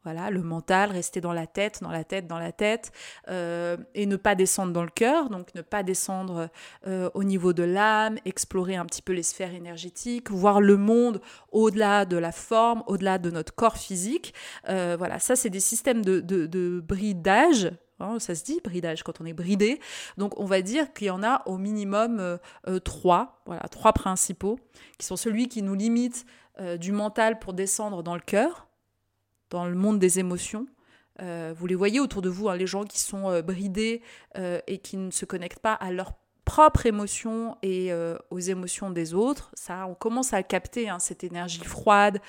voilà, 0.03 0.29
le 0.29 0.41
mental, 0.41 0.91
rester 0.91 1.19
dans 1.19 1.33
la 1.33 1.47
tête, 1.47 1.79
dans 1.81 1.91
la 1.91 2.05
tête, 2.05 2.27
dans 2.27 2.39
la 2.39 2.53
tête, 2.53 2.93
euh, 3.27 3.75
et 3.93 4.05
ne 4.05 4.15
pas 4.15 4.35
descendre 4.35 4.71
dans 4.71 4.83
le 4.83 4.89
cœur, 4.89 5.29
donc 5.29 5.53
ne 5.53 5.61
pas 5.61 5.83
descendre 5.83 6.49
au 7.13 7.23
niveau 7.25 7.51
de 7.51 7.63
l'âme, 7.63 8.17
explorer 8.23 8.77
un 8.77 8.85
petit 8.85 9.01
peu 9.01 9.11
les 9.11 9.23
sphères 9.23 9.53
énergétiques, 9.53 10.31
voir 10.31 10.61
le 10.61 10.77
monde 10.77 11.19
au-delà 11.51 12.05
de 12.05 12.15
la 12.15 12.31
forme, 12.31 12.83
au-delà 12.87 13.17
de 13.17 13.29
notre 13.31 13.53
corps 13.53 13.75
physique. 13.75 14.33
voilà, 14.65 15.19
ça 15.19 15.35
c'est 15.35 15.49
des 15.49 15.59
systèmes 15.59 16.05
de, 16.05 16.21
de, 16.21 16.45
de 16.45 16.79
bridage, 16.79 17.69
Hein, 17.99 18.19
ça 18.19 18.35
se 18.35 18.43
dit 18.43 18.59
bridage 18.63 19.03
quand 19.03 19.21
on 19.21 19.25
est 19.25 19.33
bridé. 19.33 19.79
Donc 20.17 20.39
on 20.39 20.45
va 20.45 20.61
dire 20.61 20.93
qu'il 20.93 21.07
y 21.07 21.09
en 21.09 21.23
a 21.23 21.41
au 21.47 21.57
minimum 21.57 22.19
euh, 22.19 22.37
euh, 22.67 22.79
trois, 22.79 23.41
voilà, 23.45 23.67
trois 23.69 23.93
principaux, 23.93 24.59
qui 24.97 25.05
sont 25.05 25.15
celui 25.15 25.47
qui 25.47 25.61
nous 25.61 25.75
limite 25.75 26.25
euh, 26.59 26.77
du 26.77 26.91
mental 26.91 27.39
pour 27.39 27.53
descendre 27.53 28.03
dans 28.03 28.15
le 28.15 28.21
cœur, 28.21 28.67
dans 29.49 29.65
le 29.65 29.75
monde 29.75 29.99
des 29.99 30.19
émotions. 30.19 30.67
vous 31.19 31.67
les 31.67 31.75
voyez 31.75 31.99
autour 31.99 32.21
de 32.21 32.29
vous, 32.29 32.49
hein, 32.49 32.55
les 32.55 32.67
gens 32.67 32.83
qui 32.83 32.99
sont 32.99 33.41
bridés 33.41 34.01
et 34.35 34.77
qui 34.79 34.97
ne 34.97 35.09
se 35.09 35.25
connectent 35.25 35.59
pas 35.59 35.73
à 35.73 35.91
leur 35.91 36.13
propres 36.47 36.85
émotions 36.85 37.57
et 37.61 37.91
euh, 37.91 38.17
aux 38.31 38.39
émotions 38.39 38.89
des 38.89 39.13
autres. 39.13 39.51
Ça, 39.53 39.85
on 39.85 39.95
commence 39.95 40.31
à 40.31 40.41
capter 40.43 40.87
hein, 40.87 40.97
cette 40.97 41.25
énergie 41.25 41.63
froide. 41.65 42.21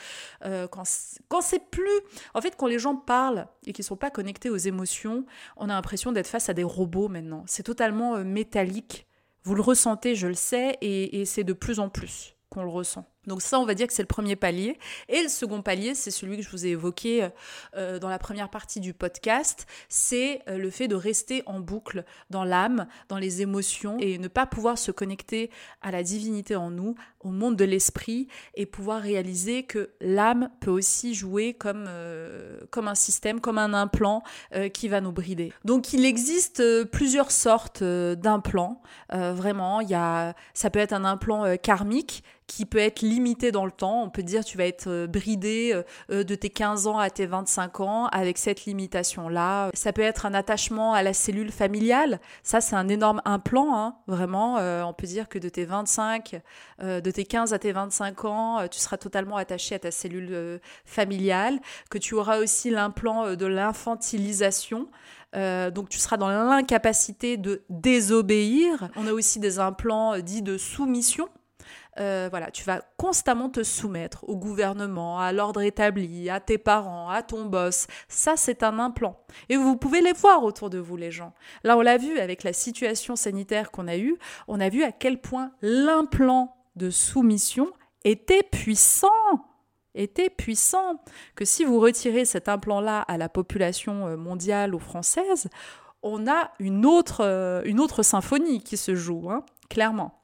Euh, 0.44 0.66
quand, 0.66 0.82
c'est 0.84 1.70
plus... 1.70 2.00
En 2.34 2.40
fait, 2.40 2.56
quand 2.56 2.66
les 2.66 2.80
gens 2.80 2.96
parlent 2.96 3.46
et 3.64 3.72
qu'ils 3.72 3.84
ne 3.84 3.86
sont 3.86 3.96
pas 3.96 4.10
connectés 4.10 4.50
aux 4.50 4.56
émotions, 4.56 5.24
on 5.56 5.70
a 5.70 5.72
l'impression 5.72 6.10
d'être 6.10 6.26
face 6.26 6.48
à 6.48 6.52
des 6.52 6.64
robots 6.64 7.06
maintenant. 7.06 7.44
C'est 7.46 7.62
totalement 7.62 8.16
euh, 8.16 8.24
métallique. 8.24 9.06
Vous 9.44 9.54
le 9.54 9.62
ressentez, 9.62 10.16
je 10.16 10.26
le 10.26 10.34
sais, 10.34 10.76
et 10.80 11.24
c'est 11.24 11.44
de 11.44 11.52
plus 11.52 11.78
en 11.78 11.88
plus 11.88 12.34
qu'on 12.50 12.64
le 12.64 12.70
ressent. 12.70 13.06
Donc 13.28 13.42
ça, 13.42 13.60
on 13.60 13.64
va 13.64 13.74
dire 13.74 13.86
que 13.86 13.92
c'est 13.92 14.02
le 14.02 14.08
premier 14.08 14.34
palier. 14.34 14.78
Et 15.08 15.22
le 15.22 15.28
second 15.28 15.62
palier, 15.62 15.94
c'est 15.94 16.10
celui 16.10 16.38
que 16.38 16.42
je 16.42 16.50
vous 16.50 16.66
ai 16.66 16.70
évoqué 16.70 17.28
euh, 17.76 17.98
dans 17.98 18.08
la 18.08 18.18
première 18.18 18.48
partie 18.48 18.80
du 18.80 18.94
podcast, 18.94 19.66
c'est 19.88 20.42
euh, 20.48 20.56
le 20.56 20.70
fait 20.70 20.88
de 20.88 20.94
rester 20.94 21.42
en 21.46 21.60
boucle 21.60 22.04
dans 22.30 22.44
l'âme, 22.44 22.86
dans 23.08 23.18
les 23.18 23.42
émotions, 23.42 23.98
et 24.00 24.18
ne 24.18 24.28
pas 24.28 24.46
pouvoir 24.46 24.78
se 24.78 24.90
connecter 24.90 25.50
à 25.82 25.90
la 25.90 26.02
divinité 26.02 26.56
en 26.56 26.70
nous, 26.70 26.94
au 27.20 27.28
monde 27.28 27.56
de 27.56 27.64
l'esprit, 27.64 28.28
et 28.54 28.64
pouvoir 28.64 29.02
réaliser 29.02 29.64
que 29.64 29.90
l'âme 30.00 30.50
peut 30.60 30.70
aussi 30.70 31.14
jouer 31.14 31.52
comme, 31.52 31.84
euh, 31.88 32.58
comme 32.70 32.88
un 32.88 32.94
système, 32.94 33.40
comme 33.40 33.58
un 33.58 33.74
implant 33.74 34.22
qui 34.72 34.88
va 34.88 35.00
nous 35.00 35.12
brider. 35.12 35.52
Donc 35.64 35.92
il 35.92 36.04
existe 36.06 36.62
plusieurs 36.86 37.30
sortes 37.30 37.82
d'implants. 37.82 38.80
vraiment, 39.10 39.80
y 39.80 39.94
a, 39.94 40.34
ça 40.54 40.70
peut 40.70 40.78
être 40.78 40.92
un 40.92 41.04
implant 41.04 41.56
karmique 41.58 42.22
qui 42.48 42.64
peut 42.64 42.78
être 42.78 43.02
limité 43.02 43.52
dans 43.52 43.66
le 43.66 43.70
temps. 43.70 44.02
On 44.02 44.10
peut 44.10 44.24
dire 44.24 44.44
tu 44.44 44.56
vas 44.56 44.64
être 44.64 44.88
euh, 44.88 45.06
bridé 45.06 45.70
euh, 45.72 45.82
euh, 46.10 46.24
de 46.24 46.34
tes 46.34 46.48
15 46.48 46.88
ans 46.88 46.98
à 46.98 47.10
tes 47.10 47.26
25 47.26 47.80
ans 47.80 48.06
avec 48.06 48.38
cette 48.38 48.64
limitation-là. 48.64 49.70
Ça 49.74 49.92
peut 49.92 50.02
être 50.02 50.26
un 50.26 50.34
attachement 50.34 50.94
à 50.94 51.02
la 51.02 51.12
cellule 51.12 51.52
familiale. 51.52 52.20
Ça, 52.42 52.60
c'est 52.60 52.74
un 52.74 52.88
énorme 52.88 53.20
implant, 53.26 53.76
hein, 53.76 53.96
vraiment. 54.06 54.56
on 54.56 54.92
peut 54.94 55.06
dire 55.06 55.28
que 55.28 55.38
de 55.38 55.50
tes 55.50 55.66
25, 55.66 56.40
de 56.80 57.10
tes 57.10 57.24
15 57.24 57.52
à 57.52 57.58
tes 57.58 57.72
25 57.72 58.24
ans, 58.24 58.68
tu 58.68 58.78
seras 58.78 58.96
totalement 58.96 59.36
attaché 59.36 59.74
à 59.74 59.78
ta 59.78 59.90
cellule 59.90 60.60
familiale. 60.86 61.60
Que 61.90 61.98
tu 61.98 62.14
auras 62.14 62.38
aussi 62.38 62.70
l'implant 62.70 63.34
de 63.34 63.46
l'infantilisation. 63.46 64.88
donc 65.34 65.90
tu 65.90 65.98
seras 65.98 66.16
dans 66.16 66.28
l'incapacité 66.28 67.36
de 67.36 67.62
désobéir. 67.68 68.88
On 68.96 69.06
a 69.06 69.12
aussi 69.12 69.38
des 69.38 69.58
implants 69.58 70.18
dits 70.18 70.42
de 70.42 70.56
soumission. 70.56 71.28
Euh, 72.00 72.28
voilà, 72.30 72.50
tu 72.50 72.64
vas 72.64 72.82
constamment 72.96 73.48
te 73.48 73.62
soumettre 73.62 74.24
au 74.28 74.36
gouvernement, 74.36 75.18
à 75.18 75.32
l'ordre 75.32 75.62
établi, 75.62 76.30
à 76.30 76.40
tes 76.40 76.58
parents, 76.58 77.08
à 77.08 77.22
ton 77.22 77.46
boss. 77.46 77.86
Ça, 78.08 78.36
c'est 78.36 78.62
un 78.62 78.78
implant. 78.78 79.18
Et 79.48 79.56
vous 79.56 79.76
pouvez 79.76 80.00
les 80.00 80.12
voir 80.12 80.44
autour 80.44 80.70
de 80.70 80.78
vous, 80.78 80.96
les 80.96 81.10
gens. 81.10 81.34
Là, 81.64 81.76
on 81.76 81.80
l'a 81.80 81.96
vu 81.96 82.18
avec 82.18 82.44
la 82.44 82.52
situation 82.52 83.16
sanitaire 83.16 83.70
qu'on 83.70 83.88
a 83.88 83.96
eue, 83.96 84.16
on 84.46 84.60
a 84.60 84.68
vu 84.68 84.84
à 84.84 84.92
quel 84.92 85.20
point 85.20 85.52
l'implant 85.62 86.56
de 86.76 86.90
soumission 86.90 87.72
était 88.04 88.44
puissant 88.44 89.08
était 89.94 90.30
puissant, 90.30 91.02
que 91.34 91.44
si 91.44 91.64
vous 91.64 91.80
retirez 91.80 92.24
cet 92.24 92.48
implant-là 92.48 93.00
à 93.02 93.18
la 93.18 93.28
population 93.28 94.06
euh, 94.06 94.16
mondiale 94.16 94.74
ou 94.74 94.78
française, 94.78 95.48
on 96.02 96.28
a 96.28 96.52
une 96.60 96.86
autre, 96.86 97.24
euh, 97.24 97.62
une 97.64 97.80
autre 97.80 98.02
symphonie 98.02 98.62
qui 98.62 98.76
se 98.76 98.94
joue, 98.94 99.30
hein, 99.30 99.44
clairement. 99.68 100.17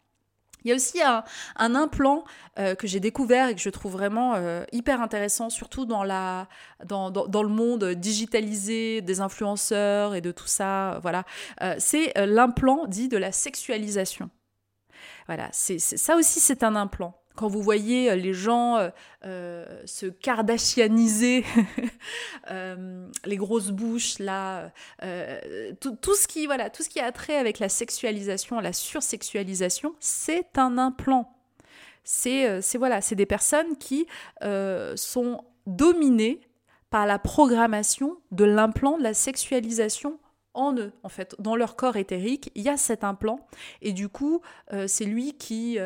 Il 0.65 0.71
y 0.71 0.73
a 0.73 0.77
aussi 0.77 1.01
un, 1.03 1.75
implant 1.75 2.25
euh, 2.59 2.75
que 2.75 2.87
j'ai 2.87 3.01
découvert 3.01 3.49
et 3.49 3.55
que 3.55 3.61
je 3.61 3.69
trouve 3.69 3.93
vraiment 3.93 4.35
euh, 4.35 4.65
hyper 4.73 5.03
intéressant, 5.03 5.51
surtout 5.51 5.85
dans, 5.85 6.03
le 6.03 7.49
monde 7.49 7.85
digitalisé 7.93 9.03
des 9.03 9.21
influenceurs 9.21 10.15
et 10.15 10.23
de 10.23 10.33
tout 10.33 10.47
ça. 10.47 10.99
Voilà, 11.03 11.25
euh, 11.63 11.75
c'est 11.79 12.13
l'implant 12.27 12.87
dit 12.87 13.09
de 13.09 13.19
la 13.19 13.31
sexualisation. 13.31 14.31
Voilà, 15.27 15.49
c'est 15.53 15.79
ça 15.79 16.17
aussi 16.17 16.41
c'est 16.41 16.63
un 16.63 16.77
implant 16.77 17.15
quand 17.37 17.49
vous 17.49 17.63
voyez 17.63 18.11
euh, 18.11 18.15
les 18.15 18.33
gens 18.33 18.77
euh, 18.77 18.91
euh, 19.25 19.83
se 19.87 20.07
kardashianiser, 20.07 21.45
les 23.25 23.37
grosses 23.37 23.71
bouches, 23.71 24.19
là, 24.19 24.71
tout, 25.81 26.15
ce 26.15 26.29
qui, 26.29 26.47
voilà, 26.47 26.71
tout 26.71 26.83
ce 26.83 26.89
qui 26.89 27.01
a 27.01 27.11
trait 27.13 27.37
avec 27.37 27.59
la 27.59 27.69
sexualisation, 27.69 28.61
la 28.61 28.73
sursexualisation, 28.73 29.95
c'est 29.99 30.59
un 30.59 30.79
implant. 30.79 31.31
C'est 32.05 32.61
voilà, 32.77 33.01
c'est 33.01 33.15
des 33.15 33.27
personnes 33.27 33.77
qui 33.79 34.07
sont 34.97 35.45
dominées 35.67 36.41
par 36.91 37.07
la 37.07 37.19
programmation 37.19 38.19
de 38.31 38.45
l'implant 38.45 38.99
de 38.99 39.03
la 39.03 39.15
sexualisation 39.15 40.19
en 40.53 40.77
eux, 40.77 40.93
en 41.03 41.09
fait, 41.09 41.35
dans 41.41 41.57
leur 41.57 41.75
corps 41.75 41.97
éthérique, 41.97 42.53
il 42.55 42.63
y 42.63 42.69
a 42.69 42.77
cet 42.77 43.03
implant, 43.03 43.41
et 43.83 43.93
du 43.93 44.09
coup, 44.09 44.41
c'est 44.87 45.05
lui 45.05 45.33
qui, 45.33 45.79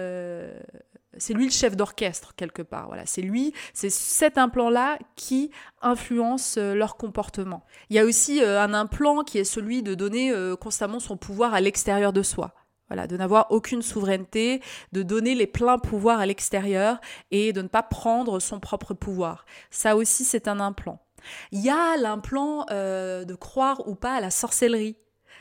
c'est 1.17 1.33
lui 1.33 1.47
le 1.47 1.51
chef 1.51 1.77
d'orchestre 1.77 2.35
quelque 2.37 2.63
part. 2.63 2.89
Voilà, 2.89 3.07
c'est 3.07 3.23
lui, 3.23 3.55
c'est 3.73 3.91
cet 3.91 4.37
implant-là 4.37 4.99
qui 5.17 5.51
influence 5.81 6.57
euh, 6.59 6.75
leur 6.75 6.97
comportement. 6.97 7.65
Il 7.89 7.97
y 7.97 7.99
a 7.99 8.05
aussi 8.05 8.43
euh, 8.43 8.61
un 8.61 8.75
implant 8.75 9.25
qui 9.25 9.39
est 9.39 9.45
celui 9.45 9.83
de 9.83 9.95
donner 9.95 10.31
euh, 10.31 10.55
constamment 10.55 11.01
son 11.01 11.17
pouvoir 11.17 11.55
à 11.55 11.61
l'extérieur 11.61 12.13
de 12.13 12.23
soi. 12.23 12.55
Voilà, 12.89 13.07
de 13.07 13.17
n'avoir 13.17 13.51
aucune 13.51 13.83
souveraineté, 13.83 14.63
de 14.93 15.03
donner 15.03 15.35
les 15.35 15.47
pleins 15.47 15.79
pouvoirs 15.79 16.21
à 16.21 16.27
l'extérieur 16.27 17.01
et 17.31 17.53
de 17.53 17.61
ne 17.61 17.69
pas 17.69 17.83
prendre 17.83 18.41
son 18.41 18.61
propre 18.61 18.95
pouvoir. 18.95 19.45
Ça 19.71 19.95
aussi, 19.95 20.25
c'est 20.25 20.49
un 20.49 20.59
implant. 20.59 21.03
Il 21.53 21.61
y 21.61 21.69
a 21.69 21.99
l'implant 21.99 22.65
de 22.65 23.35
croire 23.35 23.87
ou 23.87 23.95
pas 23.95 24.15
à 24.15 24.21
la 24.23 24.31
sorcellerie. 24.31 24.97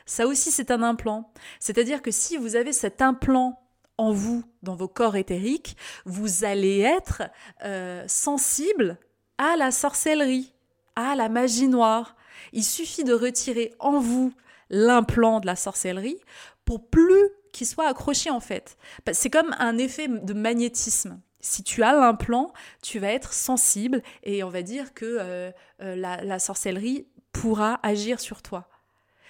Ça 0.05 0.27
aussi, 0.27 0.51
c'est 0.51 0.71
un 0.71 0.83
implant. 0.83 1.31
C'est-à-dire 1.61 2.01
que 2.01 2.11
si 2.11 2.35
vous 2.35 2.57
avez 2.57 2.73
cet 2.73 3.01
implant 3.01 3.66
en 3.97 4.11
vous, 4.11 4.43
dans 4.63 4.75
vos 4.75 4.87
corps 4.87 5.15
éthériques, 5.15 5.75
vous 6.05 6.43
allez 6.43 6.79
être 6.79 7.23
euh, 7.63 8.03
sensible 8.07 8.97
à 9.37 9.55
la 9.55 9.71
sorcellerie, 9.71 10.53
à 10.95 11.15
la 11.15 11.29
magie 11.29 11.67
noire. 11.67 12.15
Il 12.53 12.63
suffit 12.63 13.03
de 13.03 13.13
retirer 13.13 13.73
en 13.79 13.99
vous 13.99 14.33
l'implant 14.69 15.39
de 15.39 15.45
la 15.45 15.55
sorcellerie 15.55 16.19
pour 16.65 16.89
plus 16.89 17.29
qu'il 17.53 17.67
soit 17.67 17.87
accroché 17.87 18.29
en 18.29 18.39
fait. 18.39 18.77
C'est 19.13 19.29
comme 19.29 19.55
un 19.59 19.77
effet 19.77 20.07
de 20.07 20.33
magnétisme. 20.33 21.21
Si 21.39 21.63
tu 21.63 21.83
as 21.83 21.93
l'implant, 21.93 22.51
tu 22.81 22.99
vas 22.99 23.11
être 23.11 23.33
sensible 23.33 24.01
et 24.23 24.43
on 24.43 24.49
va 24.49 24.61
dire 24.63 24.93
que 24.93 25.05
euh, 25.05 25.51
euh, 25.81 25.95
la 25.95 26.39
sorcellerie 26.39 27.07
pourra 27.31 27.79
agir 27.83 28.19
sur 28.19 28.41
toi. 28.41 28.67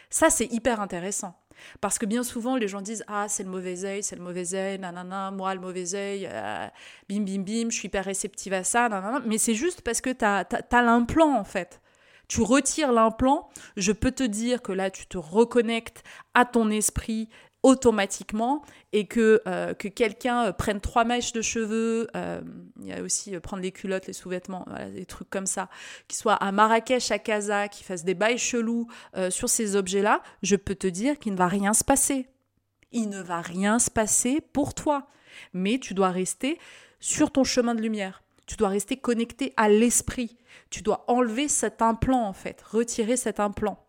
Ça, 0.10 0.30
c'est 0.30 0.46
hyper 0.46 0.80
intéressant. 0.82 1.36
Parce 1.82 2.00
que 2.00 2.06
bien 2.06 2.24
souvent, 2.24 2.56
les 2.56 2.68
gens 2.68 2.82
disent 2.82 3.04
Ah, 3.08 3.28
c'est 3.28 3.44
le 3.44 3.50
mauvais 3.50 3.86
œil, 3.86 4.04
c'est 4.04 4.16
le 4.16 4.24
mauvais 4.24 4.54
œil, 4.54 4.80
nanana, 4.80 5.32
moi, 5.32 5.54
le 5.54 5.62
mauvais 5.62 5.96
œil, 5.96 6.28
euh, 6.32 6.68
bim, 7.10 7.22
bim, 7.22 7.42
bim, 7.42 7.70
je 7.70 7.78
suis 7.78 7.88
hyper 7.88 8.06
réceptive 8.06 8.54
à 8.54 8.64
ça, 8.64 8.90
nanana. 8.90 9.22
Mais 9.26 9.38
c'est 9.38 9.56
juste 9.56 9.82
parce 9.82 10.02
que 10.02 10.10
tu 10.10 10.26
as, 10.26 10.48
as 10.72 10.82
l'implant, 10.82 11.38
en 11.38 11.44
fait. 11.44 11.82
Tu 12.28 12.42
retires 12.42 12.92
l'implant, 12.92 13.48
je 13.78 13.94
peux 13.94 14.12
te 14.12 14.24
dire 14.24 14.62
que 14.62 14.74
là, 14.74 14.90
tu 14.90 15.08
te 15.08 15.18
reconnectes 15.18 16.04
à 16.34 16.44
ton 16.44 16.70
esprit 16.70 17.30
automatiquement 17.64 18.64
et 18.94 19.08
que, 19.08 19.42
euh, 19.48 19.74
que 19.74 19.88
quelqu'un 19.88 20.46
euh, 20.46 20.52
prenne 20.52 20.80
trois 20.80 21.04
mèches 21.04 21.34
de 21.34 21.42
cheveux, 21.42 22.08
euh, 22.16 22.42
il 22.80 22.88
y 22.88 22.94
a 22.94 23.02
aussi 23.02 23.38
prendre 23.40 23.64
les 23.64 23.72
culottes, 23.72 24.08
les 24.08 24.14
sous-vêtements, 24.14 24.66
des 24.94 25.06
trucs 25.06 25.30
comme 25.30 25.46
ça, 25.46 25.70
qui 26.08 26.16
soit 26.16 26.36
à 26.36 26.52
Marrakech, 26.52 27.12
à 27.12 27.20
Casa, 27.20 27.68
qui 27.68 27.84
fasse 27.84 28.04
des 28.04 28.14
bails 28.14 28.38
chelous 28.38 28.88
sur 29.30 29.50
ces 29.50 29.76
objets-là, 29.76 30.22
je 30.44 30.56
peux 30.56 30.76
te 30.76 30.88
dire 30.88 31.20
qu'il 31.20 31.34
ne 31.34 31.38
va 31.38 31.48
rien 31.48 31.74
se 31.74 31.84
passer. 31.84 32.28
Il 32.92 33.10
ne 33.10 33.22
va 33.22 33.42
rien 33.42 33.80
se 33.80 33.90
passer 33.90 34.42
pour 34.54 34.74
toi. 34.74 35.08
Mais 35.54 35.80
tu 35.80 35.94
dois 35.94 36.10
rester 36.10 36.60
sur 37.00 37.32
ton 37.32 37.44
chemin 37.44 37.76
de 37.76 37.82
lumière. 37.82 38.24
Tu 38.46 38.56
dois 38.56 38.70
rester 38.70 38.98
connecté 38.98 39.54
à 39.58 39.70
l'esprit. 39.70 40.38
Tu 40.70 40.82
dois 40.82 41.04
enlever 41.08 41.48
cet 41.48 41.82
implant, 41.82 42.24
en 42.24 42.34
fait, 42.34 42.62
retirer 42.62 43.18
cet 43.18 43.40
implant. 43.40 43.86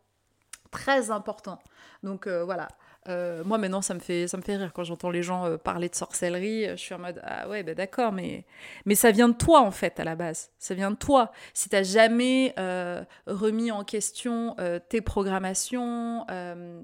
Très 0.71 1.11
important. 1.11 1.59
Donc 2.03 2.27
voilà, 2.27 2.69
euh, 3.09 3.43
moi 3.45 3.59
maintenant 3.59 3.81
ça 3.81 3.95
me 3.95 4.01
fait 4.01 4.29
ça 4.29 4.37
me 4.37 4.43
fait 4.43 4.57
rire 4.57 4.73
quand 4.75 4.85
j'entends 4.85 5.11
les 5.11 5.23
gens 5.23 5.47
euh, 5.47 5.57
parler 5.57 5.89
de 5.89 5.95
sorcellerie. 5.95 6.69
Je 6.71 6.77
suis 6.77 6.95
en 6.95 6.99
mode 6.99 7.21
ah 7.25 7.49
ouais 7.49 7.63
ben 7.63 7.75
d'accord 7.75 8.13
mais 8.13 8.45
mais 8.85 8.95
ça 8.95 9.11
vient 9.11 9.29
de 9.29 9.35
toi 9.35 9.61
en 9.61 9.71
fait 9.71 9.99
à 10.01 10.05
la 10.05 10.15
base. 10.15 10.51
Ça 10.59 10.75
vient 10.75 10.91
de 10.91 10.97
toi. 10.97 11.33
Si 11.55 11.69
t'as 11.69 11.83
jamais 11.83 12.55
euh, 12.59 13.03
remis 13.27 13.71
en 13.71 13.85
question 13.85 14.57
tes 14.89 15.01
programmations, 15.01 16.27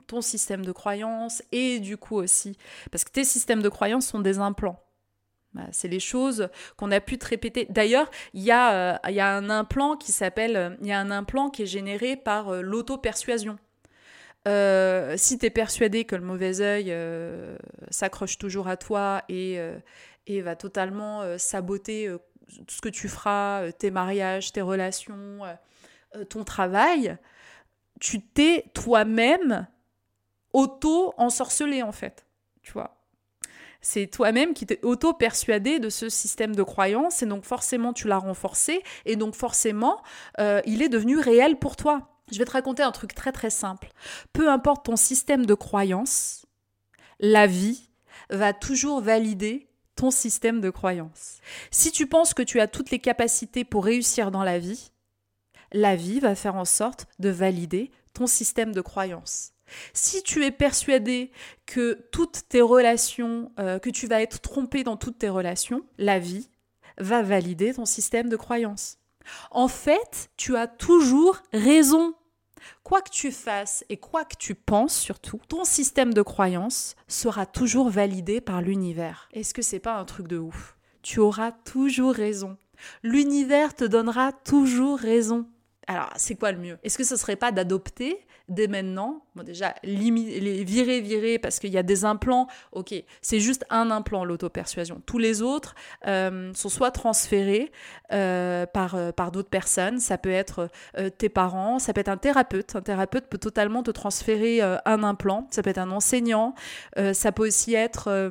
ton 0.06 0.20
système 0.20 0.64
de 0.64 0.72
croyances 0.72 1.42
et 1.52 1.80
du 1.80 1.96
coup 1.96 2.16
aussi 2.16 2.56
parce 2.90 3.04
que 3.04 3.10
tes 3.10 3.24
systèmes 3.24 3.62
de 3.62 3.68
croyances 3.68 4.06
sont 4.06 4.20
des 4.20 4.38
implants. 4.38 4.80
Bah, 5.52 5.62
c'est 5.70 5.88
les 5.88 6.00
choses 6.00 6.48
qu'on 6.76 6.90
a 6.90 7.00
pu 7.00 7.16
te 7.16 7.26
répéter. 7.26 7.66
D'ailleurs, 7.70 8.10
il 8.32 8.42
y, 8.42 8.46
y 8.46 8.50
a 8.50 9.00
un 9.04 9.50
implant 9.50 9.96
qui 9.96 10.10
s'appelle, 10.10 10.76
il 10.80 10.88
y 10.88 10.92
a 10.92 10.98
un 10.98 11.12
implant 11.12 11.48
qui 11.48 11.62
est 11.62 11.66
généré 11.66 12.16
par 12.16 12.52
l'auto-persuasion. 12.62 13.56
Euh, 14.46 15.14
si 15.16 15.38
tu 15.38 15.46
es 15.46 15.50
persuadé 15.50 16.04
que 16.04 16.16
le 16.16 16.22
mauvais 16.22 16.60
œil 16.60 16.88
euh, 16.90 17.56
s'accroche 17.90 18.36
toujours 18.36 18.68
à 18.68 18.76
toi 18.76 19.22
et, 19.28 19.58
euh, 19.58 19.78
et 20.26 20.42
va 20.42 20.54
totalement 20.54 21.38
saboter 21.38 22.14
tout 22.66 22.74
ce 22.74 22.80
que 22.80 22.90
tu 22.90 23.08
feras, 23.08 23.72
tes 23.72 23.90
mariages, 23.90 24.52
tes 24.52 24.60
relations, 24.60 25.40
ton 26.28 26.44
travail, 26.44 27.16
tu 28.00 28.20
t'es 28.20 28.66
toi-même 28.74 29.66
auto-ensorcelé 30.52 31.82
en 31.82 31.92
fait, 31.92 32.26
tu. 32.62 32.74
C'est 33.80 34.06
toi-même 34.06 34.54
qui 34.54 34.64
t'es 34.64 34.80
auto-persuadé 34.82 35.78
de 35.78 35.90
ce 35.90 36.08
système 36.08 36.54
de 36.54 36.62
croyance 36.62 37.22
et 37.22 37.26
donc 37.26 37.44
forcément 37.44 37.92
tu 37.92 38.08
l'as 38.08 38.18
renforcé 38.18 38.82
et 39.04 39.16
donc 39.16 39.34
forcément 39.34 40.02
il 40.38 40.82
est 40.82 40.88
devenu 40.88 41.18
réel 41.18 41.58
pour 41.58 41.76
toi. 41.76 42.13
Je 42.32 42.38
vais 42.38 42.44
te 42.44 42.50
raconter 42.50 42.82
un 42.82 42.92
truc 42.92 43.14
très 43.14 43.32
très 43.32 43.50
simple. 43.50 43.88
Peu 44.32 44.50
importe 44.50 44.86
ton 44.86 44.96
système 44.96 45.46
de 45.46 45.54
croyance, 45.54 46.46
la 47.20 47.46
vie 47.46 47.90
va 48.30 48.52
toujours 48.52 49.00
valider 49.00 49.68
ton 49.96 50.10
système 50.10 50.60
de 50.60 50.70
croyance. 50.70 51.38
Si 51.70 51.92
tu 51.92 52.06
penses 52.06 52.34
que 52.34 52.42
tu 52.42 52.60
as 52.60 52.66
toutes 52.66 52.90
les 52.90 52.98
capacités 52.98 53.64
pour 53.64 53.84
réussir 53.84 54.30
dans 54.30 54.42
la 54.42 54.58
vie, 54.58 54.90
la 55.72 55.96
vie 55.96 56.20
va 56.20 56.34
faire 56.34 56.56
en 56.56 56.64
sorte 56.64 57.06
de 57.18 57.28
valider 57.28 57.90
ton 58.12 58.26
système 58.26 58.72
de 58.72 58.80
croyance. 58.80 59.52
Si 59.92 60.22
tu 60.22 60.44
es 60.44 60.50
persuadé 60.50 61.30
que 61.66 62.06
toutes 62.12 62.48
tes 62.48 62.60
relations, 62.60 63.50
euh, 63.58 63.78
que 63.78 63.90
tu 63.90 64.06
vas 64.06 64.22
être 64.22 64.40
trompé 64.40 64.84
dans 64.84 64.96
toutes 64.96 65.18
tes 65.18 65.28
relations, 65.28 65.84
la 65.98 66.18
vie 66.18 66.48
va 66.98 67.22
valider 67.22 67.74
ton 67.74 67.86
système 67.86 68.28
de 68.28 68.36
croyance. 68.36 68.98
En 69.50 69.68
fait, 69.68 70.30
tu 70.36 70.56
as 70.56 70.66
toujours 70.66 71.38
raison. 71.52 72.14
Quoi 72.82 73.02
que 73.02 73.10
tu 73.10 73.30
fasses 73.30 73.84
et 73.88 73.96
quoi 73.96 74.24
que 74.24 74.36
tu 74.36 74.54
penses 74.54 74.96
surtout, 74.96 75.40
ton 75.48 75.64
système 75.64 76.14
de 76.14 76.22
croyance 76.22 76.96
sera 77.08 77.46
toujours 77.46 77.90
validé 77.90 78.40
par 78.40 78.62
l'univers. 78.62 79.28
Est-ce 79.32 79.54
que 79.54 79.62
c'est 79.62 79.78
pas 79.80 79.96
un 79.96 80.04
truc 80.04 80.28
de 80.28 80.38
ouf? 80.38 80.76
Tu 81.02 81.20
auras 81.20 81.52
toujours 81.52 82.14
raison. 82.14 82.56
L'univers 83.02 83.74
te 83.74 83.84
donnera 83.84 84.32
toujours 84.32 84.98
raison. 84.98 85.46
Alors, 85.86 86.10
c'est 86.16 86.34
quoi 86.34 86.52
le 86.52 86.58
mieux? 86.58 86.78
Est-ce 86.82 86.96
que 86.96 87.04
ce 87.04 87.16
serait 87.16 87.36
pas 87.36 87.52
d'adopter 87.52 88.26
dès 88.48 88.68
maintenant 88.68 89.24
Bon, 89.34 89.42
déjà, 89.42 89.74
les 89.82 90.64
virer, 90.64 91.00
virer, 91.00 91.38
parce 91.40 91.58
qu'il 91.58 91.72
y 91.72 91.78
a 91.78 91.82
des 91.82 92.04
implants. 92.04 92.46
Ok, 92.70 92.94
c'est 93.20 93.40
juste 93.40 93.64
un 93.68 93.90
implant, 93.90 94.24
l'auto-persuasion. 94.24 95.02
Tous 95.06 95.18
les 95.18 95.42
autres 95.42 95.74
euh, 96.06 96.52
sont 96.54 96.68
soit 96.68 96.92
transférés 96.92 97.72
euh, 98.12 98.64
par, 98.66 98.94
euh, 98.94 99.10
par 99.10 99.32
d'autres 99.32 99.48
personnes. 99.48 99.98
Ça 99.98 100.18
peut 100.18 100.30
être 100.30 100.68
tes 101.18 101.28
parents, 101.28 101.78
ça 101.80 101.92
peut 101.92 102.00
être 102.00 102.08
un 102.08 102.16
thérapeute. 102.16 102.76
Un 102.76 102.82
thérapeute 102.82 103.26
peut 103.26 103.38
totalement 103.38 103.82
te 103.82 103.90
transférer 103.90 104.60
un 104.60 105.02
implant. 105.02 105.48
Ça 105.50 105.62
peut 105.62 105.70
être 105.70 105.78
un 105.78 105.90
enseignant. 105.90 106.54
ça 107.12 107.32
peut 107.32 107.46
aussi 107.46 107.74
être 107.74 108.30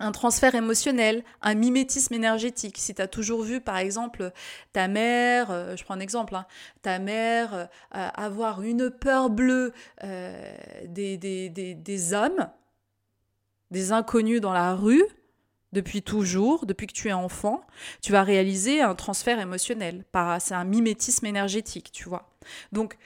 un 0.00 0.12
transfert 0.12 0.54
émotionnel, 0.54 1.24
un 1.42 1.54
mimétisme 1.54 2.14
énergétique. 2.14 2.78
Si 2.78 2.94
tu 2.94 3.02
as 3.02 3.08
toujours 3.08 3.42
vu, 3.42 3.60
par 3.60 3.78
exemple, 3.78 4.32
ta 4.72 4.88
mère, 4.88 5.50
euh, 5.50 5.76
je 5.76 5.84
prends 5.84 5.94
un 5.94 6.00
exemple, 6.00 6.34
hein, 6.34 6.46
ta 6.82 6.98
mère 6.98 7.54
euh, 7.54 7.66
avoir 7.90 8.62
une 8.62 8.90
peur 8.90 9.30
bleue 9.30 9.72
euh, 10.04 10.56
des, 10.86 11.16
des, 11.16 11.48
des, 11.48 12.12
hommes, 12.12 12.48
des 13.70 13.92
inconnus 13.92 14.40
dans 14.40 14.52
la 14.52 14.74
rue, 14.74 15.04
depuis 15.72 16.02
toujours, 16.02 16.64
depuis 16.64 16.86
que 16.86 16.94
tu 16.94 17.08
es 17.08 17.12
enfant, 17.12 17.60
tu 18.00 18.12
vas 18.12 18.22
réaliser 18.22 18.80
un 18.80 18.94
transfert 18.94 19.38
émotionnel. 19.38 20.04
C'est 20.40 20.54
un 20.54 20.64
mimétisme 20.64 21.26
énergétique, 21.26 21.90
tu 21.92 22.08
vois. 22.08 22.30
Donc, 22.72 22.96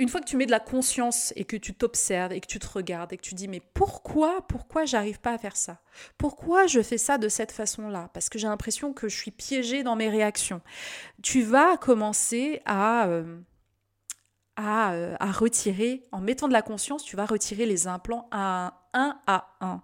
une 0.00 0.08
fois 0.08 0.20
que 0.22 0.26
tu 0.26 0.38
mets 0.38 0.46
de 0.46 0.50
la 0.50 0.60
conscience 0.60 1.30
et 1.36 1.44
que 1.44 1.58
tu 1.58 1.74
t'observes 1.74 2.32
et 2.32 2.40
que 2.40 2.46
tu 2.46 2.58
te 2.58 2.66
regardes 2.66 3.12
et 3.12 3.18
que 3.18 3.22
tu 3.22 3.34
dis 3.34 3.48
mais 3.48 3.60
pourquoi, 3.74 4.40
pourquoi 4.48 4.86
j'arrive 4.86 5.20
pas 5.20 5.32
à 5.32 5.38
faire 5.38 5.56
ça? 5.56 5.82
Pourquoi 6.16 6.66
je 6.66 6.80
fais 6.80 6.96
ça 6.96 7.18
de 7.18 7.28
cette 7.28 7.52
façon-là? 7.52 8.08
Parce 8.14 8.30
que 8.30 8.38
j'ai 8.38 8.48
l'impression 8.48 8.94
que 8.94 9.10
je 9.10 9.16
suis 9.16 9.30
piégée 9.30 9.82
dans 9.82 9.96
mes 9.96 10.08
réactions. 10.08 10.62
Tu 11.22 11.42
vas 11.42 11.76
commencer 11.76 12.62
à, 12.64 13.08
euh, 13.08 13.38
à, 14.56 14.94
euh, 14.94 15.16
à, 15.20 15.30
retirer, 15.32 16.02
en 16.12 16.22
mettant 16.22 16.48
de 16.48 16.54
la 16.54 16.62
conscience, 16.62 17.04
tu 17.04 17.14
vas 17.14 17.26
retirer 17.26 17.66
les 17.66 17.86
implants 17.86 18.26
à 18.30 18.88
un 18.94 19.20
à 19.26 19.54
un. 19.60 19.82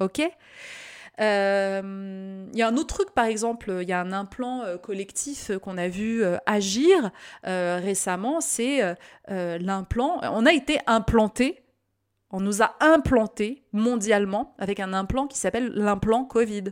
Ok? 0.00 0.22
Euh, 1.20 2.46
il 2.52 2.58
y 2.58 2.62
a 2.62 2.68
un 2.68 2.76
autre 2.76 2.94
truc, 2.94 3.10
par 3.10 3.26
exemple, 3.26 3.78
il 3.82 3.88
y 3.88 3.92
a 3.92 4.00
un 4.00 4.12
implant 4.12 4.62
euh, 4.62 4.78
collectif 4.78 5.50
euh, 5.50 5.58
qu'on 5.58 5.76
a 5.76 5.88
vu 5.88 6.24
agir 6.46 7.10
récemment, 7.44 8.40
c'est 8.40 8.96
l'implant. 9.28 10.20
On 10.22 10.46
a 10.46 10.52
été 10.52 10.78
implanté, 10.86 11.62
on 12.30 12.40
nous 12.40 12.62
a 12.62 12.74
implanté 12.80 13.64
mondialement 13.72 14.54
avec 14.58 14.80
un 14.80 14.92
implant 14.92 15.26
qui 15.26 15.38
s'appelle 15.38 15.72
l'implant 15.74 16.24
Covid. 16.24 16.64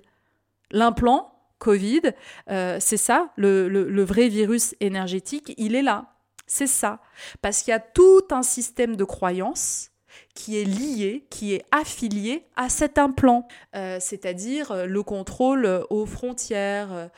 L'implant 0.71 1.33
Covid, 1.59 2.13
c'est 2.49 2.97
ça, 2.97 3.31
le, 3.37 3.69
le 3.69 4.03
vrai 4.05 4.29
virus 4.29 4.75
énergétique, 4.81 5.55
il 5.57 5.75
est 5.75 5.83
là. 5.83 6.15
C'est 6.47 6.67
ça. 6.67 7.01
Parce 7.43 7.63
qu'il 7.63 7.71
y 7.71 7.75
a 7.75 7.81
tout 7.81 8.25
un 8.31 8.43
système 8.43 8.97
de 8.97 9.05
croyances 9.05 9.90
qui 10.35 10.59
est 10.61 10.65
lié, 10.65 11.25
qui 11.31 11.55
est 11.55 11.65
affilié 11.71 12.47
à 12.57 12.69
cet 12.69 12.99
implant, 12.99 13.47
euh, 13.75 13.99
c'est-à-dire 14.01 14.71
euh, 14.73 14.87
le 14.87 15.03
contrôle 15.03 15.67
euh, 15.67 15.83
aux 15.91 16.07
frontières, 16.07 17.11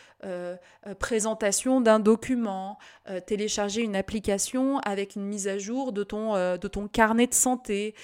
présentation 1.01 1.81
d'un 1.81 1.99
document, 1.99 2.79
télécharger 3.27 3.83
une 3.83 3.97
application 3.97 4.79
avec 4.79 5.17
une 5.17 5.25
mise 5.25 5.49
à 5.49 5.59
jour 5.59 5.93
de 5.93 6.05
ton, 6.05 6.35
de 6.35 6.69
ton 6.69 6.87
carnet 6.87 7.27
de 7.27 7.35
santé. 7.35 7.97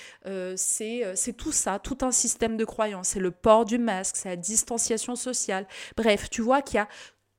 c'est 0.57 1.37
tout 1.37 1.53
ça, 1.53 1.79
tout 1.79 1.99
un 2.01 2.11
système 2.11 2.57
de 2.57 2.65
croyances. 2.65 3.11
C'est 3.11 3.21
le 3.21 3.31
port 3.31 3.65
du 3.65 3.79
masque, 3.79 4.17
c'est 4.17 4.31
la 4.31 4.37
distanciation 4.37 5.15
sociale. 5.15 5.69
Bref, 5.97 6.29
tu 6.29 6.43
vois 6.43 6.61
qu'il 6.61 6.79
y 6.79 6.81
a 6.81 6.89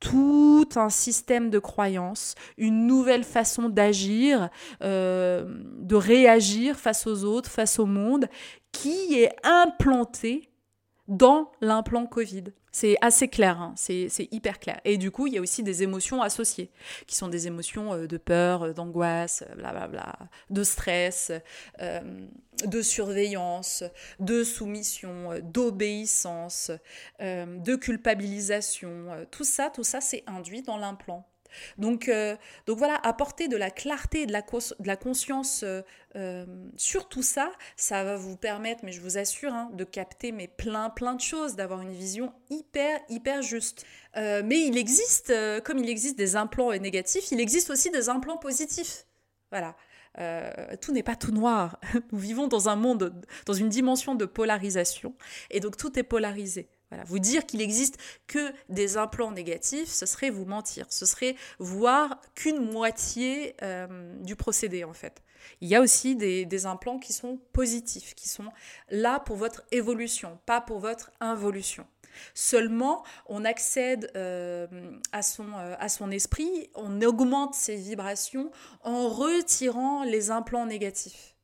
tout 0.00 0.68
un 0.76 0.88
système 0.88 1.50
de 1.50 1.58
croyances, 1.58 2.34
une 2.56 2.86
nouvelle 2.86 3.24
façon 3.24 3.68
d'agir, 3.68 4.48
euh, 4.82 5.44
de 5.78 5.94
réagir 5.94 6.76
face 6.76 7.06
aux 7.06 7.24
autres, 7.24 7.50
face 7.50 7.78
au 7.78 7.86
monde, 7.86 8.26
qui 8.72 9.14
est 9.14 9.36
implantée 9.44 10.50
dans 11.06 11.52
l'implant 11.60 12.06
Covid. 12.06 12.44
C'est 12.72 12.96
assez 13.00 13.28
clair, 13.28 13.60
hein. 13.60 13.74
c'est 13.76 14.28
hyper 14.30 14.58
clair. 14.58 14.80
Et 14.84 14.96
du 14.96 15.10
coup, 15.10 15.26
il 15.26 15.34
y 15.34 15.38
a 15.38 15.40
aussi 15.40 15.62
des 15.62 15.82
émotions 15.82 16.22
associées, 16.22 16.70
qui 17.06 17.16
sont 17.16 17.28
des 17.28 17.46
émotions 17.46 17.94
euh, 17.94 18.06
de 18.06 18.16
peur, 18.16 18.62
euh, 18.62 18.72
d'angoisse, 18.72 19.44
blablabla, 19.56 20.18
de 20.50 20.62
stress, 20.62 21.32
de 21.80 22.82
surveillance, 22.82 23.84
de 24.18 24.44
soumission, 24.44 25.40
d'obéissance, 25.42 26.70
de 27.20 27.76
culpabilisation. 27.76 29.26
Tout 29.30 29.44
ça, 29.44 29.70
tout 29.70 29.84
ça, 29.84 30.00
c'est 30.00 30.22
induit 30.26 30.62
dans 30.62 30.76
l'implant. 30.76 31.29
Donc, 31.78 32.08
euh, 32.08 32.36
donc 32.66 32.78
voilà, 32.78 32.96
apporter 33.02 33.48
de 33.48 33.56
la 33.56 33.70
clarté, 33.70 34.26
de 34.26 34.32
la, 34.32 34.42
de 34.42 34.86
la 34.86 34.96
conscience 34.96 35.62
euh, 35.62 35.82
euh, 36.16 36.46
sur 36.76 37.08
tout 37.08 37.22
ça, 37.22 37.52
ça 37.76 38.04
va 38.04 38.16
vous 38.16 38.36
permettre, 38.36 38.84
mais 38.84 38.92
je 38.92 39.00
vous 39.00 39.18
assure, 39.18 39.52
hein, 39.52 39.70
de 39.74 39.84
capter 39.84 40.32
mais 40.32 40.48
plein, 40.48 40.90
plein 40.90 41.14
de 41.14 41.20
choses, 41.20 41.56
d'avoir 41.56 41.82
une 41.82 41.92
vision 41.92 42.32
hyper, 42.50 43.00
hyper 43.08 43.42
juste. 43.42 43.84
mais 44.16 44.66
il 44.66 44.76
existe, 44.76 45.32
comme 45.64 45.78
il 45.78 45.88
existe 45.88 46.18
des 46.18 46.36
implants 46.36 46.72
négatifs, 46.72 47.30
il 47.30 47.40
existe 47.40 47.70
aussi 47.70 47.90
des 47.90 48.08
implants 48.08 48.38
positifs. 48.38 49.06
Voilà. 49.50 49.76
tout 50.80 50.92
n'est 50.92 51.02
pas 51.02 51.16
tout 51.16 51.32
noir. 51.32 51.78
Nous 52.12 52.18
vivons 52.18 52.48
dans 52.48 52.68
un 52.68 52.76
monde, 52.76 53.14
dans 53.46 53.52
une 53.52 53.68
dimension 53.68 54.14
de 54.14 54.24
polarisation, 54.24 55.14
et 55.50 55.60
donc 55.60 55.76
tout 55.76 55.98
est 55.98 56.02
polarisé. 56.04 56.68
Vous 57.06 57.18
dire 57.18 57.46
qu'il 57.46 57.60
existe 57.60 57.98
que 58.26 58.52
des 58.68 58.96
implants 58.96 59.30
négatifs, 59.30 59.88
ce 59.88 60.06
serait 60.06 60.30
vous 60.30 60.44
mentir. 60.44 60.86
Ce 60.90 61.06
serait 61.06 61.36
voir 61.58 62.20
qu'une 62.34 62.70
moitié 62.70 63.54
euh, 63.62 64.16
du 64.22 64.34
procédé, 64.36 64.84
en 64.84 64.92
fait. 64.92 65.22
Il 65.60 65.68
y 65.68 65.74
a 65.74 65.80
aussi 65.80 66.16
des, 66.16 66.66
implants 66.66 66.98
qui 66.98 67.12
sont 67.12 67.38
positifs, 67.52 68.14
qui 68.14 68.28
sont 68.28 68.50
là 68.90 69.20
pour 69.20 69.36
votre 69.36 69.62
évolution, 69.72 70.38
pas 70.46 70.60
pour 70.60 70.80
votre 70.80 71.10
involution. 71.20 71.86
Seulement, 72.34 73.04
on 73.26 73.44
accède 73.44 74.10
euh, 74.16 74.66
à, 75.12 75.22
son, 75.22 75.46
euh, 75.54 75.76
à 75.78 75.88
son 75.88 76.10
esprit, 76.10 76.70
on 76.74 77.00
augmente 77.02 77.54
ses 77.54 77.76
vibrations 77.76 78.50
en 78.82 79.08
retirant 79.08 80.02
les 80.02 80.30
implants 80.30 80.66
négatifs. 80.66 81.36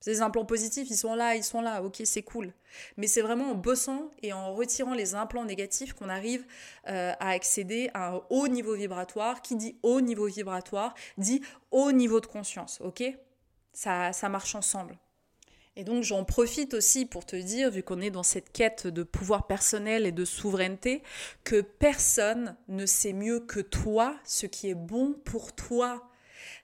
Ces 0.00 0.20
implants 0.20 0.44
positifs, 0.44 0.88
ils 0.90 0.96
sont 0.96 1.14
là, 1.14 1.34
ils 1.34 1.44
sont 1.44 1.60
là, 1.60 1.82
ok, 1.82 2.02
c'est 2.04 2.22
cool. 2.22 2.52
Mais 2.96 3.06
c'est 3.06 3.22
vraiment 3.22 3.50
en 3.50 3.54
bossant 3.54 4.10
et 4.22 4.32
en 4.32 4.54
retirant 4.54 4.94
les 4.94 5.14
implants 5.14 5.44
négatifs 5.44 5.94
qu'on 5.94 6.08
arrive 6.08 6.44
euh, 6.88 7.12
à 7.18 7.30
accéder 7.30 7.90
à 7.94 8.10
un 8.10 8.22
haut 8.30 8.48
niveau 8.48 8.74
vibratoire. 8.74 9.42
Qui 9.42 9.56
dit 9.56 9.76
haut 9.82 10.00
niveau 10.00 10.26
vibratoire 10.26 10.94
dit 11.18 11.40
haut 11.70 11.92
niveau 11.92 12.20
de 12.20 12.26
conscience, 12.26 12.78
ok? 12.82 13.02
Ça, 13.72 14.12
ça 14.12 14.28
marche 14.28 14.54
ensemble. 14.54 14.96
Et 15.76 15.84
donc 15.84 16.02
j'en 16.02 16.24
profite 16.24 16.72
aussi 16.72 17.04
pour 17.04 17.26
te 17.26 17.36
dire, 17.36 17.70
vu 17.70 17.82
qu'on 17.82 18.00
est 18.00 18.10
dans 18.10 18.22
cette 18.22 18.50
quête 18.50 18.86
de 18.86 19.02
pouvoir 19.02 19.46
personnel 19.46 20.06
et 20.06 20.12
de 20.12 20.24
souveraineté, 20.24 21.02
que 21.44 21.60
personne 21.60 22.56
ne 22.68 22.86
sait 22.86 23.12
mieux 23.12 23.40
que 23.40 23.60
toi 23.60 24.16
ce 24.24 24.46
qui 24.46 24.70
est 24.70 24.74
bon 24.74 25.12
pour 25.12 25.54
toi. 25.54 26.08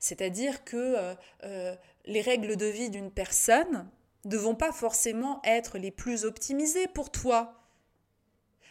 C'est-à-dire 0.00 0.64
que 0.64 0.76
euh, 0.76 1.14
euh, 1.44 1.76
les 2.04 2.20
règles 2.20 2.56
de 2.56 2.66
vie 2.66 2.90
d'une 2.90 3.10
personne 3.10 3.88
ne 4.24 4.36
vont 4.36 4.54
pas 4.54 4.72
forcément 4.72 5.40
être 5.44 5.78
les 5.78 5.90
plus 5.90 6.24
optimisées 6.24 6.86
pour 6.88 7.10
toi. 7.10 7.58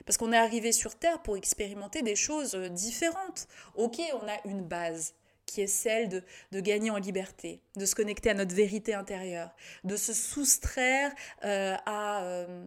Parce 0.05 0.17
qu'on 0.17 0.34
est 0.34 0.38
arrivé 0.38 0.71
sur 0.71 0.95
Terre 0.95 1.21
pour 1.21 1.38
expérimenter 1.38 2.01
des 2.01 2.15
choses 2.15 2.55
euh, 2.55 2.69
différentes. 2.69 3.47
Ok, 3.75 3.99
on 4.13 4.27
a 4.27 4.38
une 4.45 4.63
base 4.63 5.13
qui 5.45 5.61
est 5.61 5.67
celle 5.67 6.09
de, 6.09 6.59
gagner 6.61 6.91
en 6.91 6.97
liberté, 6.97 7.61
de 7.75 7.86
se 7.86 7.93
connecter 7.93 8.29
à 8.29 8.34
notre 8.34 8.55
vérité 8.55 8.93
intérieure, 8.93 9.53
de 9.84 9.97
se 9.97 10.13
soustraire 10.13 11.11
euh, 11.43 11.75
euh, 11.88 12.65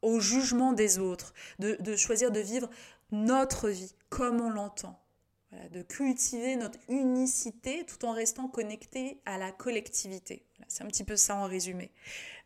au 0.00 0.18
jugement 0.18 0.72
des 0.72 0.98
autres, 0.98 1.34
de 1.58 1.96
choisir 1.96 2.30
de 2.30 2.40
vivre 2.40 2.70
notre 3.12 3.68
vie 3.68 3.94
comme 4.08 4.40
on 4.40 4.48
l'entend. 4.48 4.98
De 5.70 5.82
cultiver 5.82 6.56
notre 6.56 6.78
unicité 6.88 7.84
tout 7.86 8.04
en 8.04 8.12
restant 8.12 8.48
connecté 8.48 9.20
à 9.26 9.38
la 9.38 9.52
collectivité. 9.52 10.44
C'est 10.68 10.82
un 10.82 10.86
petit 10.88 11.04
peu 11.04 11.16
ça 11.16 11.36
en 11.36 11.46
résumé. 11.46 11.90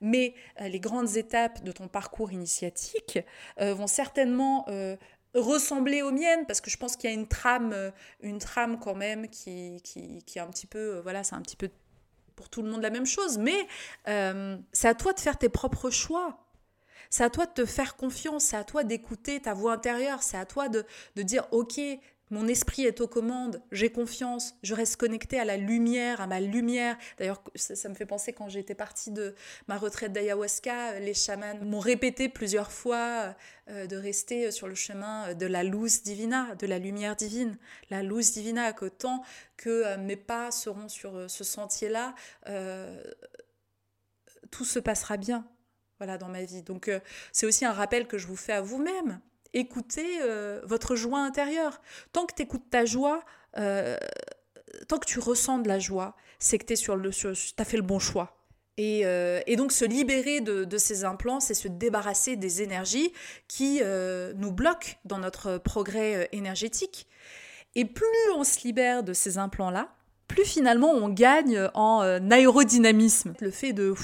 Mais 0.01 0.35
euh, 0.61 0.69
les 0.69 0.81
grandes 0.81 1.17
étapes 1.17 1.63
de 1.63 1.73
ton 1.73 1.89
parcours 1.89 2.33
initiatique 2.33 3.19
euh, 3.61 3.75
vont 3.75 3.87
certainement 3.87 4.65
euh, 4.69 4.97
ressembler 5.35 6.03
aux 6.03 6.13
miennes 6.13 6.45
parce 6.47 6.61
que 6.61 6.71
je 6.71 6.77
pense 6.77 6.97
qu'il 6.97 7.09
y 7.09 7.13
a 7.13 7.17
une 7.17 7.29
trame, 7.29 7.93
une 8.21 8.39
trame 8.39 8.79
quand 8.79 8.95
même 8.95 9.29
qui, 9.29 9.81
qui, 9.83 10.23
qui 10.25 10.39
est 10.39 10.43
un 10.43 10.49
petit 10.49 10.67
peu, 10.67 11.01
voilà, 11.01 11.25
c'est 11.25 11.35
un 11.35 11.43
petit 11.43 11.57
peu 11.57 11.71
pour 12.37 12.49
tout 12.49 12.63
le 12.63 12.71
monde 12.71 12.83
la 12.83 12.91
même 12.91 13.07
chose. 13.07 13.39
Mais 13.39 13.67
c'est 14.73 14.89
à 14.89 14.95
toi 14.95 15.13
de 15.13 15.21
faire 15.21 15.39
tes 15.39 15.49
propres 15.49 15.91
choix. 15.91 16.47
C'est 17.13 17.25
à 17.25 17.31
toi 17.31 17.45
de 17.45 17.51
te 17.51 17.67
faire 17.67 17.97
confiance, 17.97 18.45
c'est 18.45 18.57
à 18.57 18.63
toi 18.63 18.85
d'écouter 18.85 19.41
ta 19.41 19.53
voix 19.53 19.73
intérieure, 19.73 20.23
c'est 20.23 20.37
à 20.37 20.47
toi 20.47 20.69
de, 20.69 20.87
de 21.17 21.23
dire, 21.23 21.45
ok, 21.51 21.81
mon 22.31 22.47
esprit 22.47 22.85
est 22.85 23.01
aux 23.01 23.09
commandes, 23.09 23.61
j'ai 23.73 23.91
confiance, 23.91 24.55
je 24.63 24.75
reste 24.75 24.97
connecté 24.97 25.39
à 25.39 25.45
la 25.45 25.57
lumière, 25.57 26.21
à 26.21 26.29
ma 26.29 26.39
lumière. 26.39 26.97
D'ailleurs, 27.19 27.43
ça, 27.57 27.89
me 27.89 27.95
fait 27.95 28.07
penser 28.07 28.33
quand 28.33 28.49
j'étais 28.49 28.77
partie 28.77 29.11
de 29.11 29.35
ma 29.67 29.77
retraite 29.77 30.13
d'ayahuasca, 30.13 31.01
les 31.01 31.15
chamans 31.15 31.59
m'ont 31.63 31.81
répété 31.81 32.29
plusieurs 32.29 32.71
fois 32.71 33.35
euh, 33.69 33.87
de 33.87 33.97
rester 33.97 34.53
sur 34.53 34.69
le 34.69 34.77
chemin 34.77 35.35
de 35.35 35.47
la 35.47 35.65
luz 35.65 36.03
divina, 36.03 36.55
de 36.55 36.67
la 36.67 36.79
lumière 36.79 37.17
divine. 37.17 37.59
La 37.91 38.03
luz 38.03 38.33
divina, 38.33 38.73
que 38.73 38.87
tant 38.87 39.25
que 39.57 39.69
euh, 39.69 39.97
mes 39.99 40.17
pas 40.17 40.53
seront 40.53 40.89
sur 40.89 41.17
euh, 41.17 41.29
ce 41.29 41.43
sentier-là, 41.43 42.15
tout 44.51 44.65
se 44.65 44.79
passera 44.79 45.17
bien. 45.17 45.47
Voilà, 45.99 46.17
dans 46.17 46.29
ma 46.29 46.45
vie. 46.45 46.63
Donc, 46.63 46.91
c'est 47.31 47.47
aussi 47.47 47.65
un 47.65 47.73
rappel 47.73 48.07
que 48.07 48.19
je 48.19 48.27
vous 48.27 48.37
fais 48.37 48.53
à 48.53 48.63
vous-même 48.63 49.21
écoutez 49.55 50.21
euh, 50.23 50.61
votre 50.65 50.97
joie 50.97 51.21
intérieure. 51.21 51.81
Tant 52.13 52.27
que 52.27 52.35
tu 52.35 52.43
écoutes 52.43 52.69
ta 52.71 52.85
joie, 52.85 53.23
euh, 53.59 53.97
tant 54.89 54.99
que 54.99 55.07
tu 55.07 55.19
ressens 55.19 55.59
de 55.59 55.69
la 55.69 55.79
joie, 55.79 56.17
c'est 56.39 56.59
que 56.59 56.67
tu 56.67 56.77
sur 56.77 56.97
le, 56.97 57.11
as 57.11 57.65
fait 57.65 57.77
le 57.77 57.83
bon 57.83 57.99
choix. 57.99 58.37
Et, 58.77 59.03
euh, 59.05 59.41
donc 59.57 59.73
se 59.73 59.85
libérer 59.85 60.41
de, 60.41 60.79
ces 60.79 61.05
implants, 61.05 61.41
c'est 61.41 61.55
se 61.55 61.69
débarrasser 61.69 62.37
des 62.37 62.63
énergies 62.63 63.13
qui 63.47 63.81
nous 64.37 64.53
bloquent 64.53 64.95
dans 65.05 65.19
notre 65.19 65.59
progrès 65.59 66.29
énergétique. 66.33 67.07
Et 67.75 67.85
plus 67.85 68.07
on 68.35 68.45
se 68.45 68.61
libère 68.65 69.03
de 69.03 69.13
ces 69.13 69.39
implants-là, 69.39 69.95
plus 70.29 70.45
finalement 70.45 70.93
on 70.93 71.09
gagne 71.09 71.69
en 71.75 72.01
aérodynamisme. 72.31 73.35
Le 73.41 73.51
fait 73.51 73.73
de 73.73 73.95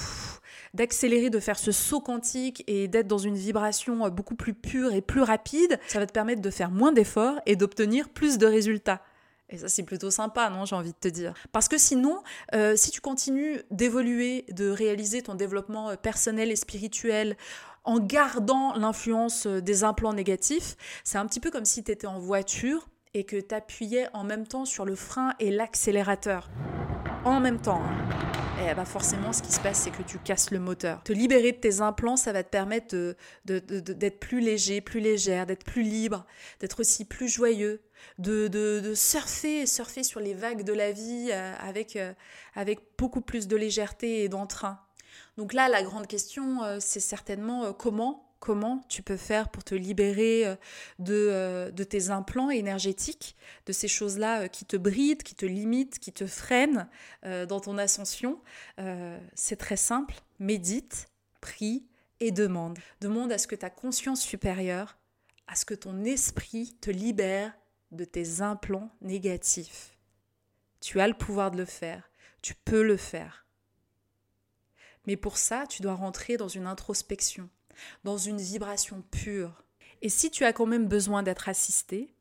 d'accélérer, 0.77 1.31
de 1.31 1.41
faire 1.41 1.59
ce 1.59 1.73
saut 1.73 2.01
quantique 2.01 2.63
et 2.69 2.87
d'être 2.87 3.09
dans 3.09 3.19
une 3.19 3.35
vibration 3.35 4.05
euh, 4.05 4.11
beaucoup 4.11 4.37
plus 4.37 4.55
pure 4.55 4.93
et 4.93 5.01
plus 5.01 5.23
rapide, 5.23 5.81
ça 5.89 5.99
va 5.99 6.07
te 6.07 6.13
permettre 6.13 6.43
de 6.43 6.51
faire 6.51 6.71
moins 6.71 6.93
d'efforts 6.93 7.41
et 7.47 7.57
d'obtenir 7.57 8.09
plus 8.11 8.39
de 8.39 8.47
résultats. 8.47 9.03
Et 9.49 9.59
ça, 9.59 9.69
c'est 9.69 9.85
plutôt 9.85 10.11
sympa, 10.11 10.51
non 10.51 10.65
J'ai 10.65 10.77
envie 10.77 10.93
de 10.93 10.99
te 10.99 11.09
dire? 11.09 11.33
Parce 11.53 11.69
que 11.69 11.79
sinon, 11.79 12.23
euh, 12.55 12.77
si 12.77 12.91
tu 12.91 13.01
continues 13.01 13.61
d'évoluer, 13.71 14.45
de 14.51 14.69
réaliser 14.69 15.23
ton 15.23 15.35
développement 15.35 15.91
euh, 15.91 15.97
personnel 15.97 16.51
et 16.51 16.57
spirituel 16.57 17.37
en 17.85 18.01
gardant 18.01 18.75
l'influence 18.75 19.47
des 19.47 19.85
implants 19.85 20.13
négatifs, 20.13 20.77
c'est 21.05 21.19
un 21.19 21.27
petit 21.27 21.41
peu 21.41 21.53
comme 21.53 21.65
si 21.65 21.85
tu 21.85 21.93
étais 21.93 22.09
en 22.09 22.19
voiture 22.19 22.89
et 23.15 23.25
que 23.25 23.37
tu 23.37 23.55
appuyais 23.55 24.09
en 24.13 24.25
même 24.25 24.47
temps 24.47 24.65
sur 24.65 24.85
le 24.85 24.97
frein 24.97 25.35
et 25.39 25.53
l'accélérateur. 25.53 26.51
En 27.27 27.41
même 27.41 27.61
temps. 27.61 27.83
Hein 27.83 28.07
eh 28.71 28.75
bah 28.75 28.85
forcément, 28.85 29.33
ce 29.33 29.43
qui 29.43 29.51
se 29.51 29.59
passe, 29.61 29.81
c'est 29.81 29.91
que 29.91 30.03
tu 30.03 30.19
casses 30.19 30.53
le 30.53 30.61
moteur. 30.61 31.03
Te 31.03 31.13
libérer 31.13 31.51
de 31.51 31.57
tes 31.57 31.81
implants, 31.81 32.17
ça 32.17 32.33
va 32.33 32.45
te 32.45 32.49
permettre 32.49 32.95
d'être 33.45 34.21
plus 34.21 34.41
léger, 34.41 34.81
plus 34.81 35.01
légère, 35.01 35.45
d'être 35.45 35.65
plus 35.65 35.83
libre, 35.83 36.25
d'être 36.61 36.81
aussi 36.81 37.05
plus 37.05 37.29
joyeux, 37.29 37.83
de, 38.19 38.93
surfer, 38.95 39.67
surfer 39.67 40.05
sur 40.05 40.21
les 40.21 40.35
vagues 40.35 40.63
de 40.63 40.73
la 40.73 40.93
vie 40.93 41.31
euh, 41.33 41.53
avec, 41.61 41.97
euh, 41.97 42.13
avec 42.55 42.79
beaucoup 42.97 43.21
plus 43.21 43.49
de 43.49 43.57
légèreté 43.57 44.23
et 44.23 44.29
d'entrain. 44.29 44.81
Donc 45.37 45.53
là, 45.53 45.69
la 45.69 45.83
grande 45.83 46.07
question, 46.07 46.63
euh, 46.63 46.79
c'est 46.81 47.01
certainement 47.01 47.73
comment 47.73 48.26
comment 48.47 48.85
tu 48.89 49.03
peux 49.03 49.17
faire 49.17 49.49
pour 49.49 49.65
te 49.65 49.75
libérer 49.75 50.47
euh, 50.47 50.55
euh, 51.09 51.71
de, 51.73 51.83
tes 51.83 52.11
implants 52.11 52.51
énergétiques, 52.51 53.35
de 53.67 53.73
ces 53.73 53.89
choses-là 53.89 54.43
euh, 54.43 54.47
qui 54.47 54.65
te 54.65 54.77
brident, 54.77 55.25
qui 55.25 55.35
te 55.35 55.47
limitent, 55.47 55.99
qui 55.99 56.13
te 56.13 56.27
freinent 56.27 56.89
dans 57.25 57.59
ton 57.59 57.77
ascension. 57.77 58.41
c'est 59.35 59.57
très 59.57 59.77
simple, 59.77 60.15
médite, 60.39 61.09
prie 61.41 61.89
et 62.21 62.31
demande. 62.31 62.79
Demande 63.01 63.33
à 63.33 63.39
ce 63.39 63.49
que 63.49 63.57
ta 63.57 63.69
conscience 63.69 64.21
supérieure, 64.21 64.97
à 65.49 65.57
ce 65.57 65.65
que 65.65 65.75
ton 65.75 66.05
esprit 66.05 66.77
te 66.81 66.91
libère 66.91 67.53
de 67.91 68.05
tes 68.05 68.43
implants 68.43 68.91
négatifs. 69.01 69.99
Tu 70.81 71.01
as 71.01 71.09
le 71.09 71.15
pouvoir 71.15 71.51
de 71.51 71.57
le 71.57 71.65
faire, 71.65 72.13
tu 72.43 72.55
peux 72.55 72.85
le 72.85 72.97
faire. 72.97 73.45
Mais 75.07 75.17
pour 75.17 75.37
ça, 75.37 75.65
tu 75.69 75.83
dois 75.83 75.95
rentrer 75.95 76.37
dans 76.37 76.49
une 76.49 76.67
introspection 76.67 77.51
dans 78.05 78.17
une 78.17 78.39
vibration 78.39 79.03
pure. 79.11 79.63
Et 80.03 80.09
si 80.09 80.31
tu 80.31 80.45
as 80.45 80.53
quand 80.53 80.67
même 80.67 80.87
besoin 80.87 81.23
d'être 81.23 81.49
assisté, 81.49 82.15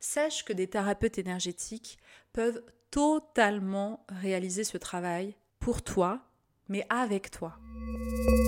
sache 0.00 0.44
que 0.44 0.52
des 0.52 0.68
thérapeutes 0.68 1.18
énergétiques 1.18 1.98
peuvent 2.32 2.62
totalement 2.90 4.04
réaliser 4.08 4.64
ce 4.64 4.78
travail 4.78 5.36
pour 5.58 5.82
toi, 5.82 6.20
mais 6.68 6.86
avec 6.88 7.30
toi. 7.30 7.58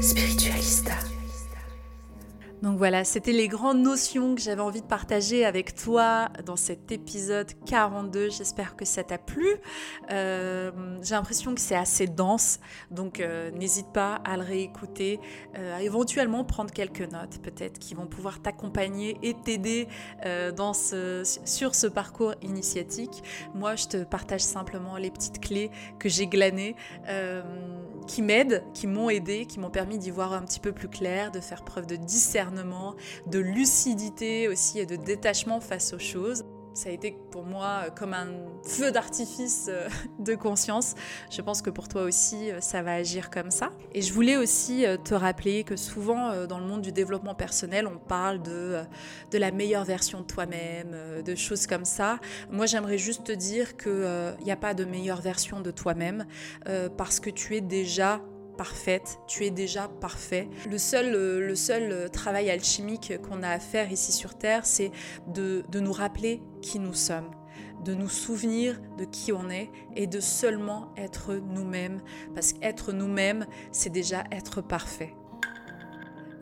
Spiritualista. 0.03 0.97
Donc 2.63 2.79
voilà, 2.79 3.03
c'était 3.03 3.33
les 3.33 3.49
grandes 3.49 3.83
notions 3.83 4.37
que 4.37 4.41
j'avais 4.41 4.61
envie 4.61 4.83
de 4.83 4.87
partager 4.87 5.45
avec 5.45 5.75
toi 5.75 6.29
dans 6.47 6.55
cet 6.55 6.93
épisode 6.93 7.51
42. 7.67 8.31
J'espère 8.31 8.77
que 8.77 8.85
ça 8.85 9.03
t'a 9.03 9.19
plu. 9.19 9.49
Euh, 10.13 10.71
j'ai 11.03 11.17
l'impression 11.17 11.57
que 11.57 11.61
c'est 11.61 11.75
assez 11.75 12.07
dense, 12.07 12.61
donc 12.93 13.19
euh, 13.19 13.51
n'hésite 13.51 13.93
pas 13.93 14.15
à 14.25 14.37
le 14.37 14.45
réécouter, 14.45 15.19
euh, 15.59 15.77
éventuellement 15.79 16.45
prendre 16.45 16.71
quelques 16.71 17.01
notes 17.01 17.41
peut-être 17.43 17.81
qui 17.81 17.95
vont 17.95 18.07
pouvoir 18.07 18.41
t'accompagner 18.41 19.19
et 19.25 19.35
t'aider 19.35 19.89
sur 21.45 21.75
ce 21.75 21.87
parcours 21.89 22.35
initiatique. 22.43 23.25
Moi, 23.55 23.75
je 23.75 23.87
te 23.87 24.05
partage 24.05 24.43
simplement 24.43 24.97
les 24.97 25.11
petites 25.11 25.41
clés 25.41 25.73
que 25.99 26.09
j'ai 26.09 26.29
glanées 26.29 26.77
qui 28.07 28.23
m'aident, 28.23 28.63
qui 28.75 28.87
m'ont 28.87 29.11
aidé, 29.11 29.47
qui 29.47 29.59
m'ont 29.59 29.71
permis 29.71 29.99
d'y 29.99 30.11
voir 30.11 30.33
un 30.33 30.43
petit 30.43 30.61
peu 30.61 30.73
plus 30.73 30.89
clair, 30.89 31.31
de 31.31 31.41
faire 31.41 31.65
preuve 31.65 31.87
de 31.87 31.97
discernement, 31.97 32.52
de 33.27 33.39
lucidité 33.39 34.49
aussi 34.49 34.79
et 34.79 34.87
de 34.87 34.97
détachement 34.97 35.61
face 35.61 35.93
aux 35.93 35.99
choses. 35.99 36.45
Ça 36.75 36.89
a 36.89 36.93
été 36.93 37.15
pour 37.31 37.45
moi 37.45 37.91
comme 37.95 38.15
un 38.15 38.29
feu 38.65 38.91
d'artifice 38.93 39.67
euh, 39.69 39.89
de 40.19 40.35
conscience. 40.35 40.95
Je 41.31 41.43
pense 41.43 41.61
que 41.61 41.69
pour 41.69 41.87
toi 41.87 42.03
aussi, 42.03 42.51
euh, 42.51 42.61
ça 42.61 42.83
va 42.83 42.95
agir 42.95 43.29
comme 43.29 43.51
ça. 43.51 43.73
Et 43.93 44.01
je 44.01 44.13
voulais 44.13 44.39
aussi 44.39 44.87
euh, 44.87 44.97
te 44.97 45.13
rappeler 45.13 45.65
que 45.65 45.77
souvent, 45.77 46.47
dans 46.47 46.59
le 46.59 46.65
monde 46.65 46.81
du 46.81 46.91
développement 46.91 47.35
personnel, 47.35 47.87
on 47.87 47.99
parle 47.99 48.41
de, 48.43 48.81
de 49.31 49.39
la 49.39 49.51
meilleure 49.51 49.85
version 49.85 50.21
de 50.21 50.27
toi-même, 50.27 51.23
de 51.23 51.35
choses 51.35 51.67
comme 51.67 51.85
ça. 51.85 52.19
Moi, 52.51 52.65
j'aimerais 52.67 52.99
juste 52.99 53.25
te 53.25 53.33
dire 53.33 53.77
qu'il 53.77 54.35
n'y 54.45 54.53
a 54.53 54.57
pas 54.57 54.73
de 54.73 54.85
meilleure 54.85 55.21
version 55.21 55.61
de 55.61 55.71
toi-même 55.71 56.27
parce 56.97 57.21
que 57.21 57.31
tu 57.31 57.57
es 57.57 57.61
déjà 57.61 58.21
parfaite, 58.63 59.19
tu 59.27 59.45
es 59.45 59.51
déjà 59.51 59.89
parfait. 59.89 60.49
Le 60.71 60.79
seul, 60.79 61.11
le 61.11 61.55
seul 61.57 62.09
travail 62.13 62.49
alchimique 62.49 63.13
qu'on 63.21 63.43
a 63.43 63.49
à 63.49 63.59
faire 63.59 63.91
ici 63.91 64.13
sur 64.13 64.39
Terre, 64.39 64.65
c'est 64.67 64.93
de, 65.27 65.65
de 65.69 65.81
nous 65.81 65.93
rappeler 65.93 66.41
qui 66.61 66.79
nous 66.79 66.95
sommes 66.95 67.31
de 67.85 67.95
nous 67.95 68.09
souvenir 68.09 68.81
de 68.97 69.05
qui 69.05 69.33
on 69.33 69.51
est 69.51 69.69
et 69.97 70.07
de 70.07 70.21
seulement 70.21 70.93
être 70.97 71.35
nous-mêmes. 71.35 72.01
Parce 72.33 72.53
qu'être 72.53 72.93
nous-mêmes, 72.93 73.45
c'est 73.73 73.91
déjà 73.91 74.23
être 74.31 74.61
parfait. 74.61 75.17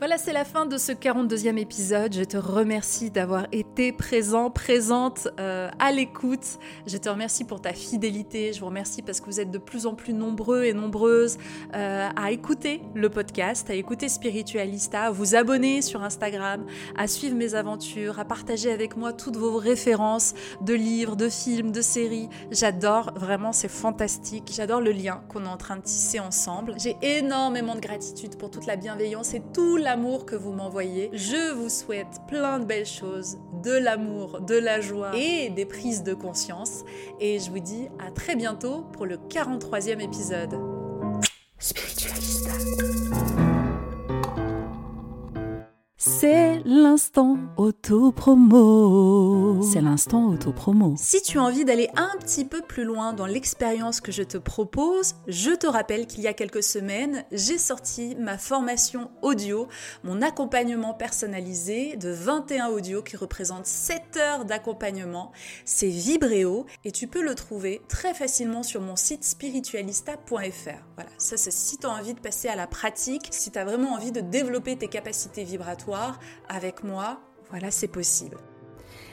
Voilà, 0.01 0.17
c'est 0.17 0.33
la 0.33 0.47
fin 0.47 0.65
de 0.65 0.79
ce 0.79 0.93
42e 0.93 1.59
épisode. 1.59 2.15
Je 2.15 2.25
te 2.25 2.39
remercie 2.39 3.11
d'avoir 3.11 3.47
été 3.53 3.93
présent, 3.93 4.49
présente 4.51 5.29
euh, 5.39 5.69
à 5.79 5.93
l'écoute. 5.93 6.59
Je 6.87 6.97
te 6.97 7.11
remercie 7.11 7.45
pour 7.45 7.61
ta 7.61 7.75
fidélité. 7.75 8.55
Je 8.55 8.61
vous 8.61 8.67
remercie 8.67 9.03
parce 9.03 9.21
que 9.21 9.27
vous 9.27 9.41
êtes 9.41 9.51
de 9.51 9.59
plus 9.59 9.85
en 9.85 9.95
plus 9.95 10.15
nombreux 10.15 10.65
et 10.65 10.73
nombreuses 10.73 11.37
euh, 11.75 12.09
à 12.17 12.31
écouter 12.31 12.81
le 12.95 13.11
podcast, 13.11 13.69
à 13.69 13.75
écouter 13.75 14.09
Spiritualista, 14.09 15.03
à 15.03 15.11
vous 15.11 15.35
abonner 15.35 15.83
sur 15.83 16.03
Instagram, 16.03 16.65
à 16.97 17.07
suivre 17.07 17.37
mes 17.37 17.55
aventures, 17.55 18.19
à 18.19 18.25
partager 18.25 18.73
avec 18.73 18.97
moi 18.97 19.13
toutes 19.13 19.37
vos 19.37 19.59
références 19.59 20.33
de 20.63 20.73
livres, 20.73 21.15
de 21.15 21.29
films, 21.29 21.73
de 21.73 21.83
séries. 21.83 22.31
J'adore, 22.51 23.13
vraiment, 23.17 23.53
c'est 23.53 23.69
fantastique. 23.69 24.51
J'adore 24.51 24.81
le 24.81 24.93
lien 24.93 25.23
qu'on 25.29 25.45
est 25.45 25.49
en 25.49 25.59
train 25.59 25.77
de 25.77 25.83
tisser 25.83 26.21
ensemble. 26.21 26.73
J'ai 26.79 26.97
énormément 27.03 27.75
de 27.75 27.81
gratitude 27.81 28.39
pour 28.39 28.51
toute 28.51 28.65
la 28.65 28.77
bienveillance 28.77 29.35
et 29.35 29.43
tout 29.53 29.77
la 29.77 29.90
l'amour 29.91 30.25
que 30.25 30.37
vous 30.37 30.53
m'envoyez. 30.53 31.11
Je 31.13 31.53
vous 31.53 31.69
souhaite 31.69 32.21
plein 32.29 32.61
de 32.61 32.65
belles 32.65 32.87
choses, 32.87 33.39
de 33.65 33.73
l'amour, 33.73 34.41
de 34.41 34.55
la 34.55 34.81
joie 34.81 35.11
et 35.17 35.51
des 35.51 35.65
prises 35.65 36.05
de 36.05 36.15
conscience. 36.15 36.85
Et 37.19 37.41
je 37.41 37.51
vous 37.51 37.59
dis 37.59 37.89
à 37.99 38.13
très 38.13 38.37
bientôt 38.37 38.85
pour 38.93 39.05
le 39.05 39.17
43e 39.17 40.01
épisode. 40.01 40.55
C'est 46.03 46.63
l'instant 46.65 47.37
auto-promo. 47.59 49.61
C'est 49.61 49.83
l'instant 49.83 50.29
auto-promo. 50.29 50.95
Si 50.97 51.21
tu 51.21 51.39
as 51.39 51.43
envie 51.43 51.67
d'aller 51.67 51.91
un 51.95 52.17
petit 52.19 52.47
peu 52.47 52.63
plus 52.63 52.85
loin 52.85 53.13
dans 53.13 53.27
l'expérience 53.27 54.01
que 54.01 54.11
je 54.11 54.23
te 54.23 54.39
propose, 54.39 55.17
je 55.29 55.51
te 55.51 55.67
rappelle 55.67 56.07
qu'il 56.07 56.23
y 56.23 56.27
a 56.27 56.33
quelques 56.33 56.63
semaines, 56.63 57.27
j'ai 57.33 57.59
sorti 57.59 58.17
ma 58.19 58.39
formation 58.39 59.11
audio, 59.21 59.69
mon 60.03 60.23
accompagnement 60.23 60.95
personnalisé 60.95 61.97
de 61.97 62.09
21 62.09 62.69
audios 62.69 63.03
qui 63.03 63.19
représentent 63.19 63.67
7 63.67 64.17
heures 64.17 64.45
d'accompagnement. 64.47 65.33
C'est 65.67 65.91
Vibréo 65.91 66.65
et 66.87 66.93
tu 66.93 67.09
peux 67.09 67.23
le 67.23 67.35
trouver 67.35 67.83
très 67.89 68.15
facilement 68.15 68.63
sur 68.63 68.81
mon 68.81 68.97
site 68.97 69.25
spiritualista.fr. 69.25 70.83
Voilà, 70.95 71.11
ça 71.19 71.37
c'est 71.37 71.53
si 71.53 71.77
tu 71.77 71.87
as 71.87 71.91
envie 71.91 72.15
de 72.15 72.21
passer 72.21 72.49
à 72.49 72.57
la 72.57 72.67
pratique, 72.67 73.29
si 73.33 73.51
tu 73.51 73.59
as 73.59 73.67
vraiment 73.67 73.93
envie 73.93 74.13
de 74.13 74.23
développer 74.23 74.79
tes 74.79 74.89
capacités 74.89 75.45
vibratoires 75.45 75.90
avec 76.49 76.85
moi, 76.85 77.21
voilà, 77.51 77.71
c'est 77.71 77.89
possible. 77.89 78.37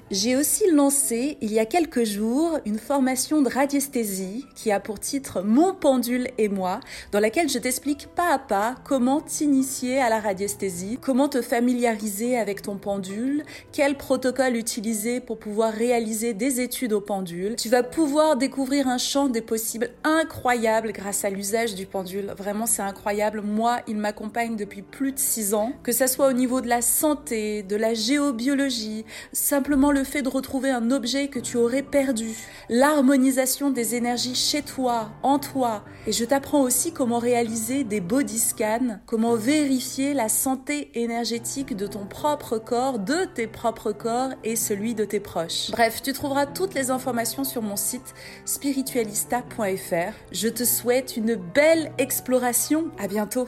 J'ai 0.10 0.38
aussi 0.38 0.64
lancé 0.72 1.38
il 1.42 1.52
y 1.52 1.60
a 1.60 1.66
quelques 1.66 2.06
jours 2.06 2.60
une 2.66 2.80
formation 2.80 3.42
de 3.42 3.50
radiesthésie 3.50 4.46
qui 4.56 4.72
a 4.72 4.80
pour 4.80 5.02
titre 5.02 5.42
Mon 5.42 5.74
pendule 5.74 6.30
et 6.38 6.48
moi, 6.48 6.80
dans 7.12 7.20
laquelle 7.20 7.50
je 7.50 7.60
t'explique 7.60 8.08
pas 8.16 8.34
à 8.34 8.40
pas 8.40 8.76
comment 8.86 9.20
t'initier 9.20 10.00
à 10.00 10.08
la 10.08 10.22
radiesthésie, 10.22 10.98
comment 11.02 11.28
te 11.28 11.42
familiariser 11.42 12.38
avec 12.38 12.62
ton 12.62 12.78
pendule, 12.78 13.44
quel 13.74 13.98
protocole 13.98 14.56
utiliser 14.56 15.20
pour 15.20 15.40
pouvoir 15.40 15.74
réaliser 15.74 16.34
des 16.34 16.62
études 16.62 16.94
au 16.94 17.02
pendule. 17.02 17.58
Tu 17.58 17.68
vas 17.68 17.84
pouvoir 17.84 18.38
découvrir 18.38 18.88
un 18.88 18.98
champ 18.98 19.28
des 19.28 19.42
possibles 19.42 19.90
incroyable 20.06 20.94
grâce 20.94 21.26
à 21.26 21.30
l'usage 21.30 21.76
du 21.76 21.86
pendule. 21.86 22.34
Vraiment, 22.38 22.66
c'est 22.66 22.82
incroyable. 22.82 23.42
Moi, 23.42 23.82
il 23.90 23.98
m'accompagne 23.98 24.56
depuis 24.56 24.84
plus 24.84 25.12
de 25.12 25.20
six 25.20 25.54
ans, 25.54 25.74
que 25.84 25.92
ça 25.92 26.08
soit 26.08 26.30
au 26.30 26.34
niveau 26.34 26.62
de 26.62 26.70
la 26.70 26.82
santé, 26.82 27.62
de 27.64 27.76
la 27.76 27.94
géobiologie, 27.94 29.04
simplement 29.34 29.92
le 29.98 30.04
fait 30.04 30.22
de 30.22 30.30
retrouver 30.30 30.70
un 30.70 30.92
objet 30.92 31.28
que 31.28 31.40
tu 31.40 31.58
aurais 31.58 31.82
perdu, 31.82 32.30
l'harmonisation 32.70 33.72
des 33.72 33.96
énergies 33.96 34.36
chez 34.36 34.62
toi, 34.62 35.10
en 35.24 35.40
toi. 35.40 35.84
Et 36.06 36.12
je 36.12 36.24
t'apprends 36.24 36.62
aussi 36.62 36.92
comment 36.92 37.20
réaliser 37.20 37.84
des 37.84 38.00
body 38.00 38.40
scans, 38.40 39.00
comment 39.06 39.36
vérifier 39.36 40.14
la 40.14 40.30
santé 40.30 40.92
énergétique 40.94 41.76
de 41.76 41.88
ton 41.88 42.06
propre 42.06 42.58
corps, 42.58 43.00
de 43.00 43.26
tes 43.26 43.48
propres 43.48 43.92
corps 43.92 44.30
et 44.44 44.56
celui 44.56 44.96
de 44.96 45.06
tes 45.06 45.20
proches. 45.20 45.72
Bref, 45.72 46.02
tu 46.02 46.14
trouveras 46.14 46.46
toutes 46.46 46.74
les 46.74 46.92
informations 46.92 47.44
sur 47.44 47.62
mon 47.62 47.76
site 47.76 48.14
spiritualista.fr. 48.46 50.14
Je 50.32 50.48
te 50.48 50.64
souhaite 50.64 51.18
une 51.18 51.36
belle 51.36 51.92
exploration. 51.98 52.92
À 53.00 53.08
bientôt. 53.08 53.48